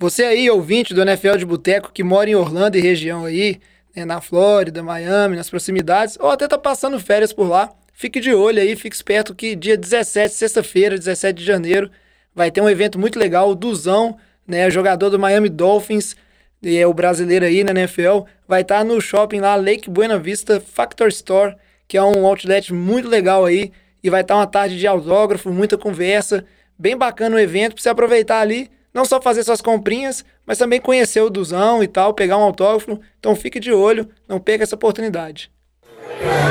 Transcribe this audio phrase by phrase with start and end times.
[0.00, 3.60] Você aí, ouvinte do NFL de Boteco, que mora em Orlando e região aí,
[3.94, 8.34] né, na Flórida, Miami, nas proximidades, ou até tá passando férias por lá, fique de
[8.34, 11.92] olho aí, fique esperto que dia 17, sexta-feira, 17 de janeiro,
[12.34, 16.16] vai ter um evento muito legal, o Duzão, né, jogador do Miami Dolphins,
[16.60, 20.18] e é o brasileiro aí na NFL, vai estar tá no shopping lá, Lake Buena
[20.18, 21.54] Vista Factor Store,
[21.86, 23.70] que é um outlet muito legal aí,
[24.02, 26.44] e vai estar tá uma tarde de autógrafo, muita conversa,
[26.76, 30.80] bem bacana o evento, para você aproveitar ali, não só fazer suas comprinhas, mas também
[30.80, 33.00] conhecer o Duzão e tal, pegar um autógrafo.
[33.18, 35.50] Então fique de olho, não perca essa oportunidade.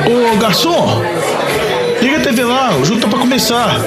[0.06, 1.02] Ô garçom,
[2.02, 3.78] liga a TV lá, o jogo tá pra começar.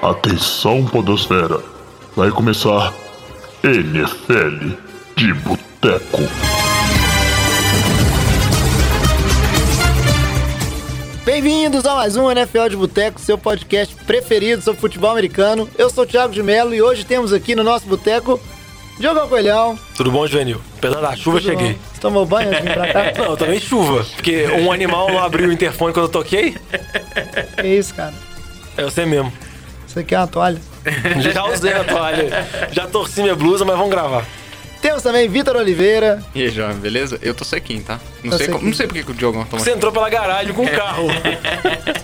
[0.00, 1.60] Atenção, Podosfera,
[2.16, 2.92] vai começar
[3.62, 4.74] NFL
[5.16, 6.63] de Boteco.
[11.24, 15.68] Bem-vindos a mais um NFL de Boteco, seu podcast preferido sobre futebol americano.
[15.78, 18.38] Eu sou o Thiago de Mello e hoje temos aqui no nosso boteco
[18.98, 19.78] Diogo Coelhão.
[19.96, 20.60] Tudo bom, Juvenil?
[20.76, 21.72] Apesar da chuva, Tudo cheguei.
[21.72, 21.78] Bom.
[21.94, 23.12] Você tomou banho antes de vir pra cá?
[23.24, 24.04] Não, também chuva.
[24.14, 26.56] Porque um animal não abriu o interfone quando eu toquei.
[27.56, 28.12] Que isso, cara?
[28.76, 29.32] É você mesmo.
[29.88, 30.60] Isso aqui é uma toalha.
[31.32, 32.46] Já usei a toalha.
[32.70, 34.26] Já torci minha blusa, mas vamos gravar.
[34.84, 36.22] Temos também Vitor Oliveira.
[36.34, 37.18] E aí, jovem, beleza?
[37.22, 37.98] Eu tô sequinho, tá?
[38.22, 38.70] Não, Tô sei, como- sequinho.
[38.70, 39.62] não sei por que que o Diogão toma.
[39.64, 41.06] Você entrou pela garagem com o carro.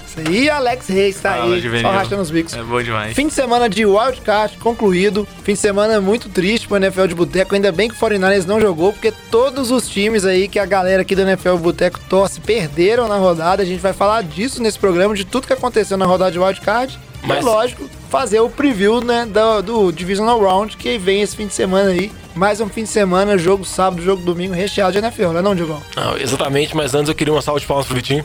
[0.07, 1.83] Isso aí, e Alex Reis tá Fala, aí, Juvenil.
[1.87, 2.55] só rachando os bicos.
[2.55, 3.15] É bom demais.
[3.15, 5.29] Fim de semana de wildcard concluído.
[5.45, 7.55] Fim de semana muito triste pro NFL de Boteco.
[7.55, 11.03] Ainda bem que o 49ers não jogou, porque todos os times aí que a galera
[11.03, 13.63] aqui do NFL Boteco torce perderam na rodada.
[13.63, 16.99] A gente vai falar disso nesse programa, de tudo que aconteceu na rodada de wildcard.
[17.23, 21.47] Mas- E, lógico, fazer o preview né, do, do Divisional Round que vem esse fim
[21.47, 22.11] de semana aí.
[22.35, 25.55] Mais um fim de semana, jogo sábado, jogo domingo, recheado de NFL, não é não,
[25.55, 25.83] Diogão?
[25.97, 28.25] Não, exatamente, mas antes eu queria uma salva de palmas pro Vitinho.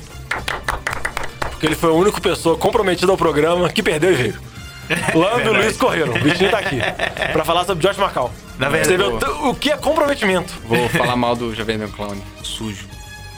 [1.51, 4.35] Porque ele foi a única pessoa comprometida ao programa que perdeu e veio.
[5.15, 6.13] Lando e o Luiz correram.
[6.13, 6.77] O Vitinho tá aqui.
[7.33, 8.31] Pra falar sobre Josh Macau.
[8.59, 10.53] Na verdade, Você vê o, o que é comprometimento.
[10.65, 12.15] Vou falar mal do Jovem Clown.
[12.43, 12.85] Sujo.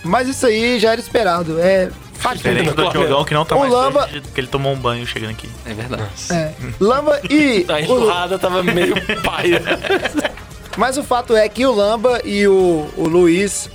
[0.04, 1.58] Mas isso aí já era esperado.
[1.60, 1.90] É.
[2.34, 3.00] Diferente do Claro.
[3.00, 5.50] Diogão que não tá O mais Lamba- porque ele tomou um banho chegando aqui.
[5.66, 6.04] É verdade.
[6.32, 6.52] É.
[6.80, 7.66] Lamba e.
[7.70, 9.62] A o- enxurrada tava meio paia.
[10.78, 13.70] Mas o fato é que o Lamba e o, o Luiz,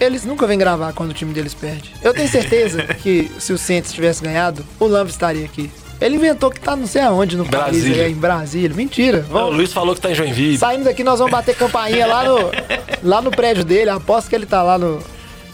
[0.00, 1.92] eles nunca vêm gravar quando o time deles perde.
[2.02, 5.70] Eu tenho certeza que se o Saints tivesse ganhado, o Lamba estaria aqui.
[6.00, 8.02] Ele inventou que tá não sei aonde, no país, Brasília.
[8.04, 8.76] é, em Brasília.
[8.76, 9.24] Mentira.
[9.28, 10.58] o Vamos, Luiz falou que tá em Joinville.
[10.58, 12.38] saindo daqui, nós vamos bater campainha lá no,
[13.02, 13.90] lá no prédio dele.
[13.90, 15.02] Aposto que ele tá lá no.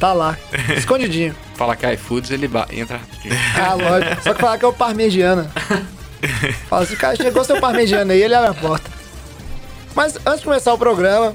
[0.00, 0.36] Tá lá,
[0.76, 1.32] escondidinho.
[1.54, 3.36] Falar que é iFoods, ele entra rapidinho.
[3.56, 4.22] Ah, lógico.
[4.24, 5.48] Só que falar que é o parmegiana.
[6.68, 8.90] Fala assim, cara, chegou seu parmegiana aí, ele abre a porta.
[9.94, 11.34] Mas antes de começar o programa,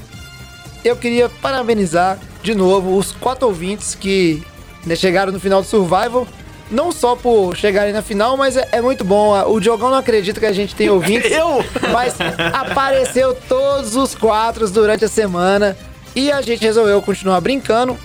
[0.84, 4.44] eu queria parabenizar de novo os quatro ouvintes que
[4.86, 6.28] né, chegaram no final do Survival.
[6.70, 9.34] Não só por chegarem na final, mas é, é muito bom.
[9.50, 11.32] O Diogão não acredita que a gente tem ouvintes.
[11.32, 11.64] Eu?
[11.94, 12.16] Mas
[12.54, 15.78] apareceu todos os quatro durante a semana.
[16.14, 17.98] E a gente resolveu continuar brincando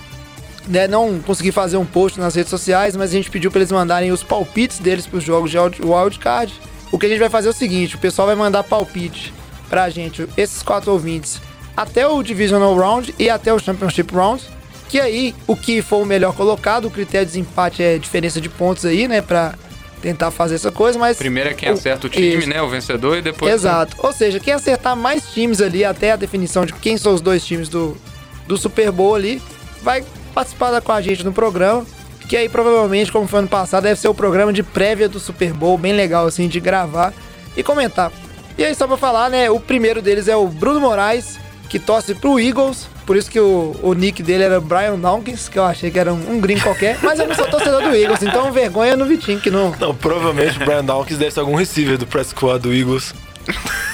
[0.67, 3.71] né, não consegui fazer um post nas redes sociais, mas a gente pediu para eles
[3.71, 6.53] mandarem os palpites deles para os jogos de wild- wildcard.
[6.89, 9.33] O que a gente vai fazer é o seguinte: o pessoal vai mandar palpite
[9.73, 11.41] pra gente, esses quatro ouvintes,
[11.75, 14.43] até o Divisional Round e até o Championship Round.
[14.87, 18.47] Que aí, o que for o melhor colocado, o critério de desempate é diferença de
[18.49, 19.55] pontos aí, né, pra
[19.99, 21.17] tentar fazer essa coisa, mas.
[21.17, 22.49] Primeiro é quem acerta o time, Isso.
[22.49, 22.61] né?
[22.61, 23.51] O vencedor, e depois.
[23.51, 23.95] Exato.
[23.97, 27.43] Ou seja, quem acertar mais times ali, até a definição de quem são os dois
[27.43, 27.97] times do,
[28.45, 29.41] do Super Bowl ali,
[29.81, 30.05] vai
[30.35, 31.83] participar com a gente no programa.
[32.29, 35.51] Que aí, provavelmente, como foi ano passado, deve ser o programa de prévia do Super
[35.51, 37.11] Bowl, bem legal, assim, de gravar
[37.57, 38.11] e comentar.
[38.57, 42.13] E aí, só pra falar, né, o primeiro deles é o Bruno Moraes, que torce
[42.13, 45.89] pro Eagles, por isso que o, o nick dele era Brian Dawkins, que eu achei
[45.89, 48.95] que era um, um gringo qualquer, mas eu não sou torcedor do Eagles, então vergonha
[48.95, 49.73] no Vitinho, que não...
[49.79, 53.13] Não, provavelmente o Brian Dawkins deve ser algum receiver do press squad do Eagles.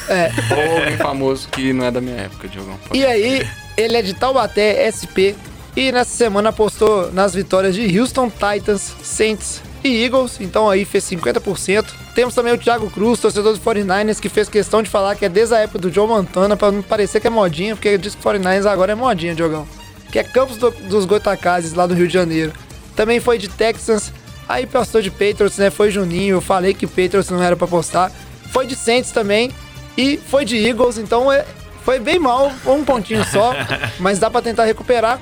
[0.09, 2.77] É, Ou alguém famoso que não é da minha época, Diogão.
[2.93, 5.35] E aí, ele é de Taubaté, SP,
[5.75, 11.03] e nessa semana apostou nas vitórias de Houston, Titans, Saints e Eagles, então aí fez
[11.05, 11.85] 50%.
[12.15, 15.29] Temos também o Thiago Cruz, torcedor do 49ers, que fez questão de falar que é
[15.29, 18.21] desde a época do Joe Montana, pra não parecer que é modinha, porque diz que
[18.21, 19.67] o 49ers agora é modinha, Diogão.
[20.11, 22.51] Que é Campos do- dos Goitacazes, lá do Rio de Janeiro.
[22.95, 24.11] Também foi de Texans,
[24.47, 25.69] aí postou de Patriots, né?
[25.69, 28.11] Foi Juninho, eu falei que Patriots não era pra postar.
[28.51, 29.51] Foi de Saints também,
[29.97, 31.45] e foi de Eagles, então é,
[31.85, 33.53] foi bem mal, um pontinho só,
[33.99, 35.19] mas dá pra tentar recuperar.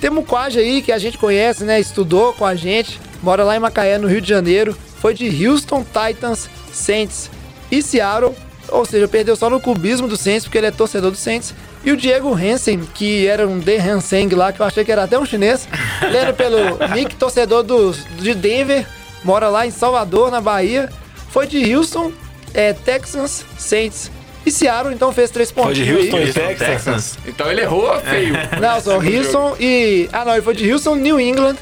[0.00, 1.80] Temos o Quaj aí, que a gente conhece, né?
[1.80, 4.76] Estudou com a gente, mora lá em Macaé, no Rio de Janeiro.
[5.00, 7.30] Foi de Houston, Titans, Saints
[7.70, 8.34] e Seattle.
[8.68, 11.54] Ou seja, perdeu só no clubismo do Saints, porque ele é torcedor do Saints.
[11.84, 15.04] E o Diego Hansen, que era um De Hanseng lá, que eu achei que era
[15.04, 15.68] até um chinês.
[16.02, 16.56] Ele era pelo
[16.94, 18.86] Nick, torcedor dos, de Denver,
[19.22, 20.90] mora lá em Salvador, na Bahia.
[21.28, 22.12] Foi de Houston,
[22.54, 24.10] é, Texans, Saints
[24.46, 25.76] E Seattle, então, fez três Foi pontos.
[25.78, 26.32] de Houston e.
[26.54, 27.18] Texans.
[27.26, 28.34] Então ele errou feio.
[28.60, 30.08] Não, só Houston e.
[30.12, 31.56] Ah, não, ele foi de Houston, New England.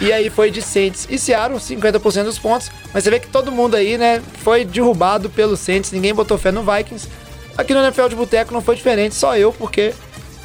[0.00, 2.70] E aí foi de Saints e Seattle, 50% dos pontos.
[2.94, 6.52] Mas você vê que todo mundo aí, né, foi derrubado pelo Saints, ninguém botou fé
[6.52, 7.08] no Vikings.
[7.56, 9.92] Aqui no NFL de Boteco não foi diferente, só eu, porque.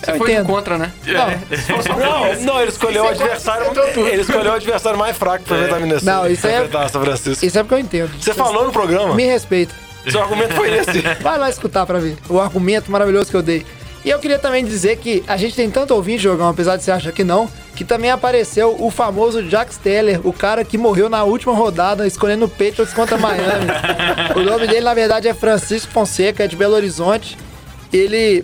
[0.04, 0.48] Você eu foi do entendo.
[0.48, 0.92] contra, né?
[1.06, 3.68] Não, Não, não, ele escolheu o adversário.
[3.96, 6.12] Ele escolheu o adversário mais fraco pra enfrentar Minnesota.
[6.12, 7.46] Não, isso é- São Francisco.
[7.46, 8.12] isso é porque eu entendo.
[8.20, 9.14] Você falou no programa?
[9.16, 9.74] Me respeita.
[10.10, 11.00] Seu argumento foi esse.
[11.22, 13.66] Vai lá escutar pra ver o argumento maravilhoso que eu dei.
[14.06, 16.92] E eu queria também dizer que a gente tem tanto ouvinte, Jogão, apesar de você
[16.92, 21.24] achar que não, que também apareceu o famoso Jack Steller, o cara que morreu na
[21.24, 23.68] última rodada escolhendo o Patriots contra Miami.
[24.36, 27.38] o nome dele, na verdade, é Francisco Fonseca, é de Belo Horizonte.
[27.92, 28.44] Ele.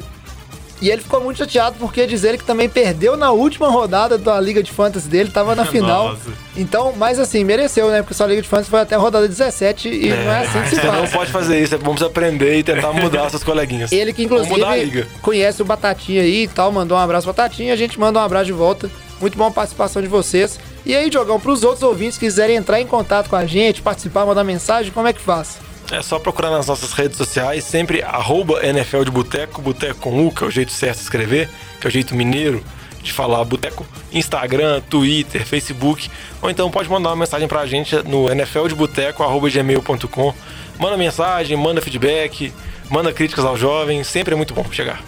[0.82, 4.40] E ele ficou muito chateado porque diz ele que também perdeu na última rodada da
[4.40, 6.10] Liga de Fantasy dele, tava na final.
[6.10, 6.32] Nossa.
[6.56, 8.02] Então, mas assim, mereceu, né?
[8.02, 10.70] Porque sua Liga de Fantasy foi até a rodada 17 e não é assim que
[10.70, 11.12] se Você não faz.
[11.12, 13.92] pode fazer isso, é bom você aprender e tentar mudar seus coleguinhas.
[13.92, 18.00] Ele que inclusive conhece o Batatinha aí e tal, mandou um abraço Batatinha, a gente
[18.00, 18.90] manda um abraço de volta.
[19.20, 20.58] Muito bom a participação de vocês.
[20.86, 24.26] E aí, Diogão, pros outros ouvintes que quiserem entrar em contato com a gente, participar,
[24.26, 25.58] mandar mensagem, como é que faz?
[25.92, 30.32] É só procurar nas nossas redes sociais, sempre arroba NFL de Boteco, Boteco com U,
[30.32, 31.50] que é o jeito certo de escrever,
[31.82, 32.64] que é o jeito mineiro
[33.02, 38.30] de falar Boteco, Instagram, Twitter, Facebook, ou então pode mandar uma mensagem pra gente no
[38.30, 40.34] nfldeboteco.gmail.com.
[40.78, 42.54] Manda mensagem, manda feedback,
[42.90, 45.02] manda críticas aos jovens, sempre é muito bom chegar.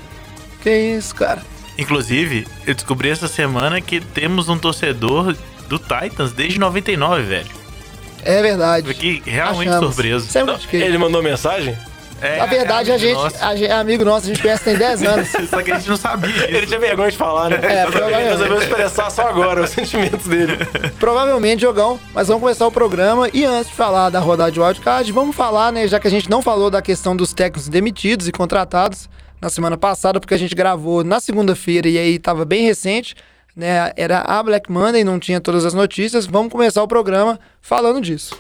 [0.64, 1.44] Que isso, cara.
[1.78, 5.36] Inclusive, eu descobri essa semana que temos um torcedor
[5.68, 7.61] do Titans desde 99, velho.
[8.24, 8.88] É verdade.
[8.88, 9.96] Fiquei realmente Achamos.
[9.96, 10.28] surpreso.
[10.28, 10.84] Sempre critiquei.
[10.84, 11.78] Ele mandou mensagem?
[12.24, 14.78] É, Na verdade, é a gente, a gente é amigo nosso, a gente conhece tem
[14.78, 15.28] 10 anos.
[15.50, 16.68] Só que a gente não sabia Ele disso.
[16.68, 17.60] tinha vergonha de falar, né?
[17.64, 18.30] É, Ele provavelmente.
[18.30, 20.54] resolveu expressar só agora os sentimentos dele.
[21.00, 23.28] Provavelmente, Diogão, mas vamos começar o programa.
[23.34, 26.30] E antes de falar da rodada de wildcard, vamos falar, né, já que a gente
[26.30, 29.10] não falou da questão dos técnicos demitidos e contratados
[29.42, 33.16] na semana passada, porque a gente gravou na segunda-feira e aí tava bem recente,
[33.56, 33.92] né?
[33.96, 36.26] Era a Black Monday, não tinha todas as notícias.
[36.26, 38.38] Vamos começar o programa falando disso.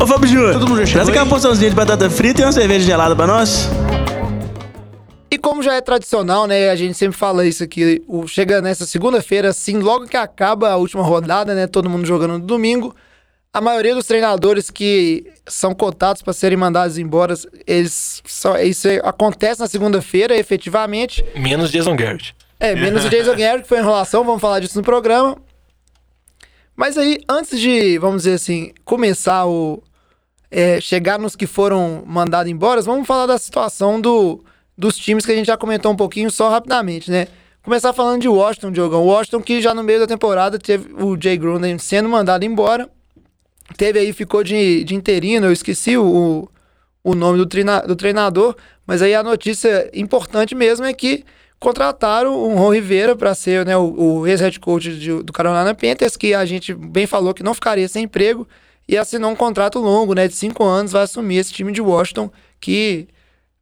[0.00, 2.44] Ô Fábio Júnior, Todo mundo já chegou traz aqui uma porçãozinha de batata frita e
[2.44, 3.68] uma cerveja gelada pra nós.
[5.30, 6.68] E como já é tradicional, né?
[6.68, 8.02] A gente sempre fala isso aqui.
[8.06, 11.66] O, chega nessa segunda-feira, assim, logo que acaba a última rodada, né?
[11.66, 12.94] Todo mundo jogando no domingo.
[13.50, 17.34] A maioria dos treinadores que são cotados para serem mandados embora,
[17.66, 21.24] eles só, isso acontece na segunda-feira, efetivamente.
[21.34, 22.34] Menos Jason Garrett.
[22.62, 25.36] É, menos o Jason Garrett, que foi enrolação, vamos falar disso no programa.
[26.76, 29.82] Mas aí, antes de, vamos dizer assim, começar o.
[30.48, 34.44] é, chegar nos que foram mandados embora, vamos falar da situação do,
[34.78, 37.26] dos times que a gente já comentou um pouquinho só rapidamente, né?
[37.64, 39.04] Começar falando de Washington, Diogão.
[39.06, 42.88] Washington que já no meio da temporada teve o Jay Gruden sendo mandado embora.
[43.76, 46.48] Teve aí, ficou de, de interino, eu esqueci o,
[47.02, 48.54] o nome do, treina, do treinador,
[48.86, 51.24] mas aí a notícia importante mesmo é que
[51.62, 56.16] contrataram o Ron Rivera para ser né, o, o ex-head coach de- do Carolina Panthers,
[56.16, 58.46] que a gente bem falou que não ficaria sem emprego,
[58.88, 62.30] e assinou um contrato longo, né, de cinco anos, vai assumir esse time de Washington,
[62.60, 63.06] que,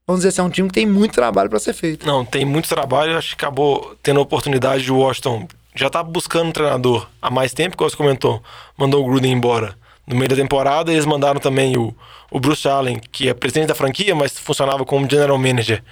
[0.07, 2.07] vamos dizer assim, é um time que tem muito trabalho para ser feito.
[2.07, 3.17] Não, tem muito trabalho.
[3.17, 5.47] Acho que acabou tendo a oportunidade de Washington.
[5.75, 8.43] Já tá buscando um treinador há mais tempo, como você comentou.
[8.77, 9.75] Mandou o Gruden embora
[10.07, 10.91] no meio da temporada.
[10.93, 11.95] Eles mandaram também o,
[12.31, 15.83] o Bruce Allen, que é presidente da franquia, mas funcionava como general manager,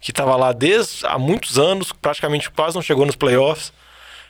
[0.00, 3.72] que estava lá desde há muitos anos, praticamente quase não chegou nos playoffs.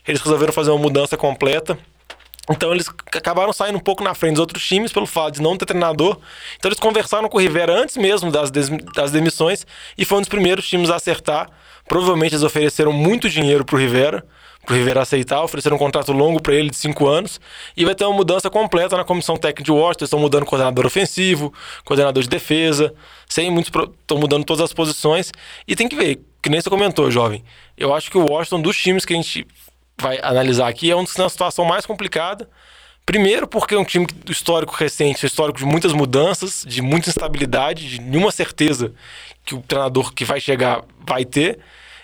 [0.07, 1.79] Eles resolveram fazer uma mudança completa.
[2.51, 5.55] Então eles acabaram saindo um pouco na frente dos outros times pelo fato de não
[5.57, 6.19] ter treinador.
[6.57, 9.67] Então eles conversaram com o Rivera antes mesmo das, des- das demissões
[9.99, 11.51] e foi um dos primeiros times a acertar.
[11.87, 14.25] Provavelmente eles ofereceram muito dinheiro pro Rivera,
[14.69, 17.41] pro Rivera aceitar, ofereceram um contrato longo para ele de cinco anos
[17.75, 20.05] e vai ter uma mudança completa na comissão técnica de Washington.
[20.05, 21.55] Estão mudando coordenador ofensivo,
[21.87, 22.95] coordenador de defesa,
[23.27, 25.33] sem muitos estão mudando todas as posições
[25.67, 27.43] e tem que ver, que nem você comentou, jovem.
[27.79, 29.47] Eu acho que o Washington dos times que a gente
[29.99, 32.47] vai analisar aqui é um dos que uma situação mais complicada.
[33.07, 38.03] Primeiro, porque é um time histórico recente, histórico de muitas mudanças, de muita instabilidade, de
[38.03, 38.93] nenhuma certeza
[39.47, 41.59] que o treinador que vai chegar vai ter.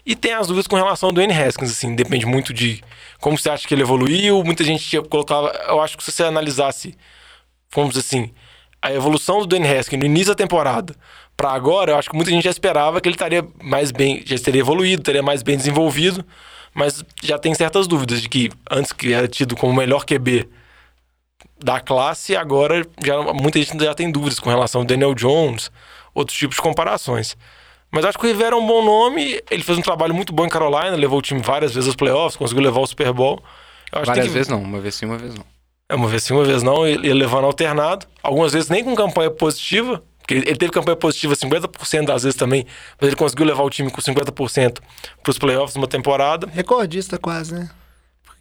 [0.06, 2.82] E tem as dúvidas com relação ao Dwayne Haskins, assim, depende muito de
[3.18, 4.44] como você acha que ele evoluiu.
[4.44, 5.48] Muita gente colocava.
[5.68, 6.94] Eu acho que se você analisasse,
[7.74, 8.30] vamos dizer assim,
[8.82, 10.94] a evolução do Dwayne Haskins no início da temporada
[11.36, 14.38] para agora, eu acho que muita gente já esperava que ele estaria mais bem, já
[14.38, 16.24] teria evoluído, teria mais bem desenvolvido,
[16.74, 20.48] mas já tem certas dúvidas de que antes que era tido como o melhor QB
[21.58, 25.70] da classe, agora já muita gente já tem dúvidas com relação ao Daniel Jones,
[26.14, 27.36] outros tipos de comparações.
[27.94, 30.44] Mas acho que o Rivera é um bom nome, ele fez um trabalho muito bom
[30.44, 33.42] em Carolina, levou o time várias vezes aos playoffs, conseguiu levar o Super Bowl.
[33.92, 35.44] Várias que- vezes não, uma vez sim, uma vez não.
[35.88, 38.06] é uma vez sim, uma vez não, ele ele levando alternado.
[38.22, 42.36] Algumas vezes nem com campanha positiva, Porque ele ele teve campanha positiva 50% das vezes
[42.36, 42.66] também,
[43.00, 44.80] mas ele conseguiu levar o time com 50%
[45.22, 46.48] pros playoffs numa temporada.
[46.52, 47.70] Recordista quase, né?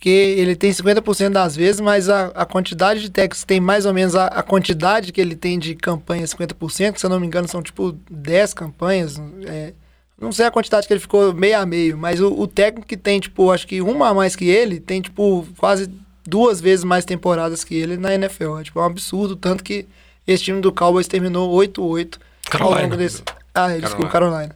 [0.03, 3.93] Porque ele tem 50% das vezes, mas a, a quantidade de técnicos tem mais ou
[3.93, 7.25] menos a, a quantidade que ele tem de campanha 50%, que se eu não me
[7.25, 9.17] engano são tipo 10 campanhas.
[9.47, 9.71] é,
[10.19, 12.97] não sei a quantidade que ele ficou meio a meio, mas o, o técnico que
[12.97, 15.89] tem, tipo, acho que uma a mais que ele, tem, tipo, quase
[16.27, 18.57] duas vezes mais temporadas que ele na NFL.
[18.59, 19.85] É, tipo, é um absurdo, tanto que
[20.27, 22.15] esse time do Cowboys terminou 8-8
[22.51, 22.81] ao Carolina.
[22.81, 23.23] longo desse...
[23.53, 24.53] Ah, desculpa, Carolina.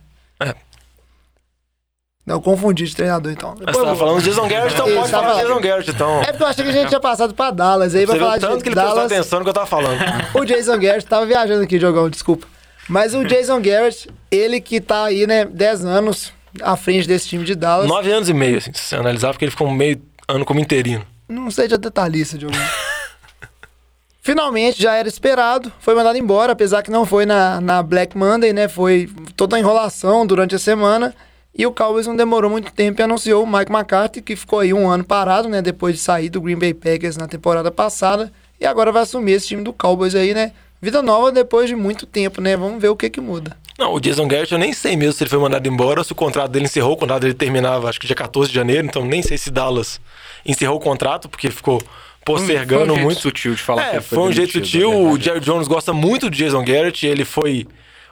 [2.28, 3.56] Não, eu confundi de treinador, então.
[3.66, 6.22] Mas você tava falando do Jason Garrett, então pode tava- falar do Jason Garrett, então.
[6.22, 8.58] É porque eu achei que a gente tinha passado pra Dallas aí, viu falar tanto
[8.58, 9.12] de que ele prestou Dallas.
[9.14, 9.98] atenção no que eu tava falando.
[10.34, 12.46] O Jason Garrett tava viajando aqui, Diogão, desculpa.
[12.90, 17.46] Mas o Jason Garrett, ele que tá aí, né, 10 anos à frente desse time
[17.46, 17.88] de Dallas.
[17.88, 20.60] Nove anos e meio, assim, se você analisar, porque ele ficou um meio ano como
[20.60, 21.06] interino.
[21.30, 22.60] Não seja detalhista, Diogão.
[24.22, 28.52] Finalmente, já era esperado, foi mandado embora, apesar que não foi na, na Black Monday,
[28.52, 28.68] né?
[28.68, 31.16] Foi toda a enrolação durante a semana.
[31.58, 34.74] E o Cowboys não demorou muito tempo e anunciou o Mike McCarthy, que ficou aí
[34.74, 35.62] um ano parado, né?
[35.62, 38.32] Depois de sair do Green Bay Packers na temporada passada.
[38.62, 40.52] E agora vai assumir esse time do Cowboys aí, né?
[40.80, 42.56] Vida nova depois de muito tempo, né?
[42.56, 43.58] Vamos ver o que que muda.
[43.80, 46.12] Não, o Jason Garrett eu nem sei mesmo se ele foi mandado embora ou se
[46.12, 46.94] o contrato dele encerrou.
[46.94, 50.00] O contrato dele terminava, acho que dia 14 de janeiro, então nem sei se Dallas
[50.46, 51.82] encerrou o contrato, porque ficou
[52.24, 53.22] postergando Foi um jeito muito.
[53.22, 55.10] sutil de falar que É, ele foi um jeito demitido, sutil.
[55.12, 55.20] O.
[55.20, 57.06] Jerry Jones gosta muito de Jason Garrett.
[57.06, 57.66] Ele foi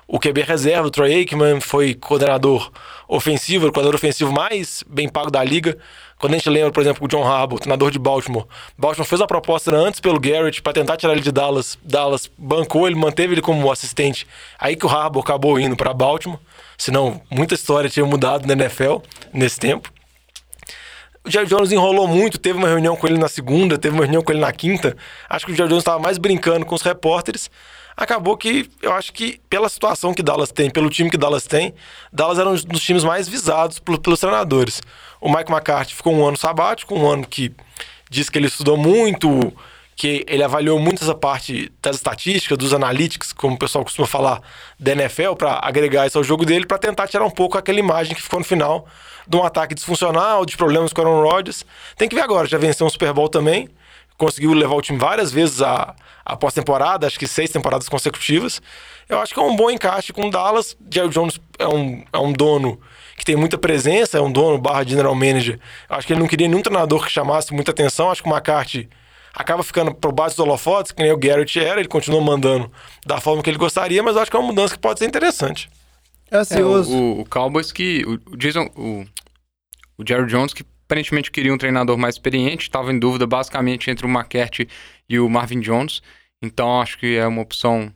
[0.08, 2.72] o QB reserva, o Troy Aikman foi coordenador
[3.08, 5.78] ofensivo, o coordenador ofensivo mais bem pago da liga.
[6.20, 8.46] Quando a gente lembra, por exemplo, o John Harbaugh, treinador de Baltimore.
[8.78, 11.78] Baltimore fez a proposta antes pelo Garrett para tentar tirar ele de Dallas.
[11.84, 14.28] Dallas bancou, ele manteve ele como assistente.
[14.60, 16.40] Aí que o Harbaugh acabou indo para Baltimore.
[16.78, 18.98] Senão, muita história tinha mudado na NFL
[19.34, 19.92] nesse tempo.
[21.24, 24.22] O Jerry Jones enrolou muito, teve uma reunião com ele na segunda, teve uma reunião
[24.22, 24.96] com ele na quinta.
[25.28, 27.50] Acho que o Jerry Jones estava mais brincando com os repórteres.
[27.98, 31.74] Acabou que eu acho que, pela situação que Dallas tem, pelo time que Dallas tem,
[32.12, 34.82] Dallas era um dos times mais visados pelo- pelos treinadores.
[35.22, 37.54] O Mike McCarthy ficou um ano sabático, um ano que
[38.10, 39.54] diz que ele estudou muito,
[39.96, 44.42] que ele avaliou muito essa parte das estatísticas, dos analytics, como o pessoal costuma falar,
[44.78, 48.14] da NFL, para agregar isso ao jogo dele, para tentar tirar um pouco aquela imagem
[48.14, 48.86] que ficou no final
[49.26, 51.66] de um ataque disfuncional, de problemas com o Aaron Rodgers.
[51.98, 53.70] Tem que ver agora, já venceu um Super Bowl também,
[54.18, 55.96] conseguiu levar o time várias vezes a,
[56.26, 58.62] a pós-temporada, acho que seis temporadas consecutivas.
[59.08, 60.76] Eu acho que é um bom encaixe com o Dallas.
[60.92, 62.80] Jerry Jones é um, é um dono
[63.18, 65.60] que tem muita presença, é um dono barra general manager.
[65.90, 68.10] Eu acho que ele não queria nenhum treinador que chamasse muita atenção.
[68.10, 68.90] Acho que o McCarthy
[69.34, 72.72] acaba ficando por baixo dos holofotes, que nem o Garrett era, ele continua mandando
[73.06, 75.06] da forma que ele gostaria, mas eu acho que é uma mudança que pode ser
[75.06, 75.70] interessante.
[76.32, 76.96] É É, ansioso.
[76.96, 78.04] o, o Cowboys que.
[78.06, 78.68] O, o Jason.
[78.76, 79.06] O,
[79.98, 84.06] o Jerry Jones, que aparentemente queria um treinador mais experiente, estava em dúvida basicamente entre
[84.06, 84.68] o McCarthy
[85.10, 86.02] e o Marvin Jones.
[86.42, 87.92] Então acho que é uma opção.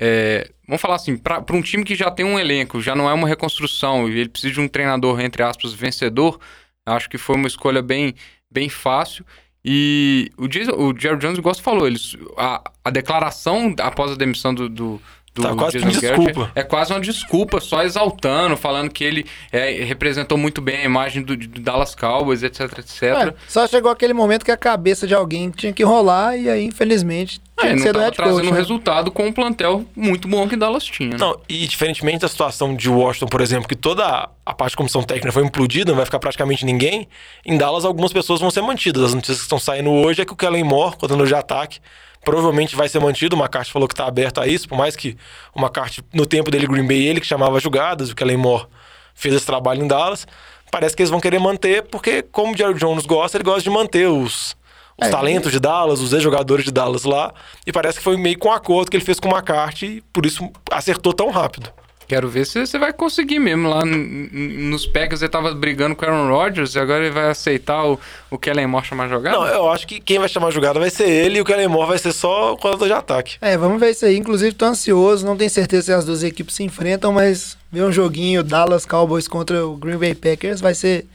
[0.00, 3.12] é, vamos falar assim, para um time que já tem um elenco, já não é
[3.12, 6.38] uma reconstrução, e ele precisa de um treinador, entre aspas, vencedor,
[6.86, 8.14] acho que foi uma escolha bem,
[8.50, 9.24] bem fácil.
[9.64, 14.54] E o, Jason, o Jerry Jones, você falou, eles, a, a declaração após a demissão
[14.54, 16.52] do, do, do Tá quase Jason que Garrett desculpa.
[16.56, 21.22] é quase uma desculpa, só exaltando, falando que ele é, representou muito bem a imagem
[21.22, 23.02] do, do Dallas Cowboys, etc, etc.
[23.02, 26.64] É, só chegou aquele momento que a cabeça de alguém tinha que rolar e aí,
[26.64, 28.48] infelizmente, É, tinha que não ser do head trazendo coach.
[28.48, 28.58] um né?
[28.58, 31.10] resultado com um plantel muito bom que Dallas tinha.
[31.10, 31.16] Né?
[31.18, 34.78] Não, e diferentemente da situação de Washington, por exemplo, que toda a- a parte de
[34.78, 37.06] comissão técnica foi implodida, não vai ficar praticamente ninguém,
[37.46, 39.04] em Dallas algumas pessoas vão ser mantidas.
[39.04, 41.78] As notícias que estão saindo hoje é que o Kellen Moore, coordenador de ataque,
[42.24, 43.36] provavelmente vai ser mantido.
[43.36, 45.16] O McCarthy falou que está aberto a isso, por mais que
[45.54, 48.66] o McCarthy, no tempo dele, Green Bay, ele que chamava as jogadas, o Kellen Moore
[49.14, 50.26] fez esse trabalho em Dallas.
[50.70, 53.70] Parece que eles vão querer manter, porque como o Jerry Jones gosta, ele gosta de
[53.70, 54.56] manter os,
[55.00, 57.34] os É, talentos de Dallas, os ex-jogadores de Dallas lá.
[57.66, 60.00] E parece que foi meio com um acordo que ele fez com o McCarthy e
[60.12, 61.72] por isso acertou tão rápido.
[62.10, 63.68] Quero ver se você vai conseguir mesmo.
[63.68, 67.86] Lá nos Packers ele tava brigando com o Aaron Rodgers e agora ele vai aceitar
[67.86, 69.36] o, o Kellen Moore chamar jogada?
[69.36, 71.68] Não, eu acho que quem vai chamar a jogada vai ser ele e o Kellen
[71.68, 73.36] Moore vai ser só o coordenador de ataque.
[73.40, 74.16] É, vamos ver isso aí.
[74.16, 75.24] Inclusive, tô ansioso.
[75.24, 79.28] Não tenho certeza se as duas equipes se enfrentam, mas ver um joguinho Dallas Cowboys
[79.28, 81.06] contra o Green Bay Packers vai ser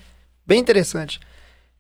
[0.48, 1.20] bem interessante.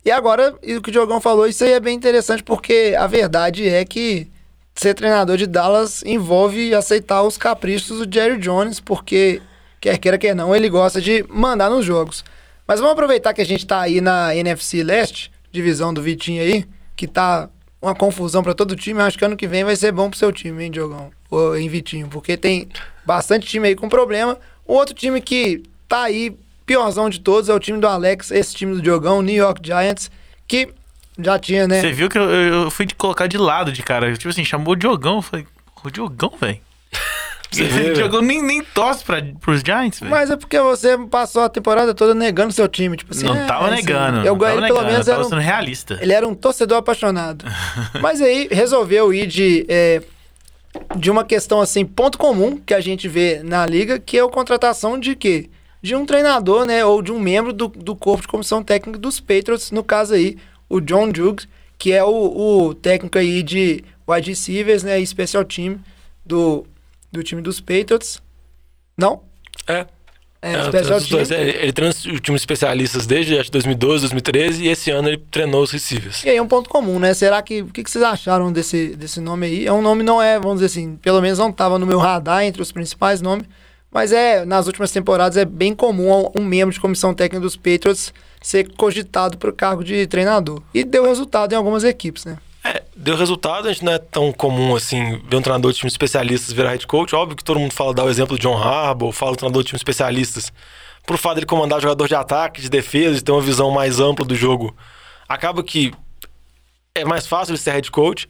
[0.03, 3.07] E agora, e o que o Diogão falou, isso aí é bem interessante porque a
[3.07, 4.27] verdade é que
[4.75, 9.41] ser treinador de Dallas envolve aceitar os caprichos do Jerry Jones, porque
[9.79, 12.23] quer queira, quer não, ele gosta de mandar nos jogos.
[12.67, 16.65] Mas vamos aproveitar que a gente tá aí na NFC Leste, divisão do Vitinho aí,
[16.95, 17.49] que tá
[17.81, 19.01] uma confusão pra todo time.
[19.01, 21.11] Acho que ano que vem vai ser bom pro seu time, hein, Diogão?
[21.29, 22.67] Ou em Vitinho, porque tem
[23.05, 24.37] bastante time aí com problema.
[24.65, 28.55] O outro time que tá aí, piorzão de todos, é o time do Alex, esse
[28.55, 30.09] time do Diogão, New York Giants,
[30.47, 30.69] que
[31.17, 31.81] já tinha, né?
[31.81, 34.15] Você viu que eu, eu fui de colocar de lado de cara.
[34.15, 35.17] Tipo assim, chamou o Diogão.
[35.17, 35.45] Eu falei,
[35.83, 36.59] o Diogão, velho.
[37.51, 37.95] Velho.
[37.95, 40.11] Jogou nem, nem tosse pra, pros Giants, velho.
[40.11, 42.97] Mas é porque você passou a temporada toda negando seu time.
[42.97, 44.17] Tipo assim, Não é, tava assim, negando.
[44.19, 45.97] Eu não tava ganhei, pelo menos tava era um, sendo realista.
[46.01, 47.45] ele era um torcedor apaixonado.
[48.01, 50.01] Mas aí resolveu ir de, é,
[50.97, 54.27] de uma questão assim, ponto comum que a gente vê na liga, que é a
[54.27, 55.49] contratação de quê?
[55.81, 56.83] De um treinador, né?
[56.83, 60.37] Ou de um membro do, do corpo de comissão técnica dos Patriots, no caso aí,
[60.69, 64.99] o John Juggs, que é o, o técnico aí de wide receivers, né?
[64.99, 65.79] E special team
[66.25, 66.65] do,
[67.11, 68.21] do time dos Patriots.
[68.97, 69.21] Não?
[69.67, 69.85] É.
[70.41, 71.41] É, É, special os dois, team.
[71.41, 75.17] é, ele treina o time de especialistas desde acho, 2012, 2013 e esse ano ele
[75.31, 76.23] treinou os receivers.
[76.23, 77.13] E aí é um ponto comum, né?
[77.13, 77.61] Será que.
[77.63, 79.65] O que, que vocês acharam desse, desse nome aí?
[79.65, 82.43] É um nome, não é, vamos dizer assim, pelo menos não estava no meu radar
[82.43, 83.47] entre os principais nomes.
[83.91, 88.13] Mas é, nas últimas temporadas, é bem comum um membro de comissão técnica dos Patriots
[88.45, 90.61] ser cogitado para o cargo de treinador.
[90.71, 92.37] E deu resultado em algumas equipes, né?
[92.63, 95.89] É, deu resultado, a gente não é tão comum assim ver um treinador de time
[95.89, 97.15] especialistas virar head coach.
[97.15, 99.69] Óbvio que todo mundo fala, dá o exemplo do John Harbaugh, fala do treinador de
[99.69, 100.53] time especialistas.
[101.07, 104.23] Por fato dele comandar jogador de ataque, de defesa, de ter uma visão mais ampla
[104.23, 104.75] do jogo,
[105.27, 105.91] acaba que
[106.93, 108.29] é mais fácil ele ser head coach,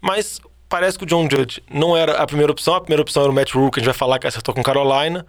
[0.00, 2.74] mas parece que o John Judge não era a primeira opção.
[2.76, 4.62] A primeira opção era o Matt Rule, que a gente vai falar que acertou com
[4.62, 5.26] Carolina.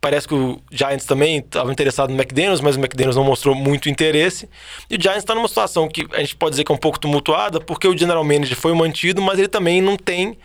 [0.00, 3.90] Parece que o Giants também estava interessado no McDaniels, mas o McDaniels não mostrou muito
[3.90, 4.48] interesse.
[4.88, 6.98] E o Giants está numa situação que a gente pode dizer que é um pouco
[6.98, 10.38] tumultuada, porque o general manager foi mantido, mas ele também não tem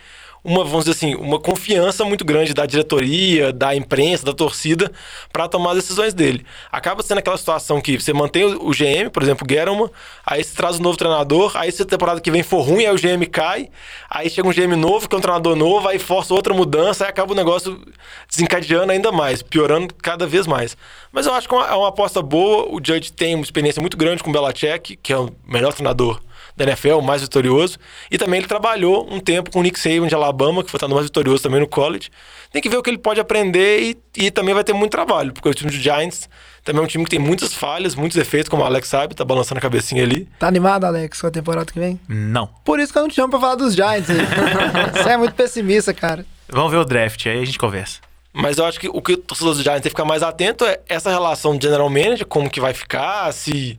[0.46, 4.92] uma, vamos dizer assim, uma confiança muito grande da diretoria, da imprensa, da torcida
[5.32, 6.46] para tomar as decisões dele.
[6.70, 9.90] Acaba sendo aquela situação que você mantém o GM, por exemplo, Guerrero,
[10.24, 12.94] aí você traz um novo treinador, aí se a temporada que vem for ruim, aí
[12.94, 13.68] o GM cai,
[14.08, 17.10] aí chega um GM novo, que é um treinador novo, aí força outra mudança, aí
[17.10, 17.82] acaba o negócio
[18.28, 20.76] desencadeando ainda mais, piorando cada vez mais.
[21.10, 23.80] Mas eu acho que é uma, é uma aposta boa, o Judge tem uma experiência
[23.80, 26.20] muito grande com o Belichick, que é o melhor treinador
[26.56, 27.78] da NFL, o mais vitorioso.
[28.10, 30.88] E também ele trabalhou um tempo com o Nick Saban de Alabama, que foi o
[30.88, 32.08] mais vitorioso também no college.
[32.50, 35.32] Tem que ver o que ele pode aprender e, e também vai ter muito trabalho,
[35.32, 36.28] porque o time do Giants
[36.64, 39.24] também é um time que tem muitas falhas, muitos defeitos, como o Alex sabe, tá
[39.24, 40.28] balançando a cabecinha ali.
[40.38, 42.00] Tá animado, Alex, com a temporada que vem?
[42.08, 42.48] Não.
[42.64, 44.16] Por isso que eu não te chamo pra falar dos Giants aí.
[44.92, 46.26] Você é muito pessimista, cara.
[46.48, 48.00] Vamos ver o draft, aí a gente conversa.
[48.32, 50.64] Mas eu acho que o que o torcedor do Giants tem que ficar mais atento
[50.64, 53.78] é essa relação de general manager, como que vai ficar, se...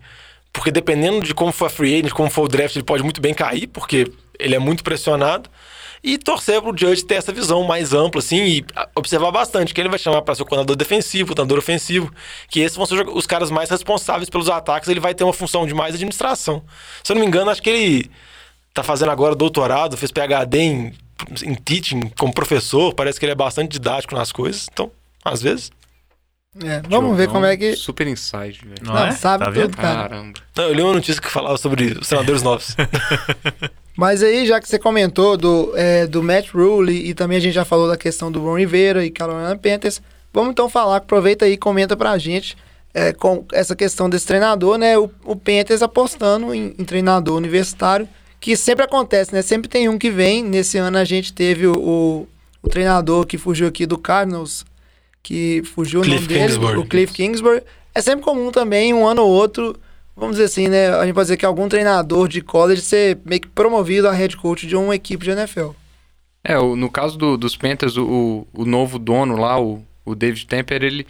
[0.57, 3.21] Porque dependendo de como for a free agent, como for o draft, ele pode muito
[3.21, 5.47] bem cair, porque ele é muito pressionado.
[6.03, 8.65] E torcer pro Judge ter essa visão mais ampla, assim, e
[8.95, 12.11] observar bastante quem ele vai chamar para ser o coordenador defensivo, o coordenador ofensivo,
[12.49, 15.67] que esses vão ser os caras mais responsáveis pelos ataques, ele vai ter uma função
[15.67, 16.63] de mais administração.
[17.03, 18.11] Se eu não me engano, acho que ele
[18.73, 20.93] tá fazendo agora doutorado, fez PhD em,
[21.43, 24.91] em teaching como professor, parece que ele é bastante didático nas coisas, então,
[25.23, 25.71] às vezes.
[26.63, 27.75] É, vamos ver como é que.
[27.75, 28.81] Super insight, velho.
[28.81, 29.11] Não, Não, é?
[29.11, 30.09] sabe Tá tudo, cara.
[30.09, 30.39] Caramba.
[30.55, 32.75] Não, eu li uma notícia que falava sobre os treinadores novos.
[33.95, 37.53] Mas aí, já que você comentou do, é, do Matt Rule e também a gente
[37.53, 41.53] já falou da questão do Ron Rivera e Carolina Panthers, vamos então falar, aproveita aí
[41.53, 42.55] e comenta pra gente
[42.93, 44.97] é, com essa questão desse treinador, né?
[44.97, 48.07] O, o Panthers apostando em, em treinador universitário,
[48.39, 49.41] que sempre acontece, né?
[49.41, 50.43] Sempre tem um que vem.
[50.43, 52.27] Nesse ano a gente teve o, o,
[52.61, 54.65] o treinador que fugiu aqui do Cardinals,
[55.27, 56.77] que fugiu o Cliff nome dele, Kingsbury.
[56.77, 57.61] o Cliff Kingsbury.
[57.93, 59.75] É sempre comum também, um ano ou outro,
[60.15, 60.89] vamos dizer assim, né?
[60.89, 64.37] A gente pode dizer que algum treinador de college ser meio que promovido a head
[64.37, 65.71] coach de uma equipe de NFL.
[66.43, 68.05] É, o- no caso do- dos Panthers, o,
[68.53, 71.05] o, o novo dono lá, o, o David Temper, ele,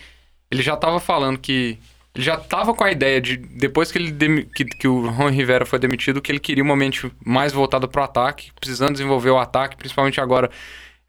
[0.49, 1.77] ele já tava falando que.
[2.15, 5.29] Ele já tava com a ideia de, depois que, ele demi- que, que o Ron
[5.29, 9.37] Rivera foi demitido, que ele queria uma mente mais voltada pro ataque, precisando desenvolver o
[9.37, 10.49] ataque, principalmente agora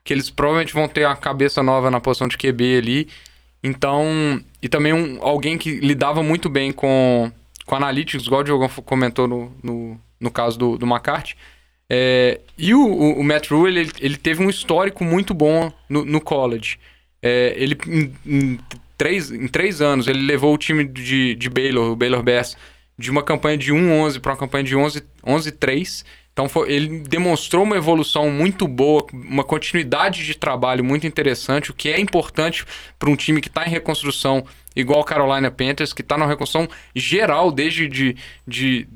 [0.08, 3.08] que eles provavelmente vão ter a cabeça nova na posição de QB ali.
[3.62, 7.30] Então, e também um, alguém que lidava muito bem com,
[7.66, 11.36] com analytics, igual o Diogão comentou no, no, no caso do, do McCarthy.
[11.90, 16.06] É, e o, o, o Matt Rule, ele, ele teve um histórico muito bom no,
[16.06, 16.78] no college.
[17.20, 18.58] É, ele, em, em
[18.96, 22.56] três, em três anos, ele levou o time de, de Baylor, o Baylor Bears,
[22.98, 26.02] de uma campanha de 1-11 para uma campanha de 11 11-3.
[26.38, 31.74] Então foi- ele demonstrou uma evolução muito boa, uma continuidade de trabalho muito interessante, o
[31.74, 32.64] que é importante
[32.96, 34.46] para um time que está em reconstrução,
[34.76, 38.86] igual o Carolina Panthers, que está numa reconstrução geral, desde de, de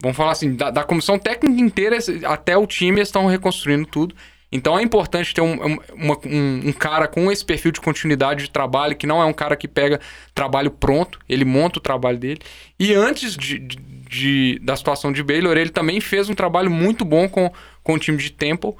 [0.00, 4.14] vamos falar assim, da, da comissão técnica inteira até o time, estão reconstruindo tudo.
[4.50, 8.44] Então é importante ter um, um- uma- um- um cara com esse perfil de continuidade
[8.44, 10.00] de trabalho, que não é um cara que pega
[10.34, 12.40] trabalho pronto, ele monta o trabalho dele.
[12.78, 13.76] E antes de, de-
[14.08, 17.50] de- da situação de Baylor, ele também fez um trabalho muito bom com,
[17.82, 18.72] com o time de Temple.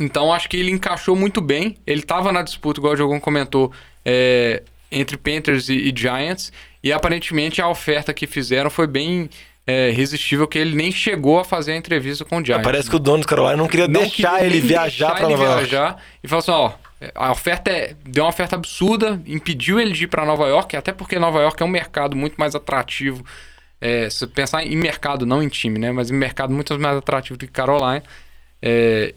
[0.00, 1.76] Então acho que ele encaixou muito bem.
[1.86, 3.70] Ele estava na disputa, igual o Diogão comentou,
[4.04, 6.52] é, entre Panthers e, e Giants.
[6.82, 9.28] E aparentemente a oferta que fizeram foi bem
[9.66, 12.64] é, resistível, que ele nem chegou a fazer a entrevista com o Giants.
[12.64, 15.44] Parece que o dono do Carolina não queria Não deixar queria ele viajar para Nova
[15.44, 15.58] York.
[15.68, 16.72] viajar e falou assim, ó,
[17.14, 20.92] A oferta é, deu uma oferta absurda, impediu ele de ir para Nova York, até
[20.92, 23.24] porque Nova York é um mercado muito mais atrativo.
[23.84, 25.90] É, se pensar em mercado, não em time, né?
[25.90, 28.00] Mas em mercado muito mais atrativo do que Carolina.
[28.62, 29.12] É,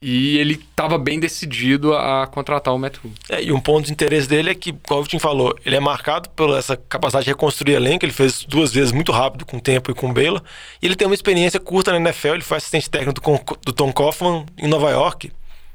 [0.00, 2.96] e ele estava bem decidido a contratar o Matt.
[3.28, 5.80] É, e um ponto de interesse dele é que, como o Vitinho falou, ele é
[5.80, 8.06] marcado por essa capacidade de reconstruir elenco.
[8.06, 10.42] Ele fez duas vezes muito rápido, com tempo e com Baylor.
[10.80, 12.34] E ele tem uma experiência curta na NFL.
[12.34, 15.30] Ele foi assistente técnico do, do Tom Coughlin em Nova York,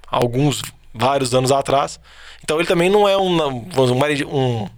[0.07, 1.99] alguns, vários anos atrás.
[2.43, 3.39] Então ele também não é um,
[4.27, 4.69] um,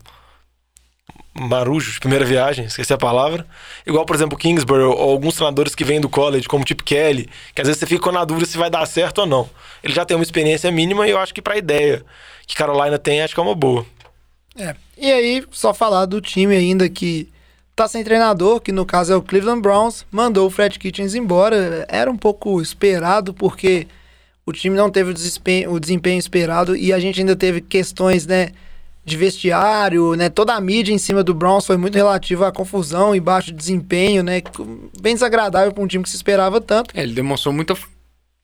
[1.36, 3.46] um marujo de primeira viagem, esqueci a palavra.
[3.86, 7.62] Igual, por exemplo, Kingsbury ou alguns treinadores que vêm do college, como Chip Kelly, que
[7.62, 9.50] às vezes você fica na dúvida se vai dar certo ou não.
[9.84, 12.06] Ele já tem uma experiência mínima e eu acho que para a ideia
[12.46, 13.86] que Carolina tem, acho que é uma boa.
[14.56, 14.76] É.
[14.98, 17.28] E aí, só falar do time ainda que
[17.76, 21.86] tá sem treinador, que no caso é o Cleveland Browns, mandou o Fred Kitchens embora.
[21.90, 23.88] Era um pouco esperado, porque
[24.46, 28.28] o time não teve o desempenho, o desempenho esperado e a gente ainda teve questões,
[28.28, 28.52] né?
[29.06, 30.30] De vestiário, né?
[30.30, 34.24] Toda a mídia em cima do Browns foi muito relativa à confusão e baixo desempenho,
[34.24, 34.42] né?
[35.02, 36.98] Bem desagradável para um time que se esperava tanto.
[36.98, 37.76] É, ele demonstrou muita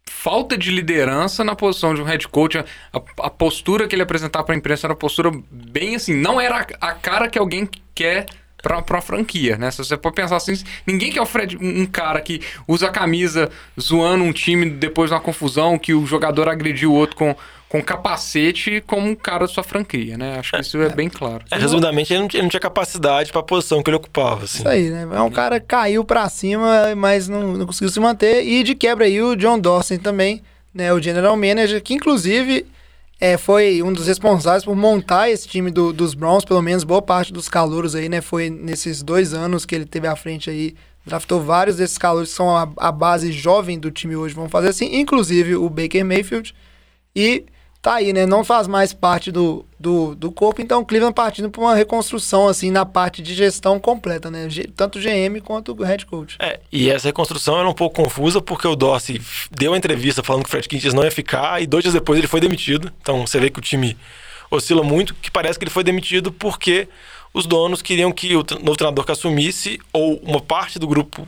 [0.09, 2.57] falta de liderança na posição de um head coach.
[2.57, 2.65] A,
[3.19, 6.67] a postura que ele apresentava para a imprensa era uma postura bem assim, não era
[6.81, 8.25] a, a cara que alguém quer
[8.61, 9.71] para uma franquia, né?
[9.71, 10.53] Se você pode pensar assim,
[10.85, 15.13] ninguém quer o Fred, um cara que usa a camisa zoando um time depois de
[15.13, 17.35] uma confusão, que o jogador agrediu o outro com
[17.69, 20.39] com capacete como um cara da sua franquia, né?
[20.39, 21.45] Acho que isso é, é bem claro.
[21.51, 24.45] É, resumidamente, ele não, tinha, ele não tinha capacidade para a posição que ele ocupava.
[24.45, 24.57] Assim.
[24.57, 25.07] Isso aí, né?
[25.13, 28.43] É um cara que caiu para cima, mas não, não conseguiu se manter.
[28.43, 30.41] E de quebra aí o John Dawson também,
[30.73, 30.91] né?
[30.91, 32.65] O general manager, que inclusive
[33.21, 37.03] é, foi um dos responsáveis por montar esse time do, dos Browns, pelo menos boa
[37.03, 38.19] parte dos calouros aí, né?
[38.19, 40.73] Foi nesses dois anos que ele teve à frente aí.
[41.05, 44.69] Draftou vários desses calouros que são a, a base jovem do time hoje, vamos fazer
[44.69, 46.55] assim, inclusive o Baker Mayfield.
[47.15, 47.45] E
[47.81, 48.25] tá aí, né?
[48.25, 52.47] Não faz mais parte do, do, do corpo, então o Cleveland partindo para uma reconstrução,
[52.47, 54.47] assim, na parte de gestão completa, né?
[54.75, 56.37] Tanto GM quanto o head coach.
[56.39, 60.43] É, e essa reconstrução era um pouco confusa porque o Dorsey deu uma entrevista falando
[60.43, 62.91] que o Fred Kitchens não ia ficar e dois dias depois ele foi demitido.
[63.01, 63.97] Então você vê que o time
[64.51, 66.87] oscila muito, que parece que ele foi demitido porque
[67.33, 71.27] os donos queriam que o novo treinador que assumisse ou uma parte do grupo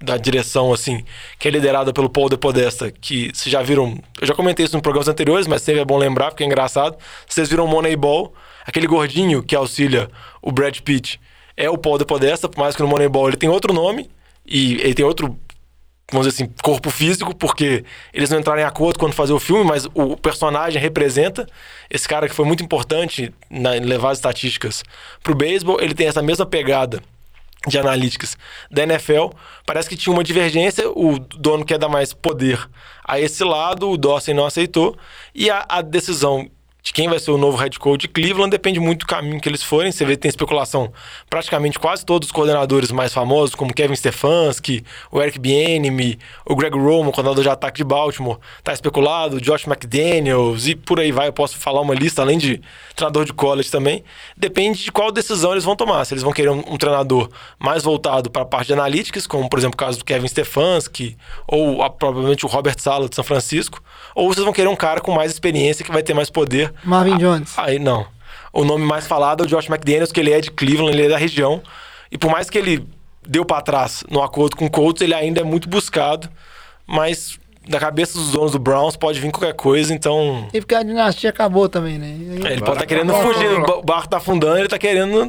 [0.00, 1.04] da direção, assim,
[1.38, 3.98] que é liderada pelo Paul de Podesta, que vocês já viram.
[4.20, 6.96] Eu já comentei isso em programas anteriores, mas sempre é bom lembrar, porque é engraçado.
[7.26, 8.34] Vocês viram Moneyball,
[8.66, 10.08] aquele gordinho que auxilia
[10.42, 11.18] o Brad Pitt
[11.56, 14.10] é o Paul de Podesta, por mais que no Moneyball ele tem outro nome
[14.44, 15.34] e ele tem outro,
[16.12, 17.82] vamos dizer assim, corpo físico, porque
[18.12, 21.46] eles não entraram em acordo quando fazer o filme, mas o personagem representa
[21.88, 24.84] esse cara que foi muito importante na, em levar as estatísticas
[25.22, 25.80] pro beisebol.
[25.80, 27.02] Ele tem essa mesma pegada
[27.66, 28.36] de analíticas
[28.70, 29.30] da NFL,
[29.66, 32.68] parece que tinha uma divergência, o dono quer dar mais poder
[33.04, 34.96] a esse lado, o Dawson não aceitou,
[35.34, 36.50] e a, a decisão
[36.86, 39.48] de quem vai ser o novo head coach de Cleveland depende muito do caminho que
[39.48, 39.90] eles forem.
[39.90, 40.92] Você vê que tem especulação
[41.28, 46.76] praticamente quase todos os coordenadores mais famosos, como Kevin Stefanski, o Eric Bieniemy, o Greg
[46.78, 51.26] Roman, coordenador de ataque de Baltimore, tá especulado, o Josh McDaniels e por aí vai.
[51.26, 52.62] Eu posso falar uma lista além de
[52.94, 54.04] treinador de college também.
[54.36, 56.04] Depende de qual decisão eles vão tomar.
[56.04, 59.48] Se eles vão querer um, um treinador mais voltado para a parte de analytics, como
[59.48, 61.16] por exemplo o caso do Kevin Stefanski
[61.48, 63.82] ou a, provavelmente o Robert Sala de São Francisco,
[64.14, 67.14] ou vocês vão querer um cara com mais experiência que vai ter mais poder Marvin
[67.14, 67.58] ah, Jones.
[67.58, 68.06] Aí não.
[68.52, 71.08] O nome mais falado é o Josh McDaniels, que ele é de Cleveland, ele é
[71.10, 71.62] da região.
[72.10, 72.86] E por mais que ele
[73.26, 76.28] deu para trás no acordo com o Colts, ele ainda é muito buscado.
[76.86, 80.48] Mas da cabeça dos donos do Browns pode vir qualquer coisa, então.
[80.52, 82.06] E porque a dinastia acabou também, né?
[82.08, 85.28] É, ele pode estar tá querendo fugir, o barco tá afundando, ele tá querendo.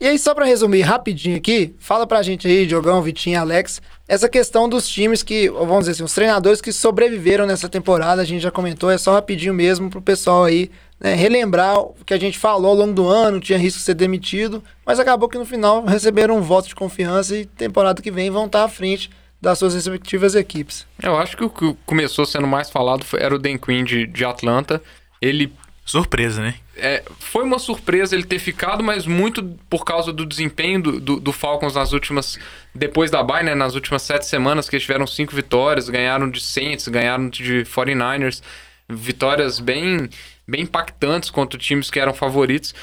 [0.00, 4.28] E aí, só para resumir rapidinho aqui, fala pra gente aí, Diogão, Vitinho, Alex, essa
[4.28, 8.42] questão dos times que, vamos dizer assim, os treinadores que sobreviveram nessa temporada, a gente
[8.42, 12.38] já comentou, é só rapidinho mesmo pro pessoal aí né, relembrar o que a gente
[12.38, 15.84] falou ao longo do ano, tinha risco de ser demitido, mas acabou que no final
[15.84, 19.74] receberam um voto de confiança e temporada que vem vão estar à frente das suas
[19.74, 20.86] respectivas equipes.
[21.02, 24.06] Eu acho que o que começou sendo mais falado foi, era o Dan Quinn de,
[24.06, 24.82] de Atlanta.
[25.20, 25.52] Ele
[25.84, 26.54] Surpresa, né?
[26.76, 31.20] É, foi uma surpresa ele ter ficado, mas muito por causa do desempenho do, do,
[31.20, 32.38] do Falcons nas últimas.
[32.74, 33.54] Depois da bye, né?
[33.54, 38.42] Nas últimas sete semanas, que eles tiveram cinco vitórias, ganharam de Saints, ganharam de 49ers.
[38.88, 40.08] Vitórias bem,
[40.46, 42.74] bem impactantes contra times que eram favoritos.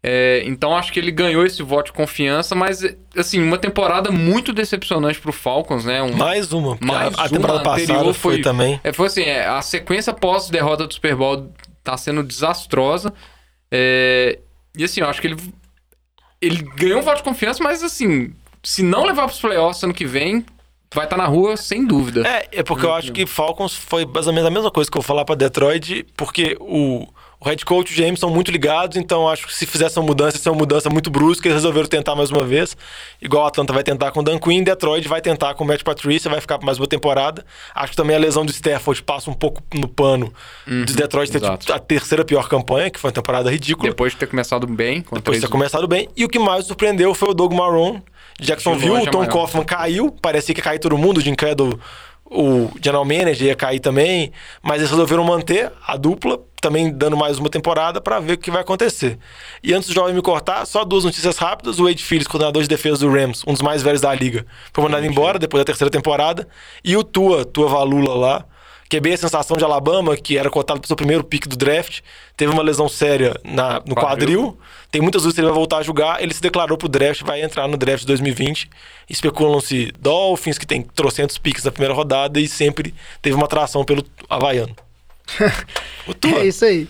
[0.00, 2.84] É, então acho que ele ganhou esse voto de confiança, mas
[3.16, 6.00] assim, uma temporada muito decepcionante pro Falcons, né?
[6.00, 6.78] Um, mais uma.
[6.80, 8.80] Mais a, a temporada passada foi, foi também.
[8.84, 13.12] É, foi assim, é, a sequência pós derrota do Super Bowl tá sendo desastrosa.
[13.70, 14.38] É,
[14.76, 15.36] e assim, eu acho que ele,
[16.40, 19.94] ele ganhou um voto de confiança, mas assim, se não levar para os playoffs ano
[19.94, 20.44] que vem,
[20.94, 22.26] vai estar tá na rua sem dúvida.
[22.26, 24.96] É, é porque eu acho que Falcons foi mais ou menos a mesma coisa que
[24.96, 27.06] eu vou falar para Detroit, porque o,
[27.40, 30.02] O head coach e o GM são muito ligados, então acho que se fizer essa
[30.02, 32.76] mudança, essa é uma mudança muito brusca, eles resolveram tentar mais uma vez.
[33.22, 35.84] Igual a Atlanta vai tentar com o Dan Quinn, Detroit vai tentar com o Matt
[35.84, 37.44] Patricia, vai ficar mais uma temporada.
[37.72, 40.32] Acho que também a lesão do Stafford passa um pouco no pano
[40.66, 41.72] de Detroit ter exato.
[41.72, 43.88] a terceira pior campanha, que foi uma temporada ridícula.
[43.88, 45.02] Depois de ter começado bem.
[45.02, 46.08] com Depois de ter começado bem.
[46.16, 48.02] E o que mais surpreendeu foi o Doug Marrone.
[48.40, 49.24] de Jacksonville, o Tom.
[49.26, 50.10] Kaufman caiu.
[50.10, 51.18] Parecia que ia cair todo mundo.
[51.18, 51.78] O Jim Cadle,
[52.24, 54.32] o general manager, ia cair também.
[54.60, 58.50] Mas eles resolveram manter a dupla, também dando mais uma temporada para ver o que
[58.50, 59.18] vai acontecer.
[59.62, 61.78] E antes do jovem me cortar, só duas notícias rápidas.
[61.78, 64.84] O Wade Phillips, coordenador de defesa do Rams, um dos mais velhos da liga, foi
[64.84, 66.48] mandado embora depois da terceira temporada.
[66.84, 68.44] E o Tua, Tua Valula lá,
[68.88, 72.00] QB a sensação de Alabama, que era cotado para o seu primeiro pick do draft,
[72.34, 74.42] teve uma lesão séria na, no quadril.
[74.42, 74.58] Quadril.
[74.90, 76.22] Tem muitas dúvidas se ele vai voltar a jogar.
[76.22, 78.70] Ele se declarou pro draft, vai entrar no draft de 2020.
[79.10, 84.02] Especulam-se Dolphins, que tem trocentos picks na primeira rodada e sempre teve uma atração pelo
[84.28, 84.74] Havaiano.
[86.38, 86.88] É isso aí.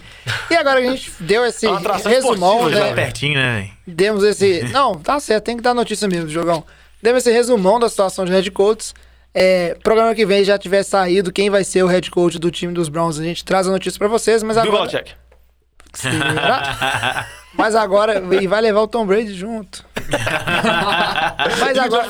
[0.50, 2.88] E agora que a gente deu esse É resumão, né?
[2.88, 3.70] Tá pertinho, né?
[3.86, 4.62] Demos esse.
[4.72, 6.64] Não, tá certo, tem que dar notícia mesmo do jogão.
[7.02, 8.94] Demos esse resumão da situação de head coaches.
[9.34, 12.72] É, programa que vem já tiver saído quem vai ser o head coach do time
[12.72, 13.18] dos Browns.
[13.18, 14.90] A gente traz a notícia pra vocês, mas Bill agora.
[14.90, 15.14] Belichick.
[15.94, 17.26] Será?
[17.58, 18.22] Mas agora.
[18.40, 19.84] E vai levar o Tom Brady junto.
[21.60, 22.08] mas, agora,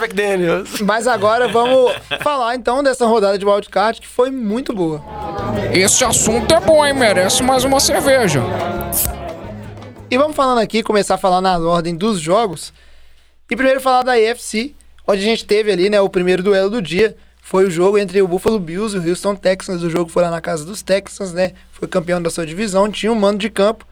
[0.85, 5.03] mas agora vamos falar então dessa rodada de wildcard que foi muito boa.
[5.73, 6.93] Esse assunto é bom, hein?
[6.93, 8.43] Merece mais uma cerveja.
[10.11, 12.73] E vamos falando aqui, começar a falar na ordem dos jogos.
[13.51, 14.75] E primeiro falar da AFC,
[15.07, 17.17] onde a gente teve ali, né, o primeiro duelo do dia.
[17.41, 19.83] Foi o jogo entre o Buffalo Bills e o Houston Texans.
[19.83, 21.53] O jogo foi lá na casa dos Texans, né?
[21.73, 23.87] Foi campeão da sua divisão, tinha um mando de campo.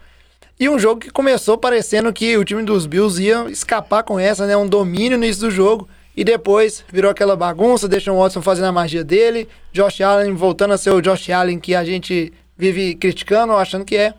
[0.59, 4.47] E um jogo que começou parecendo que o time dos Bills ia escapar com essa,
[4.47, 4.57] né?
[4.57, 5.87] Um domínio no início do jogo.
[6.15, 9.47] E depois virou aquela bagunça, deixa o Watson fazendo a magia dele.
[9.71, 13.95] Josh Allen voltando a ser o Josh Allen que a gente vive criticando, achando que
[13.95, 14.15] é.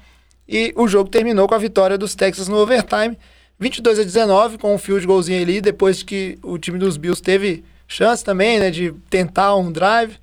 [0.48, 3.18] E o jogo terminou com a vitória dos Texans no overtime.
[3.59, 7.64] 22 a 19, com um field goalzinho ali, depois que o time dos Bills teve
[7.88, 10.16] chance também, né, de tentar um drive.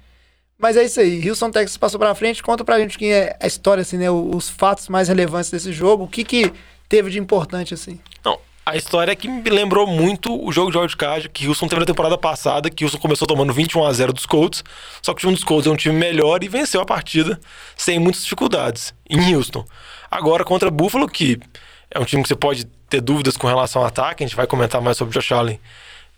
[0.58, 2.42] Mas é isso aí, Houston Texas passou pra frente.
[2.42, 6.06] Conta pra gente quem é a história, assim, né, os fatos mais relevantes desse jogo.
[6.06, 6.52] O que que
[6.88, 8.00] teve de importante, assim?
[8.24, 11.82] Não, a história é que me lembrou muito o jogo de wildcard que Houston teve
[11.82, 14.64] na temporada passada, que Houston começou tomando 21 a 0 dos Colts,
[15.04, 17.40] só que o time dos Colts é um time melhor e venceu a partida
[17.78, 19.64] sem muitas dificuldades em Houston.
[20.10, 21.38] Agora contra Buffalo, que
[21.92, 24.48] é um time que você pode ter dúvidas com relação ao ataque, a gente vai
[24.48, 25.60] comentar mais sobre o Josh Allen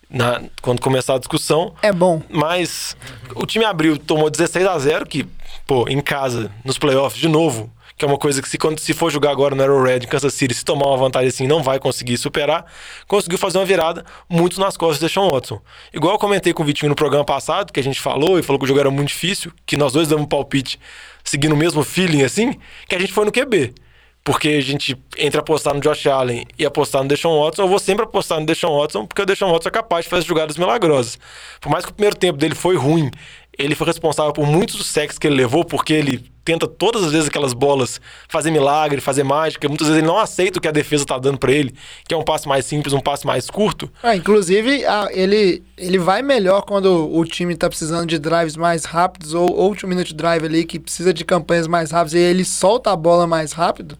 [0.09, 1.73] na- quando começar a discussão.
[1.81, 2.21] É bom.
[2.29, 2.95] Mas
[3.35, 5.25] o time abriu, tomou 16 a 0 que,
[5.65, 8.93] pô, em casa, nos playoffs, de novo, que é uma coisa que se, quando, se
[8.93, 11.79] for jogar agora no Arrowhead, em Kansas City, se tomar uma vantagem assim, não vai
[11.79, 12.63] conseguir superar,
[13.07, 15.59] conseguiu fazer uma virada muito nas costas de Sean Watson.
[15.91, 18.59] Igual eu comentei com o Vitinho no programa passado, que a gente falou e falou
[18.59, 20.79] que o jogo era muito difícil, que nós dois damos um palpite
[21.23, 22.55] seguindo o mesmo feeling assim,
[22.87, 23.73] que a gente foi no QB.
[24.27, 27.79] Porque a gente, entre apostar no Josh Allen e apostar no Deshaun Watson, eu vou
[27.79, 31.17] sempre apostar no Deshaun Watson, porque o Deshaun Watson é capaz de fazer jogadas milagrosas.
[31.61, 33.09] Por mais que o primeiro tempo dele foi ruim,
[33.57, 37.13] ele foi responsável por muitos dos sacks que ele levou, porque ele tenta todas as
[37.13, 39.65] vezes aquelas bolas fazer milagre, fazer mágica.
[39.69, 41.73] Muitas vezes ele não aceita o que a defesa tá dando pra ele,
[42.05, 43.89] que é um passe mais simples, um passe mais curto.
[44.03, 49.33] Ah, inclusive, ele, ele vai melhor quando o time tá precisando de drives mais rápidos
[49.33, 52.95] ou, ou minute drive ali, que precisa de campanhas mais rápidas e ele solta a
[52.97, 53.97] bola mais rápido.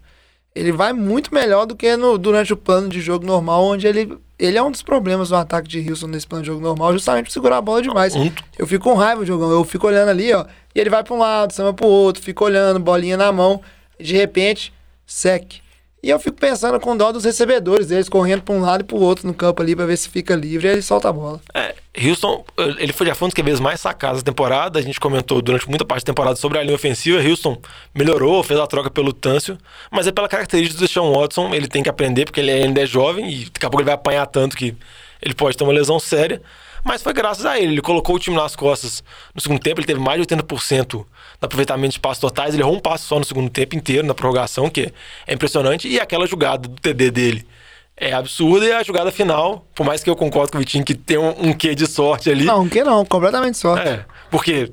[0.58, 4.17] Ele vai muito melhor do que no, durante o plano de jogo normal, onde ele,
[4.39, 7.26] ele é um dos problemas do ataque de Houston nesse plano de jogo normal, justamente
[7.26, 8.15] por segurar a bola demais.
[8.15, 9.52] Um- Eu fico com raiva, jogão.
[9.52, 12.43] Eu fico olhando ali, ó, e ele vai pra um lado, chama pro outro, fica
[12.43, 13.62] olhando, bolinha na mão,
[14.00, 14.74] e de repente,
[15.06, 15.62] sec.
[16.02, 18.98] E eu fico pensando com dó dos recebedores deles, correndo pra um lado e pro
[18.98, 21.42] outro no campo ali pra ver se fica livre, e ele solta a bola.
[21.54, 22.46] É, Houston,
[22.78, 24.78] ele foi já foi um dos QBs mais sacados da temporada.
[24.78, 27.20] A gente comentou durante muita parte da temporada sobre a linha ofensiva.
[27.20, 27.60] Houston
[27.96, 29.58] melhorou, fez a troca pelo Tâncio,
[29.92, 31.54] mas é pela característica do Sean Watson.
[31.54, 33.96] Ele tem que aprender, porque ele ainda é jovem e daqui a pouco ele vai
[33.96, 34.76] apanhar tanto que
[35.20, 36.42] ele pode ter uma lesão séria.
[36.88, 37.73] Mas foi graças a ele.
[37.73, 39.04] Ele colocou o time nas costas
[39.36, 39.82] no segundo tempo.
[39.82, 41.06] Ele teve mais de 80% no
[41.41, 42.54] aproveitamento de passos totais.
[42.54, 44.93] Ele errou um passo só no segundo tempo inteiro, na prorrogação, que
[45.28, 45.88] é impressionante.
[45.88, 47.47] E aquela jogada do TD dele
[47.97, 48.65] é absurda.
[48.65, 51.50] E a jogada final, por mais que eu concordo com o Vitinho que tem um,
[51.50, 52.45] um quê de sorte ali.
[52.45, 53.86] Não, que não, completamente sorte.
[53.86, 54.71] É, porque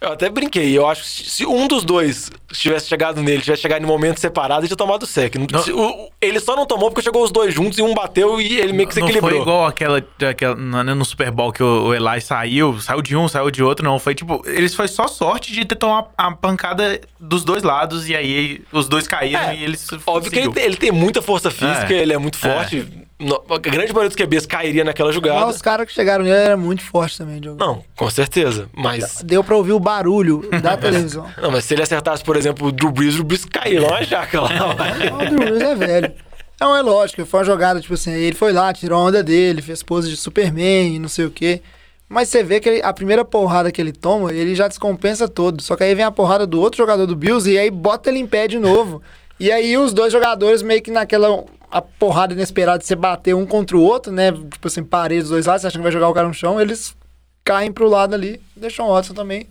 [0.00, 0.76] eu até brinquei.
[0.76, 4.60] Eu acho que se um dos dois tivesse chegado nele, tivesse chegado em momento separado,
[4.62, 5.34] ele tinha tomado o sec.
[5.50, 8.40] Não- se- o- ele só não tomou porque chegou os dois juntos e um bateu
[8.40, 9.32] e ele meio que se Não equilibrou.
[9.32, 13.28] foi igual aquela, aquela no Super Bowl que o, o Eli saiu, saiu de um,
[13.28, 13.98] saiu de outro, não.
[13.98, 18.14] Foi tipo, eles foi só sorte de ter tomado a pancada dos dois lados e
[18.16, 20.52] aí os dois caíram É, e eles Óbvio que ele, conseguiu.
[20.52, 21.98] tem- ele tem muita força física, É.
[22.02, 22.86] ele é muito forte.
[23.18, 25.46] No- a grande maioria dos QBs cairia naquela jogada.
[25.46, 27.58] Mas os caras que chegaram nele eram muito fortes também, Diogo.
[27.58, 28.68] Não, com certeza.
[28.74, 29.22] Mas.
[29.24, 31.26] Deu pra ouvir o barulho da televisão.
[31.40, 34.02] Não, mas se ele acertasse, por exemplo, o Drew Brees, o Drew Brees caiu lá,
[34.02, 34.72] jaca lá.
[34.74, 35.08] vai.
[35.08, 36.12] O Drew Brees é velho.
[36.60, 39.60] Não, é lógico, foi uma jogada, tipo assim, ele foi lá, tirou a onda dele,
[39.60, 41.60] fez pose de Superman e não sei o quê.
[42.08, 45.60] Mas você vê que ele- a primeira porrada que ele toma, ele já descompensa todo.
[45.62, 48.20] Só que aí vem a porrada do outro jogador do Bills e aí bota ele
[48.20, 49.02] em pé de novo.
[49.38, 51.44] E aí os dois jogadores meio que naquela
[51.76, 54.32] a porrada inesperada de você bater um contra o outro, né?
[54.32, 56.58] Tipo assim, parede dos dois lados, você achando que vai jogar o cara no chão,
[56.58, 56.96] eles
[57.44, 58.40] caem pro lado ali.
[58.56, 59.46] Deixam o Watson também.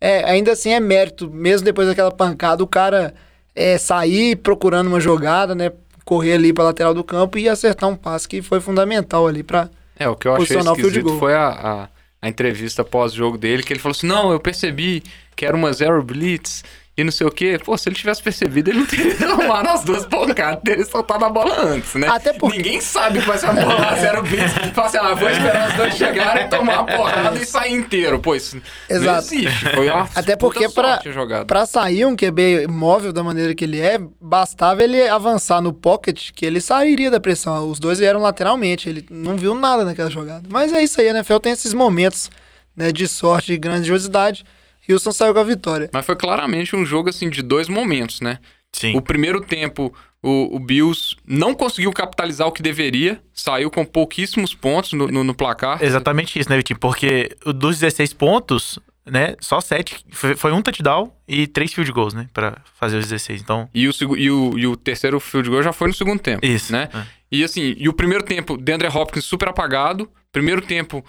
[0.00, 3.12] É, ainda assim é mérito, mesmo depois daquela pancada, o cara
[3.56, 5.72] é, sair procurando uma jogada, né?
[6.04, 9.68] Correr ali pra lateral do campo e acertar um passe que foi fundamental ali pra.
[9.98, 11.88] É, o que eu achei esquisito foi a, a,
[12.22, 15.02] a entrevista pós-jogo dele, que ele falou assim, não, eu percebi
[15.34, 16.62] que era uma zero blitz
[16.96, 17.58] e não sei o quê.
[17.64, 21.28] Pô, se ele tivesse percebido, ele não teria tomado as duas pancadas, teria soltado a
[21.30, 22.06] bola antes, né?
[22.08, 24.52] Até porque- Ninguém sabe que vai ser uma bola zero blitz.
[24.74, 28.18] Fala assim, ah, vou esperar os dois chegarem, tomar a porrada e sair inteiro.
[28.20, 29.34] Pô, isso não Exato.
[29.34, 29.68] existe.
[29.74, 31.00] Foi uma Até porque pra,
[31.46, 36.30] pra sair um QB móvel da maneira que ele é, bastava ele avançar no pocket,
[36.32, 37.68] que ele sairia da pressão.
[37.68, 40.44] Os dois vieram lateralmente, ele não viu nada naquela jogada.
[40.48, 42.30] Mas é isso aí, a NFL tem esses momentos
[42.76, 44.44] né, de sorte e grandiosidade.
[44.88, 45.90] Houston saiu com a vitória.
[45.92, 48.38] Mas foi claramente um jogo, assim, de dois momentos, né?
[48.72, 48.96] Sim.
[48.96, 54.52] O primeiro tempo, o, o Bills não conseguiu capitalizar o que deveria, saiu com pouquíssimos
[54.54, 55.82] pontos no, no- no placar.
[55.82, 56.78] Exatamente isso, né, Vitinho?
[56.78, 60.04] Porque o dos 16 pontos, né, só 7.
[60.10, 63.40] Foi, foi um touchdown e três field goals, né, pra fazer os 16.
[63.42, 66.44] Então, E o, e, o, e o terceiro field goal já foi no segundo tempo.
[66.44, 66.88] Isso, Né?
[66.92, 67.24] é.
[67.30, 70.08] E assim, e o primeiro tempo, DeAndre Hopkins super apagado.
[70.32, 71.04] Primeiro tempo,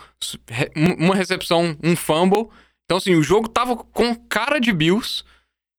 [0.75, 2.47] um- uma recepção, um fumble.
[2.85, 5.23] Então, assim, o jogo tava com cara de Bills.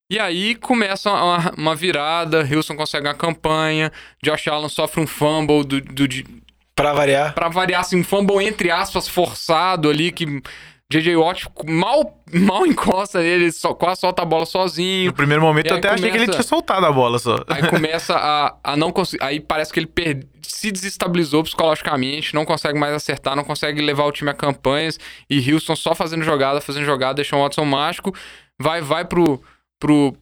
[0.09, 3.91] E aí começa uma, uma virada, Wilson consegue uma campanha,
[4.23, 6.25] Josh Allen sofre um fumble do, do, de-
[6.73, 7.33] Pra variar.
[7.33, 10.41] Pra variar, assim, um fumble entre aspas forçado ali, que
[10.89, 11.17] J.J.
[11.17, 15.07] Watt mal, mal encosta ele, só, quase solta a bola sozinho.
[15.07, 17.43] no primeiro momento eu até achei que ele começa- tinha soltado a bola só.
[17.47, 19.21] Aí começa a, a não conseguir.
[19.23, 24.05] Aí parece que ele per- se desestabilizou psicologicamente, não consegue mais acertar, não consegue levar
[24.05, 24.97] o time a campanhas.
[25.29, 28.13] E Houston só fazendo jogada, fazendo jogada, deixou um Watson mágico.
[28.57, 29.41] Vai, vai pro.
[29.77, 30.15] pro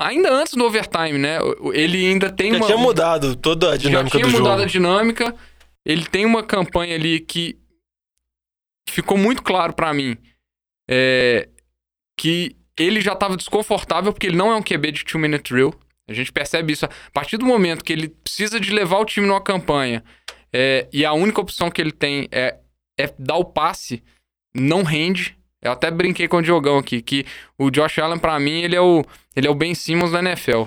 [0.00, 1.38] ainda antes do overtime, né?
[1.42, 2.66] O- o- Ele ainda tem Já uma.
[2.66, 4.62] tinha mudado toda a já dinâmica tinha do mudado jogo.
[4.62, 5.34] a dinâmica.
[5.84, 7.58] Ele tem uma campanha ali que
[8.88, 10.16] ficou muito claro pra mim
[10.88, 11.48] é,
[12.16, 15.74] que ele já tava desconfortável porque ele não é um QB de two-minute drill.
[16.08, 16.84] A gente percebe isso.
[16.84, 20.04] A partir do momento que ele precisa de levar o time numa campanha
[20.52, 22.56] é, e a única opção que ele tem é,
[22.98, 24.02] é dar o passe,
[24.54, 25.36] não rende.
[25.62, 27.24] Eu até brinquei com o Diogão aqui, que
[27.56, 29.02] o Josh Allen, pra mim, ele é o,
[29.34, 30.64] ele é o Ben Simmons da NFL.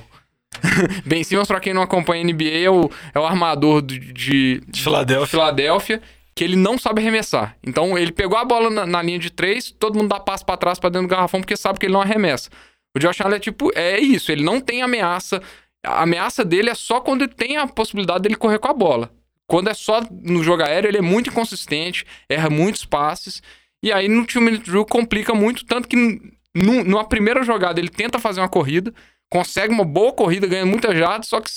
[1.06, 4.60] ben Simmons, pra quem não acompanha a NBA, é o, é o armador do- de,
[4.68, 5.28] De Filadélfia.
[5.28, 6.02] Filadélfia,
[6.38, 7.58] que ele não sabe arremessar.
[7.64, 10.56] Então ele pegou a bola na, na linha de três, todo mundo dá passo pra
[10.56, 12.50] trás pra dentro do garrafão porque sabe que ele não arremessa.
[12.96, 15.42] O Josh Allen é tipo, é isso, ele não tem ameaça.
[15.86, 19.12] A ameaça dele é só quando ele tem a possibilidade dele correr com a bola.
[19.48, 23.42] Quando é só no jogo aéreo, ele é muito inconsistente, erra muitos passes.
[23.82, 25.96] E aí no two minute drill complica muito, tanto que
[26.56, 28.94] nu- numa primeira jogada ele tenta fazer uma corrida,
[29.30, 31.50] consegue uma boa corrida, ganha muitas jardas, só que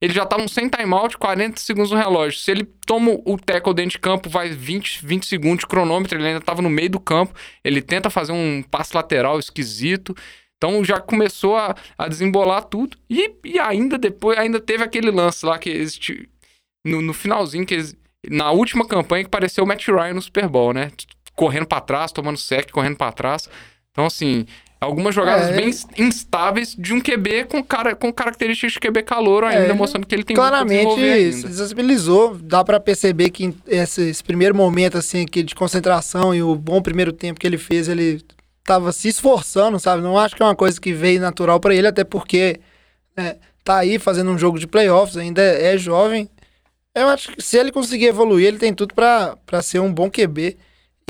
[0.00, 2.38] ele já tava sem timeout, 40 segundos no relógio.
[2.38, 6.28] Se ele toma o tackle dentro de campo, vai 20, 20 segundos de cronômetro, ele
[6.28, 10.14] ainda tava no meio do campo, ele tenta fazer um passe lateral esquisito.
[10.56, 12.96] Então já começou a, a desembolar tudo.
[13.10, 16.28] E, e ainda depois, ainda teve aquele lance lá que existe
[16.86, 17.76] no, no finalzinho, que
[18.28, 20.90] na última campanha que pareceu o Matt Ryan no Super Bowl, né?
[21.34, 23.48] Correndo pra trás, tomando sec, correndo pra trás.
[23.90, 24.46] Então, assim,
[24.80, 29.46] algumas jogadas É, bem instáveis de um QB com, cara, com características de QB calouro
[29.46, 32.36] ainda, ele mostrando que ele tem muito pra Claramente se desestabilizou.
[32.36, 36.80] Dá pra perceber que esse, esse primeiro momento assim aqui de concentração e o bom
[36.80, 38.22] primeiro tempo que ele fez, ele
[38.64, 40.02] tava se esforçando, sabe?
[40.02, 42.60] Não acho que é uma coisa que veio natural pra ele, até porque
[43.16, 46.28] né, tá aí fazendo um jogo de playoffs, ainda é, é jovem.
[46.94, 50.56] Eu acho que se ele conseguir evoluir, ele tem tudo pra ser um bom QB.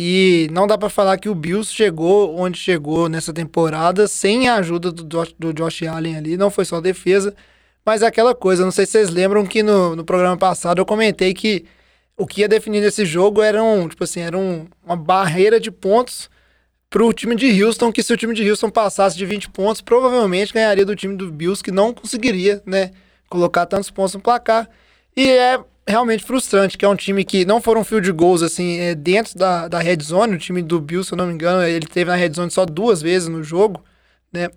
[0.00, 4.55] E não dá pra falar que o Bills chegou onde chegou nessa temporada sem a
[4.57, 6.36] ajuda do Josh, do Josh Allen ali.
[6.36, 7.34] Não foi só defesa,
[7.84, 8.64] mas é aquela coisa.
[8.64, 11.64] Não sei se vocês lembram que no, no programa passado eu comentei que
[12.16, 15.70] o que ia definir nesse jogo era um, tipo assim, era um- uma barreira de
[15.70, 16.28] pontos
[16.90, 20.53] pro time de Houston, que se o time de Houston passasse de 20 pontos, provavelmente
[20.53, 22.92] ganharia do time do Bills, que não conseguiria, né,
[23.28, 24.68] colocar tantos pontos no placar.
[25.16, 28.95] E é realmente frustrante, que é um time que não foram field goals, assim, é,
[28.95, 31.86] dentro da, da red zone, o time do Bills, se eu não me engano, ele
[31.86, 33.82] teve na red zone só duas vezes no jogo,
[34.30, 34.51] né,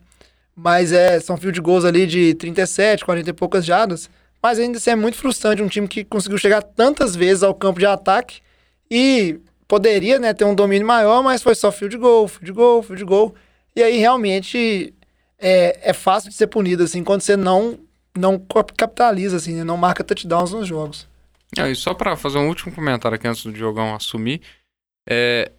[0.55, 4.09] mas é, são field goals ali de 37, 40 e poucas jardas,
[4.43, 7.79] Mas ainda assim é muito frustrante um time que conseguiu chegar tantas vezes ao campo
[7.79, 8.41] de ataque
[8.89, 13.05] e poderia né, ter um domínio maior, mas foi só field goal, field goal, field
[13.05, 13.35] goal.
[13.75, 14.93] E aí realmente
[15.39, 17.79] é, é fácil de ser punido, assim, quando você não,
[18.17, 18.39] não
[18.77, 21.10] capitaliza, assim, né, não marca touchdowns nos jogos.
[21.57, 24.41] Ah, e só pra fazer um último comentário aqui antes do Diogão assumir.
[25.07, 25.51] É,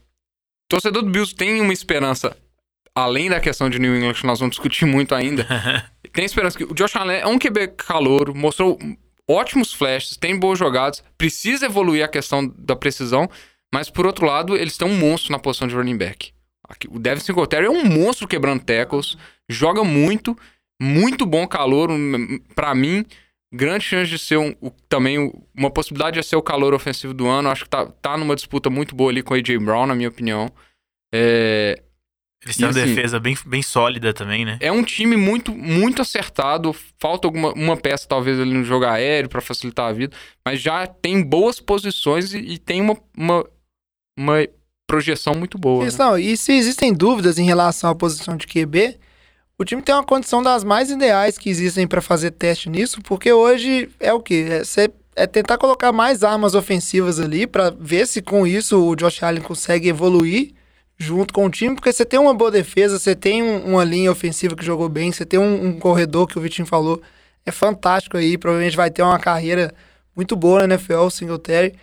[0.68, 2.36] torcedor do Bills tem uma esperança,
[2.94, 5.46] além da questão de New England, que nós vamos discutir muito ainda.
[6.12, 8.78] tem esperança que o Josh Allen é um QB calouro, mostrou
[9.28, 13.28] ótimos flashes, tem boas jogadas, precisa evoluir a questão da precisão,
[13.72, 16.32] mas por outro lado, eles têm um monstro na posição de running back.
[16.68, 19.16] Aqui, o Devin Singletary é um monstro quebrando tackles,
[19.48, 20.36] joga muito,
[20.80, 21.90] muito bom calor.
[22.54, 23.04] para mim,
[23.52, 24.54] grande chance de ser um,
[24.88, 27.50] também uma possibilidade de ser o calor ofensivo do ano.
[27.50, 30.08] Acho que tá, tá numa disputa muito boa ali com o AJ Brown, na minha
[30.08, 30.50] opinião.
[31.14, 31.82] É,
[32.44, 34.58] eles têm uma assim, defesa bem, bem sólida também, né?
[34.60, 36.74] É um time muito, muito acertado.
[36.98, 40.16] Falta alguma uma peça, talvez, ali no jogo aéreo para facilitar a vida.
[40.44, 43.46] Mas já tem boas posições e, e tem uma, uma,
[44.18, 44.48] uma
[44.88, 45.86] projeção muito boa.
[45.86, 46.04] Isso, né?
[46.04, 48.98] não, e se existem dúvidas em relação à posição de QB,
[49.58, 53.32] o time tem uma condição das mais ideais que existem para fazer teste nisso, porque
[53.32, 54.46] hoje é o quê?
[54.76, 59.22] É, é tentar colocar mais armas ofensivas ali para ver se com isso o Josh
[59.22, 60.52] Allen consegue evoluir
[60.98, 64.10] junto com o time, porque você tem uma boa defesa, você tem um, uma linha
[64.10, 67.02] ofensiva que jogou bem, você tem um, um corredor que o Vitinho falou,
[67.44, 69.74] é fantástico aí, provavelmente vai ter uma carreira
[70.14, 71.74] muito boa na NFL, o Singletary.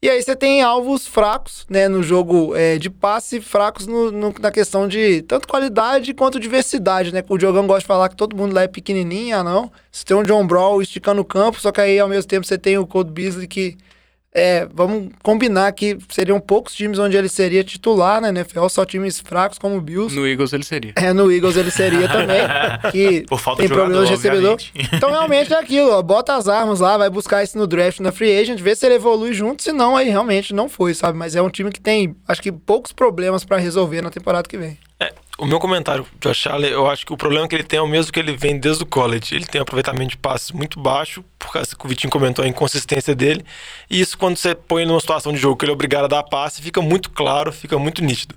[0.00, 4.32] E aí você tem alvos fracos, né, no jogo é, de passe, fracos no, no,
[4.38, 7.24] na questão de tanto qualidade quanto diversidade, né?
[7.28, 9.72] O Diogão gosta de falar que todo mundo lá é pequenininho, ah não.
[9.90, 12.56] Você tem um John Brawl esticando o campo, só que aí ao mesmo tempo você
[12.56, 13.76] tem o Cold Beasley que
[14.34, 19.18] é, vamos combinar que seriam poucos times onde ele seria titular na NFL, só times
[19.18, 20.14] fracos como o Bills.
[20.14, 20.92] No Eagles ele seria.
[20.96, 22.40] É, no Eagles ele seria também.
[22.92, 24.52] que Por falta tem de problemas de recebedor.
[24.52, 24.94] obviamente.
[24.94, 28.12] Então realmente é aquilo, ó, bota as armas lá, vai buscar isso no draft, na
[28.12, 31.16] free agent, vê se ele evolui junto, senão aí realmente não foi, sabe?
[31.16, 34.58] Mas é um time que tem, acho que poucos problemas para resolver na temporada que
[34.58, 34.78] vem.
[35.38, 37.82] É, o meu comentário, Josh Allen, eu acho que o problema que ele tem é
[37.82, 39.34] o mesmo que ele vem desde o college.
[39.34, 42.48] Ele tem um aproveitamento de passes muito baixo, por causa que o Vitinho comentou a
[42.48, 43.44] inconsistência dele.
[43.88, 46.22] E isso, quando você põe numa situação de jogo que ele é obrigado a dar
[46.22, 48.34] passe, fica muito claro, fica muito nítido.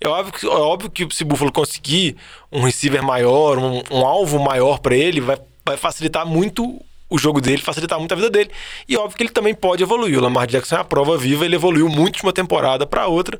[0.00, 2.16] É óbvio que, é óbvio que se o Buffalo conseguir
[2.50, 6.80] um receiver maior, um, um alvo maior para ele, vai, vai facilitar muito
[7.14, 8.50] o jogo dele, facilitar muito a vida dele.
[8.88, 10.18] E óbvio que ele também pode evoluir.
[10.18, 13.38] O Lamar Jackson é a prova viva, ele evoluiu muito de uma temporada para outra,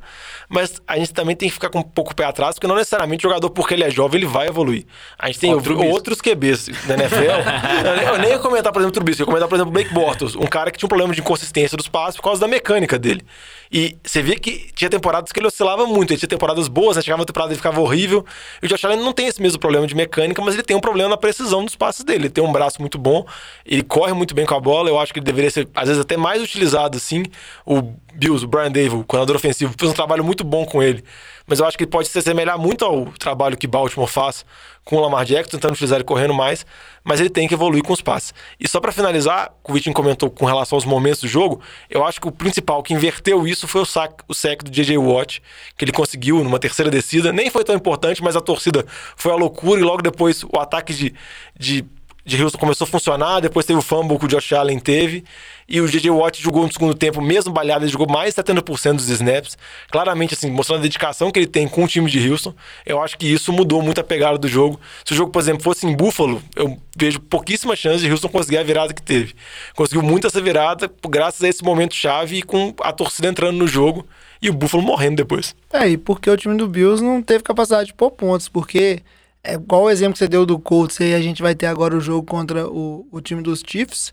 [0.48, 2.76] mas a gente também tem que ficar com um pouco o pé atrás, porque não
[2.76, 4.86] necessariamente o jogador, porque ele é jovem, ele vai evoluir.
[5.18, 8.12] A gente tem outro, outros QBs da NFL.
[8.12, 9.92] eu nem ia comentar, por exemplo, o Trubisky, eu ia comentar, por exemplo, o Blake
[9.92, 12.96] Bortles, um cara que tinha um problema de inconsistência dos passos por causa da mecânica
[12.96, 13.24] dele.
[13.72, 16.12] E você vê que tinha temporadas que ele oscilava muito.
[16.12, 17.02] Ele tinha temporadas boas, né?
[17.02, 18.24] chegava uma temporada e ficava horrível.
[18.62, 20.80] E o Josh Allen não tem esse mesmo problema de mecânica, mas ele tem um
[20.80, 22.26] problema na precisão dos passes dele.
[22.26, 23.26] Ele tem um braço muito bom,
[23.64, 24.88] ele corre muito bem com a bola.
[24.88, 27.24] Eu acho que ele deveria ser, às vezes, até mais utilizado assim.
[27.64, 27.82] O
[28.14, 31.04] Bills, o Brian Dave, o coordenador ofensivo, fez um trabalho muito bom com ele
[31.46, 34.44] mas eu acho que ele pode se assemelhar muito ao trabalho que Baltimore faz
[34.82, 36.66] com o Lamar Jackson, tentando utilizar ele correndo mais,
[37.02, 38.34] mas ele tem que evoluir com os passes.
[38.60, 42.20] E só para finalizar, o Vitinho comentou com relação aos momentos do jogo, eu acho
[42.20, 45.42] que o principal que inverteu isso foi o sack, o sec do JJ Watt,
[45.76, 48.84] que ele conseguiu numa terceira descida, nem foi tão importante, mas a torcida
[49.16, 51.14] foi a loucura e logo depois o ataque de,
[51.58, 51.84] de
[52.24, 55.24] de Houston começou a funcionar, depois teve o fumble que o Josh Allen teve,
[55.68, 56.10] e o J.J.
[56.10, 59.58] Watt jogou no segundo tempo, mesmo balhado, ele jogou mais de 70% dos snaps,
[59.90, 62.54] claramente assim, mostrando a dedicação que ele tem com o time de Houston,
[62.86, 64.80] eu acho que isso mudou muito a pegada do jogo.
[65.04, 68.58] Se o jogo, por exemplo, fosse em Buffalo, eu vejo pouquíssimas chances de Houston conseguir
[68.58, 69.34] a virada que teve.
[69.74, 73.66] Conseguiu muito essa virada, graças a esse momento chave e com a torcida entrando no
[73.66, 74.06] jogo,
[74.40, 75.54] e o Buffalo morrendo depois.
[75.72, 79.00] É, e porque o time do Bills não teve capacidade de pôr pontos, porque
[79.44, 81.96] é igual o exemplo que você deu do Colts e a gente vai ter agora
[81.96, 84.12] o jogo contra o, o time dos Chiefs.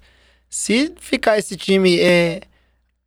[0.49, 2.41] Se ficar esse time é,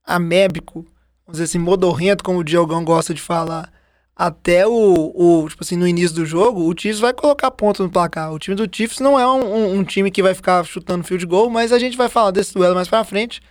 [0.04, 0.86] amébico,
[1.26, 3.70] vamos dizer assim, modorrento, como o Diogão gosta de falar,
[4.16, 4.72] até o,
[5.14, 8.32] o, tipo assim, no início do jogo, o Chiefs vai colocar ponto no placar.
[8.32, 11.26] O time do Chiefs não é um, um, um, time que vai ficar chutando field
[11.26, 13.42] goal, mas a gente vai falar desse duelo mais pra frente.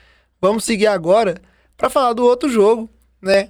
[0.41, 1.35] Vamos seguir agora
[1.77, 2.89] para falar do outro jogo,
[3.21, 3.49] né?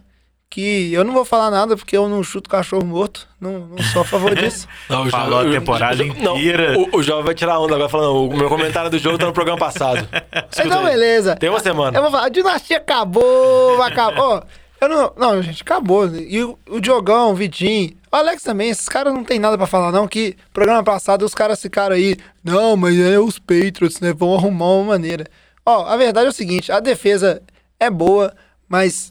[0.54, 4.04] Que eu não vou falar nada porque eu não chuto cachorro morto, não, não sou
[4.04, 4.68] a favor disso.
[4.88, 6.74] não, Falou a temporada inteira.
[6.74, 9.26] Não, o, o Jovem vai tirar onda agora falando, o meu comentário do jogo tá
[9.26, 10.08] no programa passado.
[10.64, 11.36] então, beleza.
[11.38, 11.98] Tem uma semana.
[11.98, 14.44] Eu vou falar, a dinastia acabou, acabou.
[14.80, 16.08] eu não, não, gente, acabou.
[16.16, 19.66] E o, o Diogão, o Vitinho, o Alex também, esses caras não tem nada para
[19.66, 24.14] falar não, que programa passado os caras ficaram aí, não, mas é os Patriots, né,
[24.14, 25.26] vão arrumar uma maneira.
[25.66, 27.42] Ó, a verdade é o seguinte, a defesa
[27.80, 28.32] é boa,
[28.70, 29.10] mas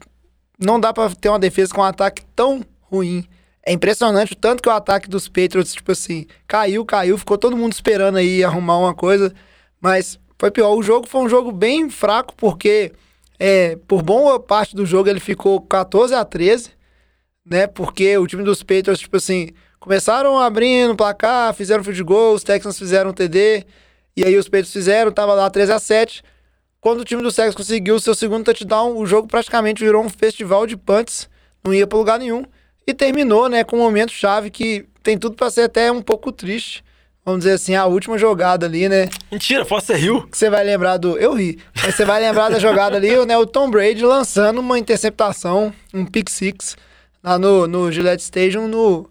[0.62, 3.26] não dá para ter uma defesa com um ataque tão ruim.
[3.64, 7.56] É impressionante o tanto que o ataque dos Patriots, tipo assim, caiu, caiu, ficou todo
[7.56, 9.32] mundo esperando aí arrumar uma coisa,
[9.80, 10.74] mas foi pior.
[10.74, 12.92] O jogo foi um jogo bem fraco, porque
[13.38, 16.70] é, por boa parte do jogo ele ficou 14 a 13,
[17.44, 17.66] né?
[17.66, 22.42] Porque o time dos Patriots, tipo assim, começaram abrindo o placar, fizeram field goal, os
[22.42, 23.64] Texans fizeram um TD,
[24.16, 26.22] e aí os Patriots fizeram, tava lá 13 a 7.
[26.82, 30.08] Quando o time dos Texans conseguiu o seu segundo touchdown, o jogo praticamente virou um
[30.08, 31.30] festival de punts,
[31.62, 32.44] não ia para lugar nenhum.
[32.84, 36.32] E terminou, né, com um momento chave que tem tudo para ser até um pouco
[36.32, 36.82] triste.
[37.24, 39.08] Vamos dizer assim, a última jogada ali, né?
[39.30, 40.26] Mentira, Foster Hill.
[40.26, 41.16] Que você vai lembrar do.
[41.16, 41.60] Eu ri.
[41.80, 43.38] Mas você vai lembrar da jogada ali, né?
[43.38, 46.76] O Tom Brady lançando uma interceptação, um pick six,
[47.22, 49.08] lá no, no Gillette Stadium, no.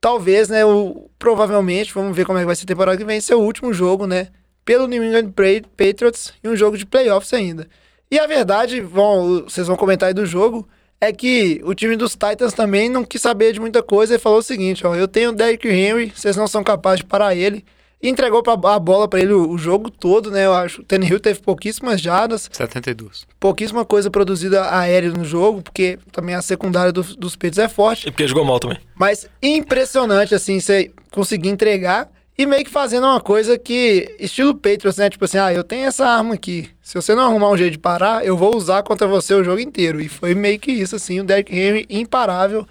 [0.00, 0.64] Talvez, né?
[0.64, 3.72] O, provavelmente, vamos ver como é que vai ser a temporada que vem, seu último
[3.72, 4.26] jogo, né?
[4.64, 5.32] Pelo New England
[5.76, 7.66] Patriots e um jogo de playoffs ainda.
[8.10, 10.68] E a verdade, vão, vocês vão comentar aí do jogo,
[11.00, 14.38] é que o time dos Titans também não quis saber de muita coisa e falou
[14.38, 17.64] o seguinte, ó, eu tenho o Derrick Henry, vocês não são capazes de parar ele.
[18.04, 20.44] E entregou pra, a bola pra ele o, o jogo todo, né?
[20.44, 20.80] Eu acho.
[20.80, 23.24] O Tannehill teve pouquíssimas jardas, 72.
[23.38, 28.08] pouquíssima coisa produzida aérea no jogo, porque também a secundária do- dos Peitos é forte.
[28.08, 28.78] E porque jogou mal também.
[28.96, 34.96] Mas impressionante, assim, você conseguir entregar e meio que fazendo uma coisa que, estilo Patriots,
[34.96, 35.10] né?
[35.10, 36.70] Tipo assim, ah, eu tenho essa arma aqui.
[36.80, 39.60] Se você não arrumar um jeito de parar, eu vou usar contra você o jogo
[39.60, 40.00] inteiro.
[40.00, 42.66] E foi meio que isso, assim, o Derrick Henry imparável,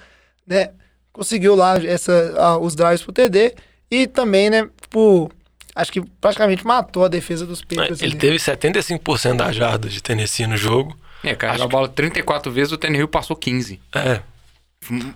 [0.47, 0.71] né?
[1.13, 3.53] Conseguiu lá essa, ah, os drives pro TD
[3.89, 5.29] e também, né, tipo,
[5.75, 8.01] acho que praticamente matou a defesa dos Patriots.
[8.01, 8.19] Ele ali.
[8.19, 10.97] teve 75% das jardas de Tennessee no jogo.
[11.23, 13.79] É, carregou a bola 34 vezes, o Tannehill passou 15.
[13.93, 14.21] É.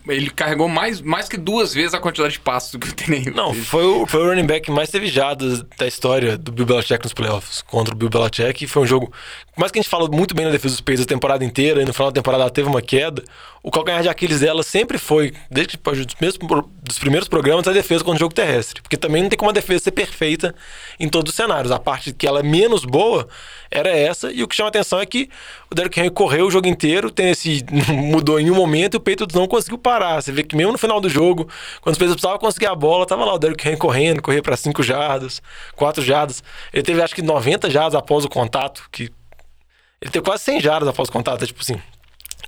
[0.08, 3.34] Ele carregou mais, mais que duas vezes a quantidade de passos do que o Tannehill.
[3.34, 7.04] Não, foi o, foi o running back mais teve jardas da história do Bill Belichick
[7.04, 8.64] nos playoffs contra o Bill Belichick.
[8.64, 9.12] E foi um jogo.
[9.54, 11.82] Por mais que a gente falou muito bem na defesa dos Patriots a temporada inteira,
[11.82, 13.24] e no final da temporada ela teve uma queda,
[13.64, 18.18] o calcanhar de Aquiles dela sempre foi, desde que dos, primeiros programas, a defesa contra
[18.18, 18.80] o jogo terrestre.
[18.80, 20.54] Porque também não tem como a defesa ser perfeita
[21.00, 21.72] em todos os cenários.
[21.72, 23.28] A parte que ela é menos boa
[23.72, 25.28] era essa, e o que chama atenção é que
[25.72, 29.00] o Derrick Henry correu o jogo inteiro, tem esse mudou em um momento e o
[29.00, 30.22] Patriots não conseguiu parar.
[30.22, 31.48] Você vê que mesmo no final do jogo,
[31.82, 34.58] quando os Patriots precisavam conseguir a bola, tava lá o Derrick Henry correndo, corria para
[34.58, 35.42] 5 jardas,
[35.76, 36.44] 4 jardas.
[36.74, 39.12] Ele teve acho que 90 jardas após o contato, que
[40.02, 41.82] ele teve quase 100 jardas após o contato, é tipo assim,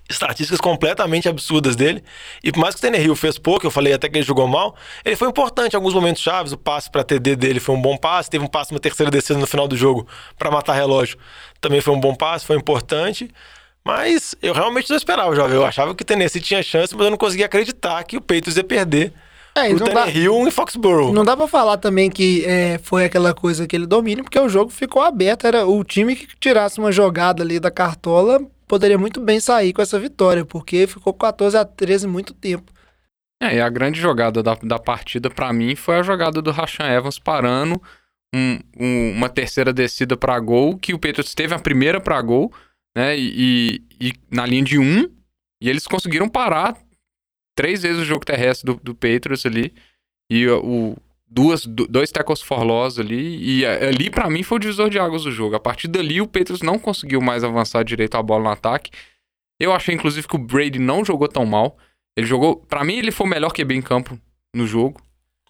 [0.09, 2.03] estatísticas completamente absurdas dele.
[2.43, 4.75] E por mais que o Tannehill fez pouco, eu falei até que ele jogou mal,
[5.03, 6.51] ele foi importante em alguns momentos chaves.
[6.51, 9.39] O passe para TD dele foi um bom passe, teve um passe uma terceira descida
[9.39, 11.17] no final do jogo para matar relógio.
[11.59, 13.29] Também foi um bom passe, foi importante.
[13.87, 15.55] Mas eu realmente não esperava, jovem.
[15.55, 18.57] Eu achava que o Tennessee tinha chance, mas eu não conseguia acreditar que o Patriots
[18.57, 19.13] ia perder
[19.55, 21.13] É, e dá- Tannehill em Foxborough.
[21.13, 24.69] Não dá pra falar também que é, foi aquela coisa, aquele domínio, porque o jogo
[24.69, 25.47] ficou aberto.
[25.47, 29.81] Era o time que tirasse uma jogada ali da cartola poderia muito bem sair com
[29.81, 32.69] essa vitória, porque ficou 14 a 13 muito tempo.
[33.41, 36.85] É, e a grande jogada da, da partida pra mim foi a jogada do Rashan
[36.89, 37.81] Evans parando
[38.35, 42.51] um- um- uma terceira descida pra gol, que o Patriots teve a primeira pra gol,
[42.95, 43.17] né?
[43.17, 45.09] E, e- e na linha de um,
[45.61, 46.77] e eles conseguiram parar
[47.55, 49.73] três vezes o jogo terrestre do, do Patriots ali.
[50.29, 50.95] E o,
[51.27, 53.37] duas, do- dois tackles for loss ali.
[53.61, 55.55] E ali, pra mim, foi o divisor de águas do jogo.
[55.55, 58.91] A partir dali, o Patriots não conseguiu mais avançar direito a bola no ataque.
[59.59, 61.77] Eu achei, inclusive, que o Brady não jogou tão mal.
[62.15, 62.57] Ele jogou.
[62.57, 64.19] Pra mim, ele foi o melhor QB em campo
[64.55, 65.01] no jogo.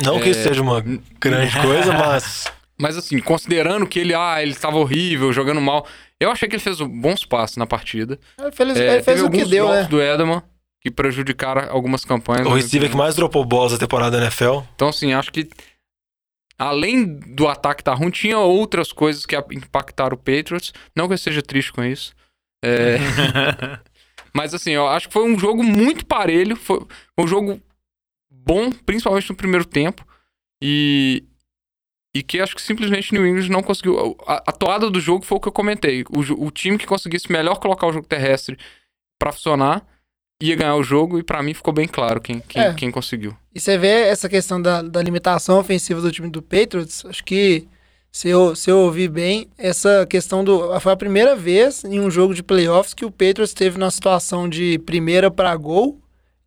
[0.01, 0.79] Não que isso seja uma
[1.19, 2.45] grande coisa, mas.
[2.79, 5.87] Mas assim, considerando que ele, ah, ele estava horrível, jogando mal.
[6.19, 8.19] Eu achei que ele fez bons passes na partida.
[8.39, 9.83] Ele fez, É, ele fez o que deu, né?
[9.85, 10.41] do Edelman
[10.79, 12.45] que prejudicaram algumas campanhas.
[12.45, 14.59] O receiver que mais dropou bolas da temporada da NFL.
[14.75, 15.49] Então, assim, acho que
[16.57, 20.73] além do ataque estar ruim, tinha outras coisas que impactaram o Patriots.
[20.95, 22.13] Não que eu seja triste com isso.
[22.63, 22.97] É,
[24.33, 26.55] Mas assim, eu acho que foi um jogo muito parelho.
[26.55, 26.85] Foi
[27.17, 27.59] um jogo
[28.31, 30.05] bom, principalmente no primeiro tempo.
[30.61, 31.23] E,
[32.17, 34.17] e que acho que simplesmente New England não conseguiu.
[34.25, 36.03] A, a toada do jogo foi o que eu comentei.
[36.09, 38.57] O, o time que conseguisse melhor colocar o jogo terrestre
[39.19, 39.85] pra funcionar
[40.41, 41.19] ia ganhar o jogo.
[41.19, 42.73] E pra mim ficou bem claro quem, quem, É.
[42.73, 43.35] quem conseguiu.
[43.53, 47.67] E você vê essa questão da, da limitação ofensiva do time do Patriots, acho que
[48.11, 50.79] se eu, se eu ouvir bem, essa questão do.
[50.79, 54.49] Foi a primeira vez em um jogo de playoffs que o Patriots teve na situação
[54.49, 55.99] de primeira para gol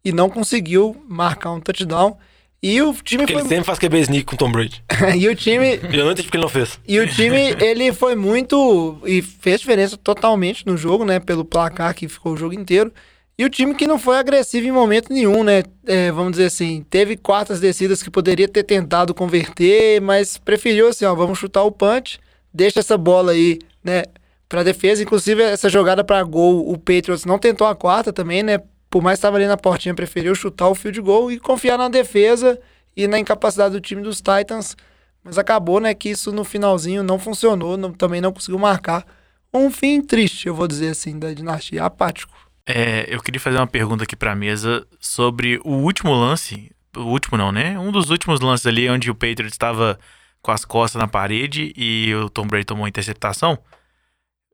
[0.04, 2.16] e não conseguiu marcar um touchdown.
[2.62, 3.48] E o time Porque ele foi.
[3.48, 4.84] sempre faz QB sneak com Tom Brady.
[5.16, 5.80] e o time.
[5.92, 6.78] Eu não entendi porque ele não fez.
[6.86, 8.98] E o time, ele foi muito.
[9.06, 11.18] E fez diferença totalmente no jogo, né?
[11.18, 12.92] Pelo placar que ficou o jogo inteiro.
[13.38, 15.62] E o time que não foi agressivo em momento nenhum, né?
[15.86, 21.06] É, vamos dizer assim, teve quartas descidas que poderia ter tentado converter, mas preferiu assim,
[21.06, 22.20] ó, vamos chutar o punch,
[22.52, 24.02] deixa essa bola aí, né?
[24.46, 25.02] Pra defesa.
[25.02, 28.60] Inclusive, essa jogada pra gol, o Patriots não tentou a quarta também, né?
[28.90, 31.88] Por mais que estava ali na portinha, preferiu chutar o field goal e confiar na
[31.88, 32.60] defesa
[32.96, 34.76] e na incapacidade do time dos Titans
[35.22, 39.04] Mas acabou, né, que isso no finalzinho não funcionou, não- também não conseguiu marcar.
[39.52, 42.32] Um fim triste, eu vou dizer assim, da dinastia, apático.
[42.66, 46.70] É, eu queria fazer uma pergunta aqui pra mesa sobre o último lance.
[46.96, 47.78] O último não, né?
[47.78, 49.98] Um dos últimos lances ali onde o Patriots estava
[50.40, 53.58] com as costas na parede e o Tom Brady tomou uma interceptação.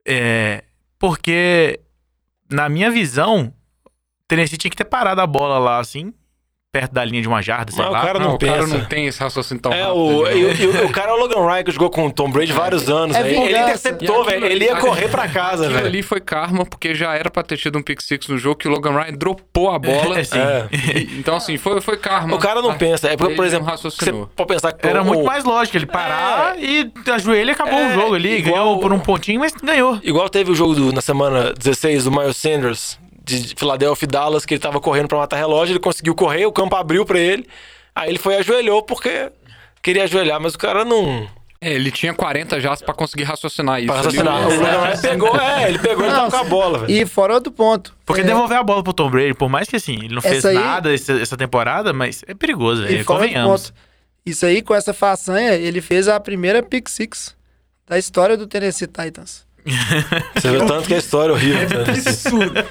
[0.06, 0.64] É,
[0.98, 1.78] porque,
[2.50, 3.52] na minha visão,
[4.28, 6.12] Tennessee tinha que ter parado a bola lá, assim,
[6.72, 8.02] perto da linha de uma jarda, sei Mas o lá.
[8.02, 8.76] cara Não, não o cara pensa.
[8.78, 9.96] não tem esse raciocínio tão É, rápido.
[9.98, 10.50] o, e, não.
[10.50, 12.52] o- e o- o cara é o Logan Ryan que jogou com o Tom Brady
[12.52, 13.16] vários anos.
[13.16, 14.44] É ele interceptou, velho.
[14.44, 15.86] Ele ia aquilo- correr pra casa, velho.
[15.86, 18.68] ali foi karma, porque já era pra ter tido um pick six no jogo que
[18.68, 20.16] o Logan Ryan dropou a bola.
[20.20, 20.38] É, sim.
[20.38, 20.68] É.
[21.18, 22.34] Então, assim, foi, foi karma.
[22.34, 23.08] O cara não Ah, pensa.
[23.08, 24.30] É porque, ele por não exemplo, você raciocinou.
[24.36, 27.88] pode pensar que Era o- muito mais lógico ele parar e ajoelha e acabou É,
[27.88, 28.38] o jogo ali.
[28.38, 29.98] igual- Ganhou por um pontinho, mas ganhou.
[30.02, 34.46] Igual teve o jogo do- na semana 16 do Miles Sanders de Philadelphia e Dallas,
[34.46, 37.46] que ele tava correndo pra matar relógio, ele conseguiu correr, o campo abriu pra ele.
[37.94, 39.30] Aí ele foi e ajoelhou porque
[39.82, 41.28] queria ajoelhar, mas o cara não.
[41.60, 43.86] É, ele tinha 40 já pra conseguir raciocinar isso.
[43.86, 44.46] Pra raciocinar.
[44.46, 46.92] O Logan Ryan pegou, é, ele pegou e tava com a bola, velho.
[47.02, 47.96] E fora outro ponto.
[48.04, 50.36] Porque é, devolver a bola pro Tom Brady, por mais que assim, ele não fez
[50.36, 53.70] Essa aí- nada essa, essa temporada, mas é perigoso, é, fora outro convenhamos.
[53.70, 53.74] ponto.
[54.26, 57.34] Isso aí, com essa façanha, ele fez a primeira pick six
[57.88, 59.45] da história do Tennessee Titans.
[60.34, 61.84] Você vê tanto que a história é horrível.
[61.84, 61.94] né?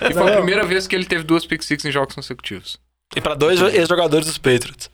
[0.10, 2.78] E foi a primeira vez que ele teve duas pick six em jogos consecutivos.
[3.16, 4.90] E pra dois ex-jogadores dos Patriots.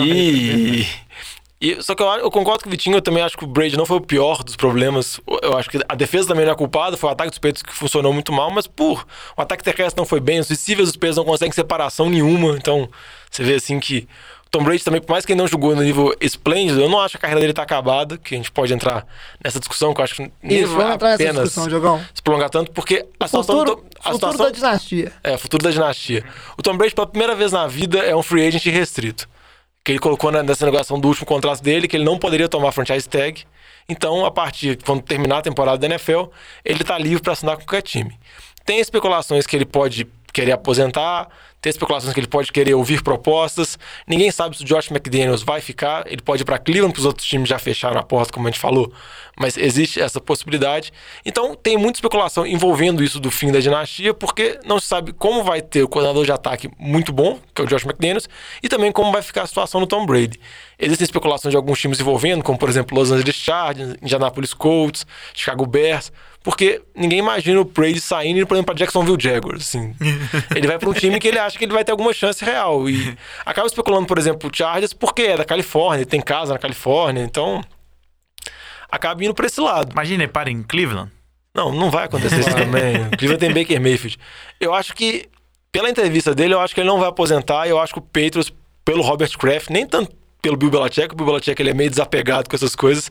[0.00, 0.86] E.
[1.60, 3.76] e- só que eu, eu concordo com o Vitinho, eu também acho que o Brady
[3.76, 5.20] não foi o pior dos problemas.
[5.42, 7.72] Eu acho que a defesa também não é culpada, foi o ataque dos Patriots que
[7.72, 11.16] funcionou muito mal, mas, por o ataque terrestre não foi bem, os receivers dos Patriots
[11.16, 12.88] não conseguem separação nenhuma, então
[13.30, 14.08] você vê assim que.
[14.54, 17.00] O Tom Brady também, por mais que ele não jogou no nível esplêndido, eu não
[17.00, 19.06] acho que a carreira dele tá acabada, que a gente pode entrar
[19.42, 22.04] nessa discussão, que eu acho que Isso, vamos entrar nessa discussão, Jogão.
[22.14, 23.58] se prolongar tanto, porque a situação...
[23.58, 25.12] Futuro, do- a futuro situação da dinastia.
[25.22, 26.24] é, futuro da dinastia.
[26.56, 29.28] O Tom Brady, pela primeira vez na vida, é um free agent restrito.
[29.84, 33.06] Que ele colocou nessa negociação do último contrato dele, que ele não poderia tomar franchise
[33.08, 33.44] tag.
[33.88, 36.24] Então, a partir quando terminar a temporada da NFL,
[36.64, 38.18] ele tá livre para assinar com qualquer time.
[38.64, 41.28] Tem especulações que ele pode querer aposentar,
[41.64, 43.78] tem especulações que ele pode querer ouvir propostas.
[44.06, 46.06] Ninguém sabe se o Josh McDaniels vai ficar.
[46.06, 48.50] Ele pode ir para Cleveland, porque os outros times já fecharam a porta, como a
[48.50, 48.92] gente falou.
[49.34, 50.92] Mas existe essa possibilidade.
[51.24, 55.42] Então, tem muita especulação envolvendo isso do fim da dinastia, porque não se sabe como
[55.42, 58.28] vai ter o coordenador de ataque muito bom, que é o Josh McDaniels,
[58.62, 60.38] e também como vai ficar a situação do Tom Brady.
[60.78, 65.64] Existem especulações de alguns times envolvendo, como por exemplo Los Angeles Chargers, Indianapolis Colts, Chicago
[65.64, 66.12] Bears,
[66.44, 69.62] porque ninguém imagina o Brady saindo e indo, por exemplo, para Jacksonville Jaguars.
[69.62, 69.96] Assim.
[70.54, 72.86] ele vai para um time que ele acha que ele vai ter alguma chance real.
[72.86, 73.16] E
[73.46, 77.64] acaba especulando, por exemplo, o Chargers, porque é da Califórnia, tem casa na Califórnia, então
[78.92, 79.92] acaba indo para esse lado.
[79.92, 81.10] Imagina, ele para em Cleveland.
[81.54, 83.06] Não, não vai acontecer isso também.
[83.06, 84.18] O Cleveland tem Baker Mayfield.
[84.60, 85.26] Eu acho que,
[85.72, 87.66] pela entrevista dele, eu acho que ele não vai aposentar.
[87.66, 88.52] E eu acho que o Patriots,
[88.84, 92.50] pelo Robert Kraft, nem tanto pelo Bill Belichick, o Bill Belichick ele é meio desapegado
[92.50, 93.10] com essas coisas.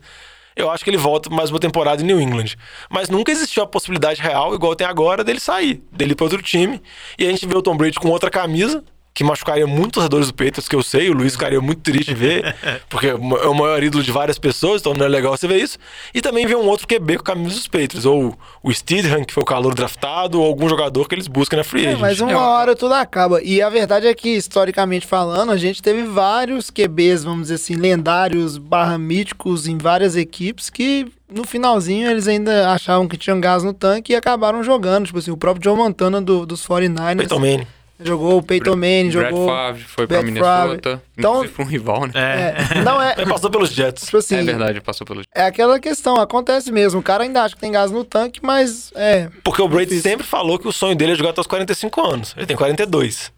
[0.56, 2.56] Eu acho que ele volta mais uma temporada em New England.
[2.90, 6.42] Mas nunca existiu a possibilidade real, igual tem agora, dele sair, dele ir para outro
[6.42, 6.82] time.
[7.18, 8.84] E a gente vê o Tom Brady com outra camisa,
[9.16, 12.08] que machucaria muito os torcedores do Patriots, que eu sei, o Luiz ficaria muito triste
[12.08, 12.56] de ver,
[12.90, 15.78] porque é o maior ídolo de várias pessoas, então não é legal você ver isso.
[16.16, 19.32] E também ver um outro QB com a camisa dos Patriots, ou o Steedham, que
[19.32, 22.00] foi o calor draftado, ou algum jogador que eles buscam na free É, agent.
[22.02, 23.40] mas uma hora tudo acaba.
[23.44, 27.76] E a verdade é que, historicamente falando, a gente teve vários QBs, vamos dizer assim,
[27.76, 33.64] lendários barra míticos em várias equipes que no finalzinho eles ainda achavam que tinham gás
[33.64, 35.06] no tanque e acabaram jogando.
[35.06, 37.18] Tipo assim, o próprio Joe Montana do- dos 49ers.
[37.18, 37.68] Peyton Manning.
[38.00, 39.48] Jogou o Peyton Manning, Brett jogou.
[39.48, 40.90] Favre foi pra Brett Minnesota.
[40.90, 41.02] Favre.
[41.18, 42.12] Então- foi um rival, né?
[42.16, 43.14] É, não é.
[43.18, 44.06] Ele passou pelos Jets.
[44.06, 45.22] Tipo assim, É verdade, passou pelo.
[45.34, 47.00] é aquela questão, acontece mesmo.
[47.00, 49.30] O cara ainda acha que tem gás no tanque, mas é.
[49.44, 52.34] Porque o Brady sempre falou que o sonho dele é jogar até os 45 anos.
[52.36, 53.32] Ele tem 42.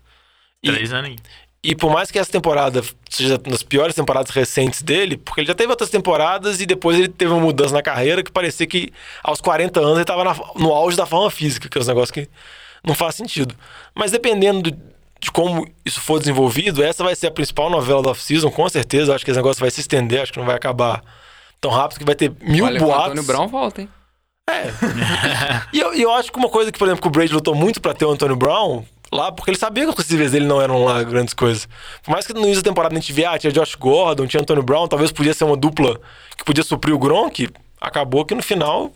[0.63, 1.21] E, Três aninhos.
[1.63, 5.55] E por mais que essa temporada seja das piores temporadas recentes dele, porque ele já
[5.55, 8.93] teve outras temporadas e depois ele teve uma mudança na carreira que parecia que
[9.23, 10.23] aos 40 anos ele estava
[10.55, 12.29] no auge da forma física, que é um negócio que
[12.86, 13.55] não faz sentido.
[13.93, 18.11] Mas dependendo do- de como isso for desenvolvido, essa vai ser a principal novela da
[18.11, 19.11] off-season, com certeza.
[19.11, 21.01] Eu acho que esse negócio vai se estender, acho que não vai acabar
[21.59, 23.05] tão rápido, que vai ter mil Olha que o boatos.
[23.05, 23.89] Antônio Brown volta, hein?
[25.73, 27.55] E eu, e eu acho que uma coisa que, por exemplo, que o Brady lutou
[27.55, 30.61] muito pra ter o Antônio Brown lá, porque ele sabia que os receivers dele não
[30.61, 31.67] eram lá grandes coisas.
[32.03, 34.41] Por mais que no início da temporada a gente via, ah, tinha Josh Gordon, tinha
[34.41, 35.99] Antônio Brown, talvez podia ser uma dupla
[36.38, 37.49] que podia suprir o Gronk,
[37.81, 38.91] acabou que no final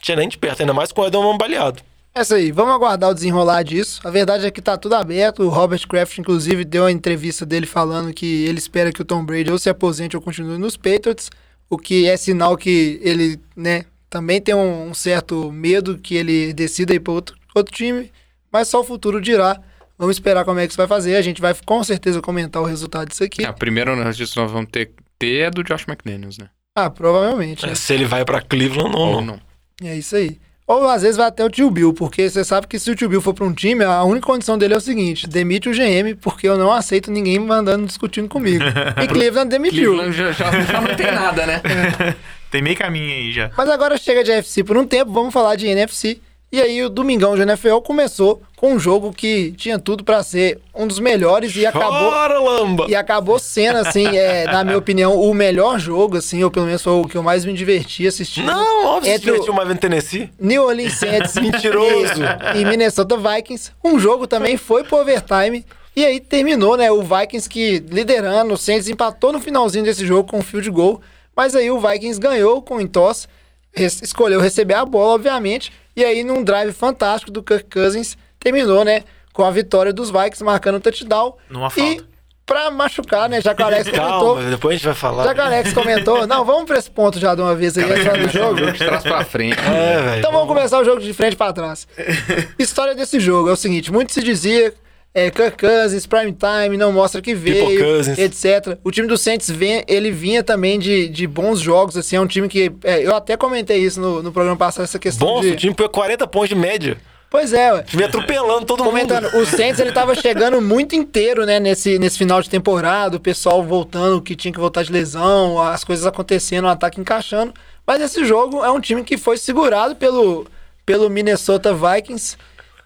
[0.00, 1.80] tinha nem de perto, ainda mais com o Edom baleado.
[2.18, 4.00] É isso aí, vamos aguardar o desenrolar disso.
[4.02, 5.44] A verdade é que tá tudo aberto.
[5.44, 9.24] O Robert Kraft, inclusive, deu uma entrevista dele falando que ele espera que o Tom
[9.24, 11.30] Brady ou se aposente ou continue nos Patriots,
[11.70, 16.52] o que é sinal que ele, né, também tem um, um certo medo que ele
[16.52, 18.10] decida ir para outro, outro time,
[18.50, 19.60] mas só o futuro dirá.
[19.96, 21.14] Vamos esperar como é que isso vai fazer.
[21.14, 23.44] A gente vai com certeza comentar o resultado disso aqui.
[23.46, 24.90] É, primeiro, antes disso, nós vamos ter
[25.20, 26.48] ter é do Josh McDaniels, né?
[26.76, 27.64] Ah, provavelmente.
[27.64, 27.72] né?
[27.72, 29.24] É, Se ele vai pra Cleveland ou não.
[29.24, 29.40] não.
[29.88, 30.38] É isso aí.
[30.68, 33.08] Ou às vezes vai até o tio Bill, porque você sabe que se o tio
[33.08, 36.14] Bill for pra um time, a única condição dele é o seguinte: demite o GM,
[36.20, 38.62] porque eu não aceito ninguém mandando discutindo comigo.
[39.02, 39.94] E Cleveland demitiu.
[39.94, 41.62] Cleveland já, já, já não tem nada, né?
[42.50, 43.50] Tem meio caminho aí já.
[43.56, 46.20] Mas agora chega de NFC por um tempo, vamos falar de NFC.
[46.50, 50.58] E aí o Domingão de NFL começou com um jogo que tinha tudo pra ser
[50.74, 52.86] um dos melhores e acabou Bora, Lamba!
[52.88, 56.82] e acabou sendo assim, é, na minha opinião, o melhor jogo assim, ou pelo menos
[56.82, 58.46] foi o que eu mais me diverti assistindo.
[58.46, 60.30] Não, óbvio Entre o- divertiu mais vendo Tennessee.
[60.40, 62.14] New Orleans Saints Mentiroso.
[62.54, 63.70] e, e Minnesota Vikings.
[63.84, 65.66] Um jogo também foi pro overtime.
[65.94, 66.90] E aí terminou, né?
[66.90, 71.00] O Vikings que liderando, o Saints empatou no finalzinho desse jogo com um field goal.
[71.36, 73.28] Mas aí o Vikings ganhou com o entosse, res-
[73.76, 75.72] escolheu receber a bola, obviamente.
[75.96, 79.02] E aí num drive fantástico do Kirk Cousins, terminou, né?
[79.32, 81.34] Com a vitória dos Vikings, marcando o touchdown.
[81.50, 82.04] Numa E falta.
[82.46, 83.40] pra machucar, né?
[83.40, 84.34] Já que o Alex comentou...
[84.36, 85.24] Calma, depois a gente vai falar.
[85.24, 86.26] Já que o Alex comentou...
[86.26, 88.58] Não, vamos pra esse ponto já de uma vez aí, antes do jogo.
[88.58, 89.58] Jogo de trás pra frente.
[89.60, 90.18] É, velho.
[90.18, 91.86] Então vamos começar o jogo de frente pra trás.
[92.58, 94.72] História desse jogo é o seguinte: muito se dizia.
[95.18, 98.78] É, Kirk Cousins, prime time, não mostra que veio, etc.
[98.84, 102.26] O time do Saints, vem, ele vinha também de, de bons jogos, assim, é um
[102.26, 102.70] time que...
[102.84, 105.48] é, eu até comentei isso no, no programa passado, essa questão Bom, de...
[105.48, 106.96] o time pôs 40 pontos de média.
[107.30, 107.82] Pois é, ué.
[107.82, 109.42] Time atropelando todo Comentando, mundo.
[109.42, 113.62] o Saints ele tava chegando muito inteiro, né, nesse, nesse final de temporada, o pessoal
[113.62, 117.52] voltando, que tinha que voltar de lesão, as coisas acontecendo, o ataque encaixando.
[117.86, 120.46] Mas esse jogo é um time que foi segurado pelo,
[120.86, 122.36] pelo Minnesota Vikings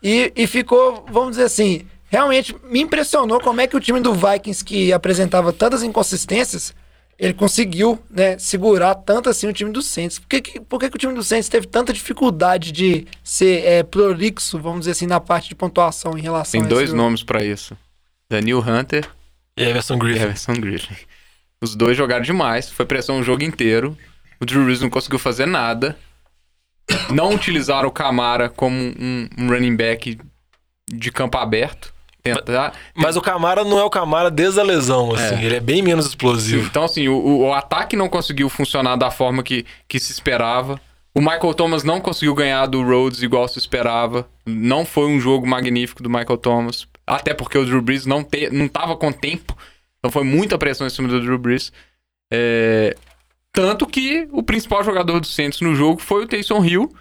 [0.03, 4.13] e, e ficou, vamos dizer assim, realmente me impressionou como é que o time do
[4.13, 6.75] Vikings, que apresentava tantas inconsistências,
[7.19, 10.19] ele conseguiu, né, segurar tanto assim o time do Saints.
[10.19, 13.65] Por que, que- por que, que o time do Saints teve tanta dificuldade de ser
[13.65, 16.97] é, prolixo, vamos dizer assim, na parte de pontuação em relação Tem a dois esse
[16.97, 17.77] nomes pra isso.
[18.31, 19.09] Daniel Hunter
[19.57, 20.23] E Everson e Griffin.
[20.23, 20.97] Everson Griffin.
[21.63, 23.97] Os dois jogaram demais, foi pressão o jogo inteiro.
[24.41, 25.97] O Drew Brees não conseguiu fazer nada.
[27.11, 30.19] Não utilizaram o Camara como um, um running back
[30.93, 31.92] de campo aberto.
[32.23, 32.73] Tentar.
[32.95, 35.43] Mas o Camara não é o Camara desde a lesão, assim.
[35.45, 36.67] Ele é bem menos explosivo.
[36.67, 40.81] Então, assim, o, o- ataque não conseguiu funcionar da forma que, que se esperava.
[41.15, 44.27] O Michael Thomas não conseguiu ganhar do Rhodes igual se esperava.
[44.47, 46.87] Não foi um jogo magnífico do Michael Thomas.
[47.07, 49.57] Até porque o Drew Brees não, te, não tava com tempo.
[49.99, 51.73] Então foi muita pressão em cima do Drew Brees.
[52.33, 52.97] É,
[53.53, 56.95] tanto que o principal jogador do Saints no jogo foi o Taysom Hill.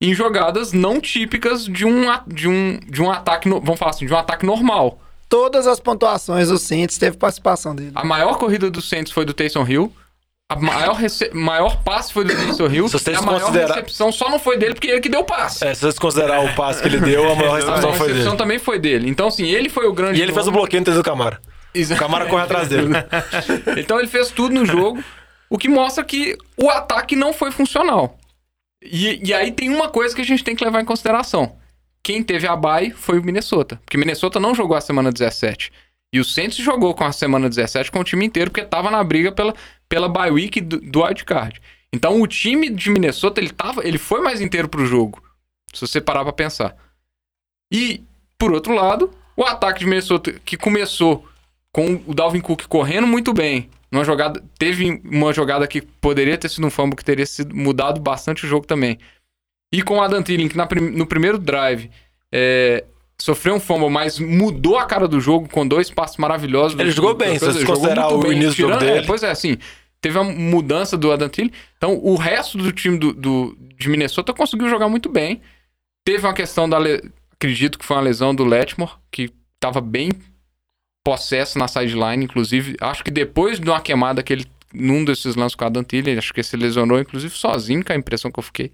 [0.00, 3.90] Em jogadas não típicas de um, a- de um, de um ataque, no- vamos falar
[3.92, 5.00] assim, de um ataque normal.
[5.28, 7.92] Todas as pontuações do Saints teve participação dele.
[7.94, 9.92] A maior corrida do Saints foi do Taysom Hill.
[10.48, 12.86] A maior, rece- maior passe foi do Taysom Hill.
[12.88, 15.24] Se vocês a maior considerar- recepção só não foi dele porque ele que deu o
[15.24, 15.66] passe.
[15.66, 18.24] É, se você considerar o passe que ele deu, a maior a recepção foi recepção
[18.32, 18.36] dele.
[18.38, 19.08] também foi dele.
[19.10, 20.20] Então, assim, ele foi o grande.
[20.20, 21.40] E ele fez o bloqueio no do Camara.
[21.74, 22.88] O Camara corre atrás dele.
[23.76, 25.02] Então ele fez tudo no jogo,
[25.50, 28.16] o que mostra que o ataque não foi funcional.
[28.90, 31.56] E, e aí tem uma coisa que a gente tem que levar em consideração.
[32.02, 33.80] Quem teve a bye foi o Minnesota.
[33.84, 35.72] Porque Minnesota não jogou a semana 17.
[36.12, 39.02] E o Saints jogou com a semana 17 com o time inteiro, porque tava na
[39.02, 39.54] briga pela,
[39.88, 41.60] pela bye week do, do wildcard.
[41.92, 45.22] Então o time de Minnesota, ele, tava, ele foi mais inteiro pro jogo.
[45.74, 46.76] Se você parar pra pensar.
[47.72, 48.02] E,
[48.38, 51.26] por outro lado, o ataque de Minnesota, que começou
[51.72, 53.68] com o Dalvin Cook correndo muito bem.
[53.90, 58.00] Numa jogada, teve uma jogada que poderia ter sido um fumble que teria sido mudado
[58.00, 58.98] bastante o jogo também.
[59.72, 61.90] E com o Adam Thielen, que na no primeiro drive
[62.32, 62.84] é,
[63.20, 66.78] sofreu um fumble, mas mudou a cara do jogo com dois passos maravilhosos.
[66.78, 69.06] Ele jogou bem, se você considerar o bem, início do jogo tirando- é, dele.
[69.06, 69.56] pois é, assim,
[70.00, 71.52] teve a mudança do Adam Thielen.
[71.76, 75.40] Então, o resto do time do, do- de Minnesota conseguiu jogar muito bem.
[76.04, 76.78] Teve uma questão da...
[76.78, 77.02] le-
[77.38, 80.08] Acredito que foi uma lesão do Letmore, que estava bem
[81.06, 82.76] possesso na sideline, inclusive.
[82.80, 84.44] Acho que depois de uma queimada que ele,
[84.74, 87.96] num desses lances com a Dantilha, acho que ele se lesionou, inclusive, sozinho, com a
[87.96, 88.72] impressão que eu fiquei.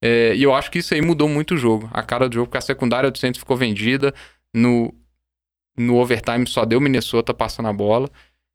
[0.00, 1.90] É, e eu acho que isso aí mudou muito o jogo.
[1.92, 4.14] A cara do jogo, porque a secundária do Saints ficou vendida.
[4.54, 4.94] No,
[5.76, 8.08] no overtime só deu Minnesota passando a bola.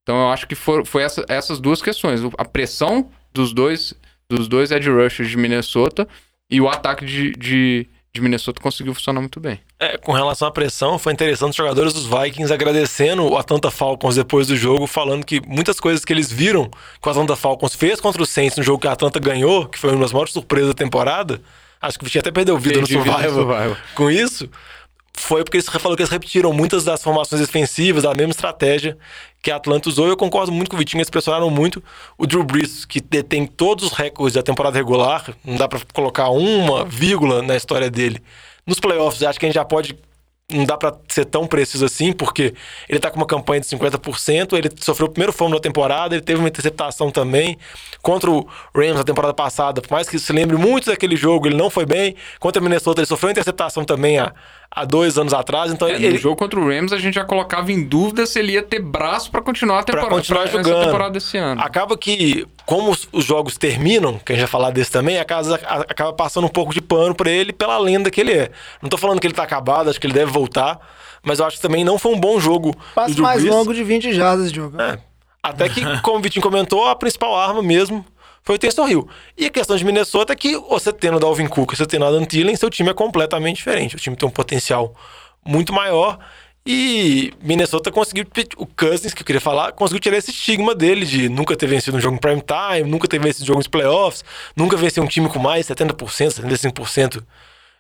[0.04, 2.22] Então eu acho que for, foi essa- essas duas questões.
[2.38, 3.94] A pressão dos dois,
[4.30, 6.08] dos dois edge rushers de Minnesota
[6.50, 9.60] e o ataque de, de, de Minnesota conseguiu funcionar muito bem.
[9.84, 14.16] É, com relação à pressão, foi interessante os jogadores dos Vikings agradecendo o Atlanta Falcons
[14.16, 16.70] depois do jogo, falando que muitas coisas que eles viram
[17.02, 19.78] que o Atlanta Falcons fez contra o Saints no jogo que a Atlanta ganhou, que
[19.78, 21.42] foi uma das maiores surpresas da temporada,
[21.82, 24.50] acho que o Vitinho até perdeu vida no Perdi vida no Survival, com isso,
[25.14, 28.98] foi porque eles falou que eles repetiram muitas das formações defensivas, da mesma estratégia
[29.42, 30.08] que a Atlanta usou.
[30.08, 31.84] Eu concordo muito com o Vitinho, eles pressionaram muito
[32.18, 36.30] o Drew Brees, que detém todos os recordes da temporada regular, não dá pra colocar
[36.30, 38.24] uma vírgula na história dele.
[38.66, 39.98] Nos playoffs, acho que a gente já pode
[40.52, 42.54] não dá pra ser tão preciso assim, porque
[42.88, 46.22] ele tá com uma campanha de 50%, ele sofreu o primeiro fumble da temporada, ele
[46.22, 47.58] teve uma interceptação também.
[48.02, 51.56] Contra o Rams na temporada passada, por mais que se lembre muito daquele jogo, ele
[51.56, 52.16] não foi bem.
[52.40, 54.34] Contra o Minnesota, ele sofreu uma interceptação também há,
[54.76, 55.72] há dois anos atrás.
[55.72, 58.40] Então É, ele, no jogo contra o Rams, a gente já colocava em dúvida se
[58.40, 60.16] ele ia ter braço pra continuar a Pra temporada.
[60.16, 60.86] continuar essa jogando.
[60.86, 61.62] temporada desse ano.
[61.62, 65.26] Acaba que, como os, os jogos terminam, que a gente vai falar desse também, a
[65.26, 68.52] casa acaba passando um pouco de pano pra ele pela lenda que ele é.
[68.82, 70.80] Não tô falando que ele tá acabado, acho que ele deve voltar,
[71.24, 72.76] mas eu acho que também não foi um bom jogo.
[73.10, 74.82] Drew mais longo de 20 jardas de jogo.
[74.82, 74.98] É.
[75.42, 78.06] Até que, como o Vitinho comentou, a principal arma mesmo
[78.44, 79.08] foi o Taysom Hill.
[79.38, 82.08] E a questão de Minnesota é que você tendo o Dalvin Cook, você tendo o
[82.08, 83.96] Adam Thielen, seu time é completamente diferente.
[83.96, 84.94] O time tem um potencial
[85.46, 86.20] muito maior.
[86.66, 88.26] E Minnesota conseguiu,
[88.56, 91.98] o Cousins, que eu queria falar, conseguiu tirar esse estigma dele de nunca ter vencido
[91.98, 94.24] um jogo em prime time, nunca ter vencido jogos em playoffs,
[94.56, 97.22] nunca vencer um time com mais 70%, 75%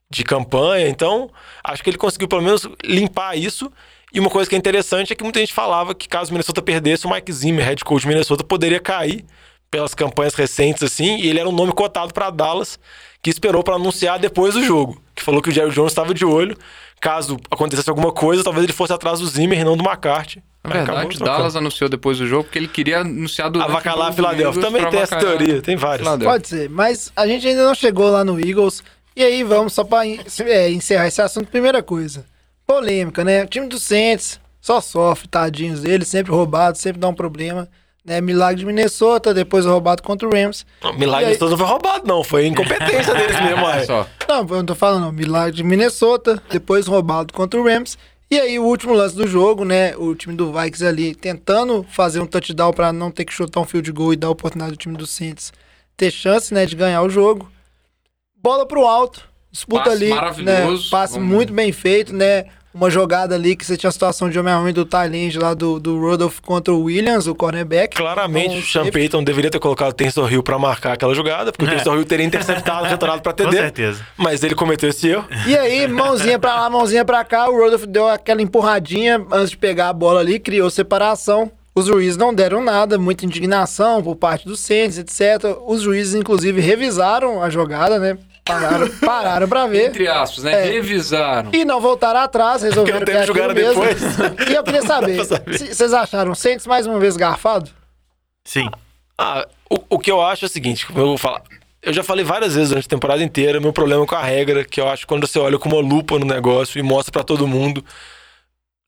[0.10, 0.90] de campanha.
[0.90, 1.30] Então,
[1.64, 3.72] acho que ele conseguiu pelo menos limpar isso.
[4.14, 7.08] E uma coisa que é interessante é que muita gente falava que caso Minnesota perdesse,
[7.08, 9.26] o Mike Zimmer, head coach de Minnesota, poderia cair
[9.74, 12.78] pelas campanhas recentes assim, e ele era um nome cotado para Dallas,
[13.24, 16.24] que esperou para anunciar depois do jogo, que falou que o Jerry Jones estava de
[16.24, 16.56] olho,
[17.02, 20.44] caso acontecesse alguma coisa, talvez ele fosse atrás do Zimmer e não do McCarthy.
[20.64, 21.20] Na acabou verdade.
[21.26, 24.62] Dallas anunciou depois do jogo porque ele queria anunciar do Avacalhar a Filadélfia.
[24.62, 26.08] Também tem essa teoria, tem várias.
[26.24, 28.84] Pode ser, mas a gente ainda não chegou lá no Eagles.
[29.16, 31.48] E aí, vamos só pra en- é, encerrar esse assunto.
[31.48, 32.26] Primeira coisa,
[32.66, 33.44] polêmica, né?
[33.44, 37.68] O time do Saints só sofre, tadinhos deles, sempre roubado, sempre dá um problema.
[38.06, 38.20] Né?
[38.20, 40.66] Milagre de Minnesota, depois roubado contra o Rams.
[40.82, 42.24] Não, Milagre aí- todo não foi roubado, não.
[42.24, 43.64] Foi incompetência deles mesmo.
[43.64, 43.86] Olha é.
[43.86, 44.08] só.
[44.28, 45.12] Não, eu não tô falando, não.
[45.12, 47.98] Milagre de Minnesota, depois roubado contra o Rams.
[48.30, 49.96] E aí, o último lance do jogo, né?
[49.96, 53.66] O time do Vikings ali tentando fazer um touchdown pra não ter que chutar um
[53.66, 55.54] field goal e dar oportunidade ao time do Saints
[55.96, 57.50] ter chance, né, de ganhar o jogo.
[58.42, 60.84] Bola pro alto, disputa Passe ali, maravilhoso.
[60.86, 60.90] né?
[60.90, 62.46] Passe Vamos- muito bem feito, né?
[62.74, 65.54] Uma jogada ali que você tinha a situação de homem a homem do Thailand lá
[65.54, 67.96] do, do Rodolph contra o Williams, o cornerback.
[67.96, 71.52] Claramente, Então, o Sean Payton deveria ter colocado o Tensor Hill pra marcar aquela jogada,
[71.52, 71.78] porque o É.
[71.78, 73.46] Tensor Hill teria interceptado, retornado pra TD.
[73.50, 74.06] Com certeza.
[74.18, 75.26] Mas ele cometeu esse erro.
[75.48, 79.58] E aí, mãozinha pra lá, mãozinha pra cá, o Rodolph deu aquela empurradinha antes de
[79.58, 81.52] pegar a bola ali, criou separação.
[81.76, 85.58] Os juízes não deram nada, muita indignação por parte dos Saints, etc.
[85.68, 88.18] Os juízes, inclusive, revisaram a jogada, né?
[88.46, 89.90] Pararam, pararam pra ver.
[89.90, 90.68] Entre aspas, né?
[90.68, 90.72] É.
[90.72, 91.50] Revisaram.
[91.54, 93.82] E não voltaram atrás, resolveram Porque que não teve mesmo.
[93.82, 94.50] depois.
[94.50, 97.72] E eu queria saber, vocês acharam Saints mais uma vez garfado?
[98.44, 98.70] Sim.
[99.18, 101.42] Ah, o, o que eu acho é o seguinte, eu vou falar.
[101.82, 104.80] Eu já falei várias vezes durante a temporada inteira, meu problema com a regra, que
[104.80, 107.48] eu acho que quando você olha com uma lupa no negócio e mostra pra todo
[107.48, 107.84] mundo,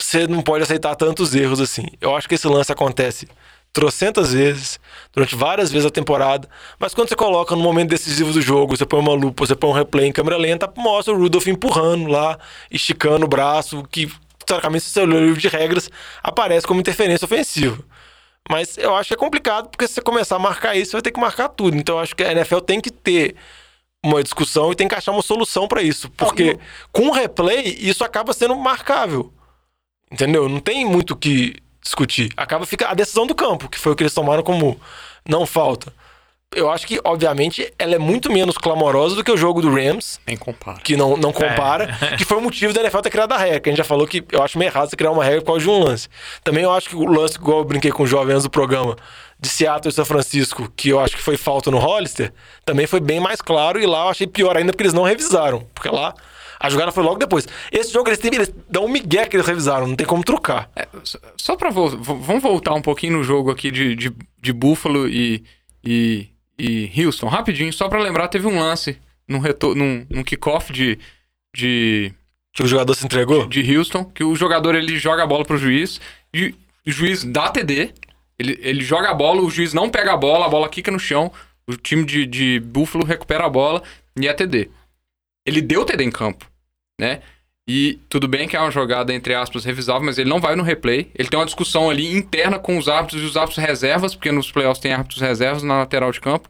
[0.02, 1.86] você não pode aceitar tantos erros assim.
[2.02, 3.28] Eu acho que esse lance acontece
[3.76, 4.80] trocentas vezes,
[5.14, 6.48] durante várias vezes a temporada,
[6.80, 9.70] mas quando você coloca no momento decisivo do jogo, você põe uma lupa, você põe
[9.70, 12.40] um replay em câmera lenta, mostra o Rudolph empurrando lá,
[12.72, 14.10] esticando o braço, que,
[14.46, 15.90] teoricamente, se você o livro de regras,
[16.24, 17.78] aparece como interferência ofensiva.
[18.50, 21.02] Mas eu acho que é complicado, porque se você começar a marcar isso, você vai
[21.02, 21.76] ter que marcar tudo.
[21.76, 23.36] Então eu acho que a NFL tem que ter
[24.06, 26.10] uma discussão e tem que achar uma solução pra isso.
[26.12, 26.58] Porque
[26.94, 29.34] com o replay, isso acaba sendo marcável.
[30.10, 30.48] Entendeu?
[30.48, 31.56] Não tem muito o que
[31.86, 32.32] discutir.
[32.36, 34.80] Acaba fica a decisão do campo, que foi o que eles tomaram como
[35.28, 35.94] não falta.
[36.54, 40.20] Eu acho que, obviamente, ela é muito menos clamorosa do que o jogo do Rams,
[40.26, 40.80] Nem compara.
[40.80, 43.60] que não, não compara, que foi o motivo da NFL ter criado a regra.
[43.60, 45.48] que A gente já falou que eu acho meio errado você criar uma regra por
[45.48, 46.08] causa de um lance.
[46.44, 48.96] Também eu acho que o lance, igual eu brinquei com o jovem antes do programa,
[49.38, 52.32] de Seattle e São Francisco, que eu acho que foi falta no Hollister,
[52.64, 55.68] também foi bem mais claro, e lá eu achei pior ainda porque eles não revisaram.
[55.74, 56.14] Porque lá
[56.60, 57.48] a jogada foi logo depois.
[57.72, 60.70] Esse jogo eles, têm, eles dão um migué que eles revisaram, não tem como trocar.
[60.76, 64.14] É, só- só pra vol- v- vamos voltar um pouquinho no jogo aqui de, de,
[64.42, 65.44] de Buffalo e,
[65.84, 66.28] e,
[66.58, 68.98] e Houston, rapidinho, só pra lembrar, teve um lance
[69.28, 69.42] num,
[69.76, 70.98] num, num kickoff de,
[71.56, 72.12] de,
[72.54, 73.48] Que o jogador se entregou.
[73.48, 76.00] de Houston, que o jogador ele joga a bola pro juiz,
[76.34, 76.54] e
[76.88, 77.92] o juiz dá TD,
[78.38, 81.00] ele, ele joga a bola, o juiz não pega a bola, a bola quica no
[81.00, 81.32] chão,
[81.68, 83.82] o time de, de Buffalo recupera a bola
[84.20, 84.70] e é TD.
[85.46, 86.50] Ele deu TD em campo,
[87.00, 87.22] né?
[87.68, 90.62] E tudo bem que é uma jogada, entre aspas, revisável, mas ele não vai no
[90.64, 91.10] replay.
[91.16, 94.52] Ele tem uma discussão ali interna com os árbitros e os árbitros reservas, porque nos
[94.52, 96.48] playoffs tem árbitros reservas na lateral de campo.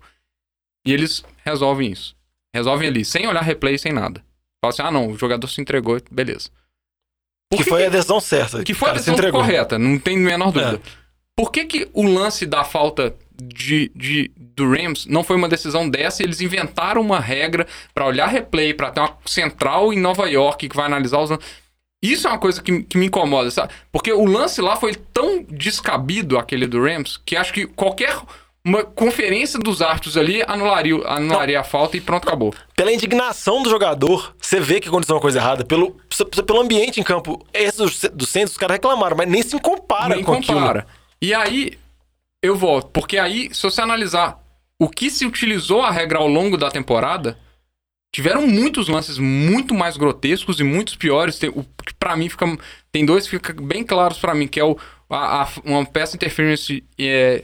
[0.86, 2.16] E eles resolvem isso.
[2.54, 4.22] Resolvem ali, sem olhar replay, sem nada.
[4.62, 6.50] Fala assim, ah não, o jogador se entregou, beleza.
[7.50, 8.64] Por Que foi a decisão certa.
[8.64, 10.82] que foi a O decisão correta, não tem a menor dúvida.
[10.84, 11.06] É.
[11.36, 15.90] Por que, que o lance da falta de, de- do Rams não foi uma decisão
[15.90, 20.70] dessa eles inventaram uma regra pra olhar replay, pra ter uma central em Nova York
[20.70, 21.32] que vai analisar os?
[22.02, 23.74] Isso é uma coisa que, que me incomoda, sabe?
[23.92, 28.16] Porque o lance lá foi tão descabido, aquele do Rams, que acho que qualquer
[28.64, 32.54] uma conferência dos árbitros ali anularia, anularia a falta e pronto, acabou.
[32.76, 35.64] Pela indignação do jogador, você vê que aconteceu uma coisa errada.
[35.64, 35.96] Pelo,
[36.46, 40.16] pelo ambiente em campo, esses dos, do centro, os caras reclamaram, mas nem se compara
[40.16, 40.60] Nem com aquilo.
[40.60, 40.88] compara.
[41.22, 41.78] E aí,
[42.46, 44.40] eu volto, porque aí, se você analisar
[44.80, 47.38] o que se utilizou a regra ao longo da temporada,
[48.14, 51.38] tiveram muitos lances muito mais grotescos e muitos piores.
[51.40, 52.46] Tem, o que pra mim fica.
[52.92, 54.78] Tem dois que ficam bem claros pra mim, que é o,
[55.10, 56.84] a, a- uma peça interference.
[57.00, 57.44] É,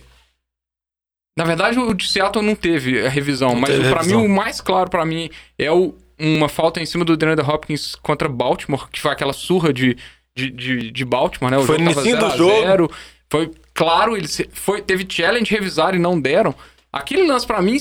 [1.37, 4.19] na verdade, o de Seattle não teve a revisão, Não mas revisão.
[4.21, 7.95] mim o mais claro pra mim é o, uma falta em cima do DeAndre Hopkins
[7.95, 9.97] contra Baltimore, que foi aquela surra de,
[10.35, 11.57] de, de, de Baltimore, né?
[11.57, 12.91] O Foi jogo no tava início do 0 a 0.
[13.29, 16.53] Foi claro, eles foi, teve challenge, revisaram e não deram.
[16.91, 17.77] Aquele lance pra mim,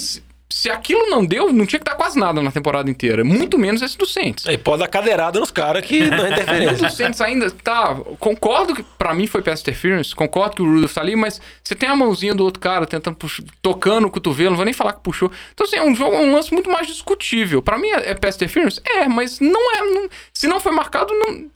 [0.53, 3.25] se, aquilo não deu, não tinha que dar quase nada na temporada inteira.
[3.25, 4.47] Muito menos esse do Saints.
[4.47, 6.87] Aí pode dar cadeirada nos caras que não é interferência.
[6.87, 7.95] o Saints ainda tá.
[8.19, 11.75] Concordo que pra mim foi pass interference, concordo que o Rudolph tá ali, mas você
[11.75, 14.93] tem a mãozinha do outro cara tentando puxar, tocando o cotovelo, não vou nem falar
[14.93, 15.31] que puxou.
[15.53, 17.61] Então, assim, é um jogo, é um lance muito mais discutível.
[17.63, 18.81] Pra mim é, é pass interference?
[18.87, 19.81] É, mas não é.
[19.83, 21.51] não- se não foi marcado, não.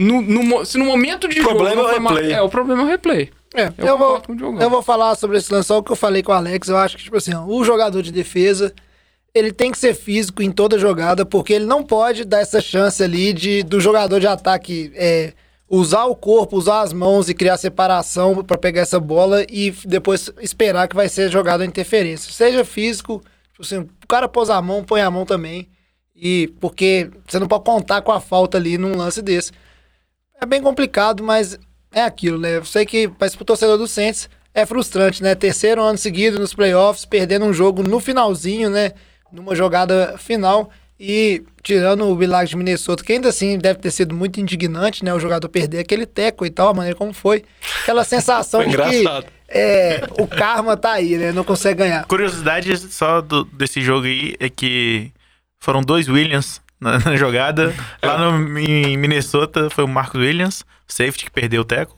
[0.00, 2.32] No, no se no momento de O problema jogo não é o replay.
[2.34, 3.30] É, o problema é o replay.
[3.54, 4.22] É, Eu, eu, vou,
[4.60, 6.68] eu vou falar sobre esse lance só o que eu falei com o Alex.
[6.68, 8.72] Eu acho que, tipo assim, ó, o jogador de defesa,
[9.34, 13.02] ele tem que ser físico em toda jogada, porque ele não pode dar essa chance
[13.02, 15.32] ali de do jogador de ataque é,
[15.68, 20.30] usar o corpo, usar as mãos e criar separação pra pegar essa bola e depois
[20.40, 22.32] esperar que vai ser jogado a interferência.
[22.32, 23.22] Seja físico,
[23.52, 25.68] tipo assim, o cara pôs a mão, põe a mão também.
[26.20, 29.52] E porque você não pode contar com a falta ali num lance desse.
[30.40, 31.58] É bem complicado, mas
[31.92, 32.56] é aquilo, né?
[32.56, 35.34] Eu sei que mas pro torcedor do Saints é frustrante, né?
[35.34, 38.92] Terceiro ano seguido nos playoffs, perdendo um jogo no finalzinho, né?
[39.32, 44.14] Numa jogada final e tirando o milagre de Minnesota, que ainda assim deve ter sido
[44.14, 45.12] muito indignante, né?
[45.14, 47.44] O jogador perder aquele teco e tal, a maneira como foi.
[47.82, 49.04] Aquela sensação Foi de que
[49.48, 51.30] é, o karma tá aí, né?
[51.30, 52.04] Não consegue ganhar.
[52.06, 55.12] Curiosidade só do- desse jogo aí é que
[55.60, 57.74] foram dois Williams na, na jogada.
[58.02, 61.96] Lá no, em Minnesota foi o Marcos Williams, safety que perdeu o teco.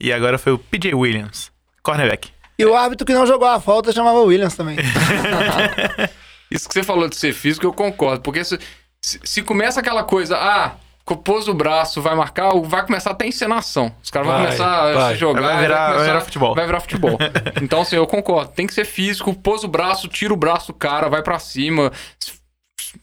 [0.00, 1.50] E agora foi o PJ Williams,
[1.82, 2.30] cornerback.
[2.58, 4.76] E o árbitro que não jogou a falta chamava Williams também.
[6.50, 8.22] Isso que você falou de ser físico, eu concordo.
[8.22, 8.58] Porque se,
[9.00, 10.72] se, começa aquela coisa, ah,
[11.16, 13.94] pôs o braço, vai marcar, vai começar até encenação.
[14.02, 15.12] Os caras vão Vai, começar a vai.
[15.14, 15.40] se jogar.
[15.42, 16.54] Vai virar- vai começar- virar futebol.
[16.54, 17.18] Vai virar futebol.
[17.62, 18.52] então, assim, eu concordo.
[18.52, 21.92] Tem que ser físico, pôs o braço, tira o braço do cara, vai pra cima.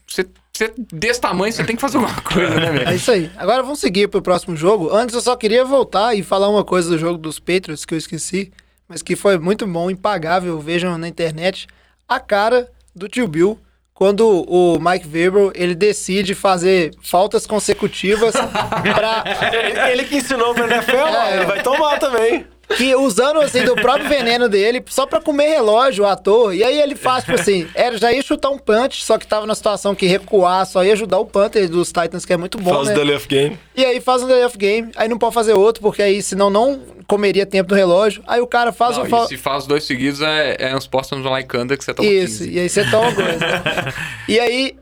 [0.06, 0.26] Você,
[0.56, 2.94] você desse tamanho, você tem que fazer alguma coisa, né, É velho?
[2.96, 3.30] isso aí.
[3.36, 4.94] Agora vamos seguir pro próximo jogo.
[4.94, 7.98] Antes eu só queria voltar e falar uma coisa do jogo dos Patriots que eu
[7.98, 8.52] esqueci,
[8.88, 10.58] mas que foi muito bom, impagável.
[10.60, 11.66] Vejam na internet
[12.08, 13.58] a cara do tio Bill
[13.92, 18.34] quando o Mike Weber ele decide fazer faltas consecutivas
[18.94, 22.46] para Ele, ele que ensinou pra NFL, ó, ele vai tomar também.
[22.76, 26.54] Que usando assim do próprio veneno dele só pra comer relógio à toa.
[26.54, 29.46] E aí ele faz, tipo assim, era, já ia chutar um punch, só que tava
[29.46, 32.74] na situação que recuar, só ia ajudar o punter dos Titans, que é muito bom,
[32.74, 32.92] Faz né?
[32.92, 33.58] o delay of game.
[33.76, 36.50] E aí faz um delay of game, aí não pode fazer outro, porque aí senão
[36.50, 38.22] não comeria tempo do relógio.
[38.26, 40.86] Aí o cara faz Não, o e fa- se faz dois seguidos, é, é uns
[40.86, 42.50] postos like under que você toma Isso, 15.
[42.50, 43.94] e aí você toma coisa.
[44.28, 44.76] e aí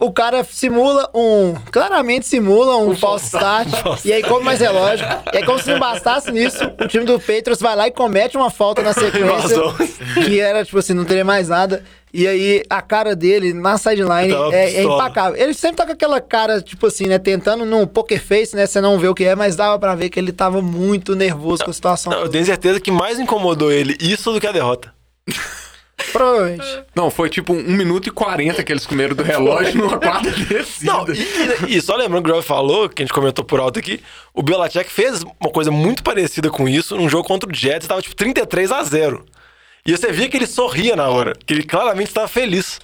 [0.00, 1.54] o cara simula um.
[1.70, 3.68] Claramente simula um, false start.
[4.04, 5.06] e aí come mais relógio.
[5.32, 8.36] E aí, como se não bastasse nisso, o time do Patriots vai lá e comete
[8.36, 9.58] uma falta na sequência.
[10.14, 11.84] Que era, tipo assim, não teria mais nada.
[12.12, 15.40] E aí a cara dele na sideline é, é impacável.
[15.40, 17.18] Ele sempre tá com aquela cara, tipo assim, né?
[17.18, 18.66] Tentando num poker face, né?
[18.66, 21.62] Você não vê o que é, mas dava pra ver que ele tava muito nervoso
[21.62, 22.12] com a situação.
[22.12, 24.92] Não, eu tenho certeza que mais incomodou ele isso do que a derrota.
[26.12, 26.82] Provavelmente.
[26.94, 30.92] Não, foi tipo 1 minuto e 40 que eles comeram do relógio numa quadra descida.
[30.92, 31.06] Não,
[31.68, 34.00] e, e só lembrando que o Grove falou, que a gente comentou por alto aqui,
[34.34, 38.02] o Belichick fez uma coisa muito parecida com isso num jogo contra o Jets, tava
[38.02, 39.24] tipo 33 a 0
[39.86, 42.80] E você via que ele sorria na hora, que ele claramente estava feliz.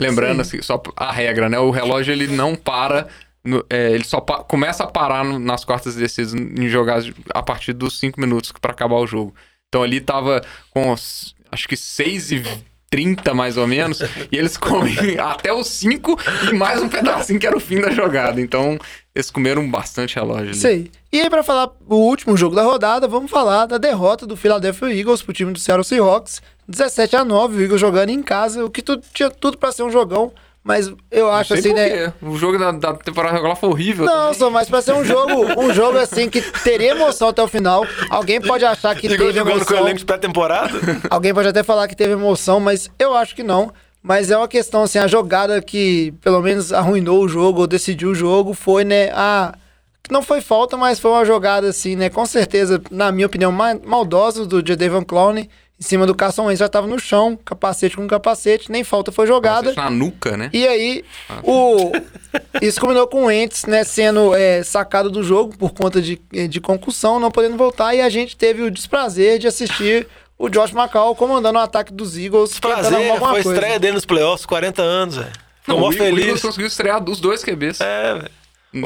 [0.00, 1.58] Lembrando, assim, só a regra, né?
[1.58, 3.06] O relógio ele não para.
[3.44, 7.42] no- é, ele só pa- começa a parar no- nas quartas descidas em jogadas a
[7.42, 9.34] partir dos 5 minutos pra acabar o jogo.
[9.68, 12.42] Então ali tava com os- acho que 6 e
[12.90, 14.00] 30 mais ou menos,
[14.30, 16.16] e eles comem até os 5
[16.50, 18.40] e mais um pedacinho que era o fim da jogada.
[18.40, 18.78] Então
[19.14, 20.66] eles comeram bastante relógio ali.
[20.66, 20.90] Aí.
[21.12, 24.94] E aí, pra falar o último jogo da rodada, vamos falar da derrota do Philadelphia
[24.94, 26.42] Eagles pro time do Seattle Seahawks.
[26.68, 29.82] 17 a 9 o Eagles jogando em casa, o que tu, tinha tudo pra ser
[29.82, 30.32] um jogão,
[30.64, 32.12] mas eu acho Sei assim, né?
[32.22, 34.06] O jogo da, da temporada regular foi horrível.
[34.06, 34.34] Não, também.
[34.34, 37.86] só mais pra ser um jogo, um jogo assim que teria emoção até o final.
[38.08, 39.78] Alguém pode achar que Igual teve jogando com o emoção.
[39.78, 40.72] elenco de pré-temporada.
[41.10, 43.70] Alguém pode até falar que teve emoção, mas eu acho que não.
[44.02, 48.10] Mas é uma questão, assim, a jogada que pelo menos arruinou o jogo ou decidiu
[48.10, 49.54] o jogo foi, né, a...
[50.10, 53.78] Não foi falta, mas foi uma jogada, assim, né, com certeza, na minha opinião, ma-
[53.82, 55.48] maldosa do Jadavion Clowney,
[55.78, 59.26] em cima do Carson Wentz, já tava no chão, capacete com capacete, nem falta foi
[59.26, 59.74] jogada.
[59.74, 60.50] Capacete na nuca, né?
[60.52, 61.04] E aí,
[61.42, 61.92] o...
[62.62, 66.60] isso combinou com o Wentz, né, sendo é, sacado do jogo por conta de, de
[66.60, 70.06] concussão, não podendo voltar, e a gente teve o desprazer de assistir
[70.38, 72.52] o Josh McCall comandando o ataque dos Eagles.
[72.52, 73.54] tentando Prazer, foi coisa.
[73.54, 75.32] estreia dele nos playoffs, 40 anos, velho.
[75.62, 76.42] Ficou mó o Eagles feliz.
[76.42, 77.80] conseguiu estrear dos dois QBs.
[77.80, 78.30] É, velho.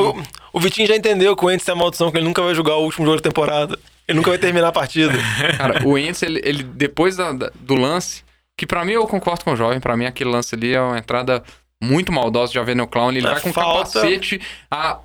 [0.01, 0.23] O,
[0.53, 2.77] o Vitinho já entendeu que o Wentz tem a maldição, que ele nunca vai jogar
[2.77, 3.79] o último jogo da temporada.
[4.09, 5.13] Ele nunca vai terminar a partida.
[5.59, 8.25] Cara, o Wentz, ele, ele depois da- da- do lance,
[8.57, 10.99] que pra mim eu concordo com o jovem, pra mim aquele lance ali é uma
[10.99, 11.43] entrada
[11.83, 13.11] muito maldosa de Avenel Clown.
[13.11, 13.93] Ele É vai com falta.
[14.01, 14.41] capacete
[14.71, 14.99] a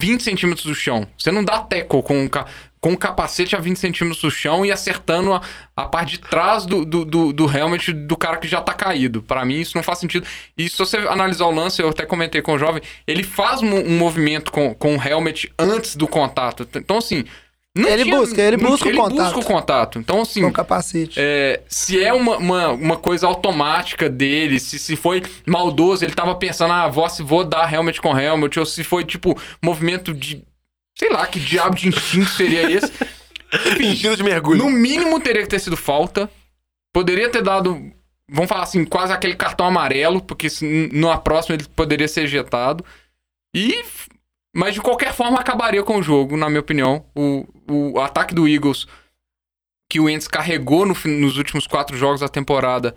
[0.00, 1.06] 20 centímetros do chão.
[1.16, 2.46] Você não dá tackle com, ca-
[2.80, 5.40] com capacete a 20 centímetros do chão e acertando a,
[5.76, 9.22] a parte de trás do, do, do, do helmet do cara que já tá caído.
[9.22, 10.26] Pra mim isso não faz sentido.
[10.56, 13.74] E se você analisar o lance, eu até comentei com o jovem, ele faz um,
[13.74, 16.68] um movimento com, com o helmet antes do contato.
[16.74, 17.24] Então assim...
[17.76, 19.24] não Ele busca, ele não- busca o ele contato.
[19.24, 19.98] busca o contato.
[19.98, 21.18] Então, assim, Com capacete.
[21.20, 26.34] é, se é uma, uma, uma coisa automática dele, se, se foi maldoso, ele tava
[26.34, 30.42] pensando, ah, vou, se vou dar helmet com helmet, ou se foi, tipo, movimento de.
[30.98, 32.92] Sei lá, que diabo de instinto seria esse.
[33.76, 34.58] Fingido de mergulho.
[34.58, 36.28] No mínimo teria que ter sido falta.
[36.92, 37.92] Poderia ter dado,
[38.28, 42.84] vamos falar assim, quase aquele cartão amarelo, porque se, numa próxima ele poderia ser ejetado.
[43.54, 43.80] E.
[44.58, 47.04] Mas de qualquer forma acabaria com o jogo, na minha opinião.
[47.14, 48.88] O, o ataque do Eagles,
[49.88, 52.92] que o Wentz carregou no nos últimos quatro jogos da temporada,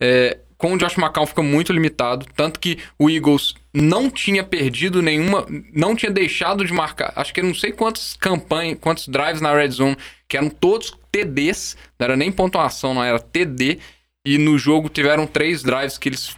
[0.00, 2.24] é, com o Josh McCown fica muito limitado.
[2.34, 5.44] Tanto que o Eagles não tinha perdido nenhuma.
[5.74, 7.12] Não tinha deixado de marcar.
[7.14, 10.96] Acho que eu não sei quantas campanhas, quantos drives na Red Zone, que eram todos
[11.10, 11.76] TDs.
[11.98, 13.78] Não era nem pontuação, não era TD.
[14.26, 16.34] E no jogo tiveram três drives que eles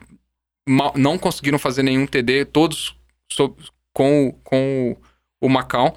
[0.97, 2.97] não conseguiram fazer nenhum TD, todos
[3.31, 3.63] sob-
[3.95, 4.97] com, o- com
[5.41, 5.97] o, o Macau.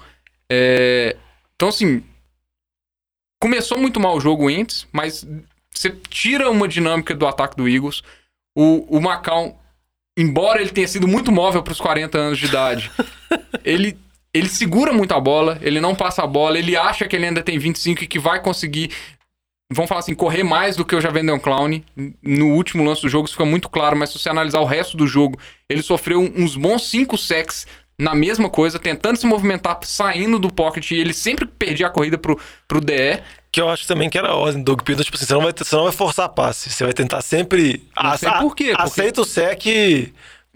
[0.50, 1.14] É,
[1.54, 2.02] então, assim,
[3.42, 5.26] começou muito mal o jogo antes, mas
[5.74, 8.02] você tira uma dinâmica do ataque do Eagles.
[8.56, 9.60] O, o Macau,
[10.18, 12.90] embora ele tenha sido muito móvel para os 40 anos de idade,
[13.64, 13.98] ele,
[14.32, 17.42] ele segura muito a bola, ele não passa a bola, ele acha que ele ainda
[17.42, 18.90] tem 25 e que vai conseguir
[19.70, 21.82] vamos falar assim, correr mais do que o Javendon Clown.
[22.22, 24.96] No último lance do jogo isso fica muito claro, mas se você analisar o resto
[24.96, 25.38] do jogo,
[25.68, 27.66] ele sofreu uns bons 5 sacks
[27.98, 32.16] na mesma coisa, tentando se movimentar, saindo do pocket, e ele sempre perdia a corrida
[32.16, 32.38] pro,
[32.68, 33.18] pro DE.
[33.50, 35.04] Que eu acho também que era a ordem do Doug Peterson.
[35.04, 36.70] Tipo assim, você não vai, você não vai forçar passe.
[36.70, 37.82] Você vai tentar sempre...
[38.00, 39.64] Não sei por quê, porque- Aceita o sec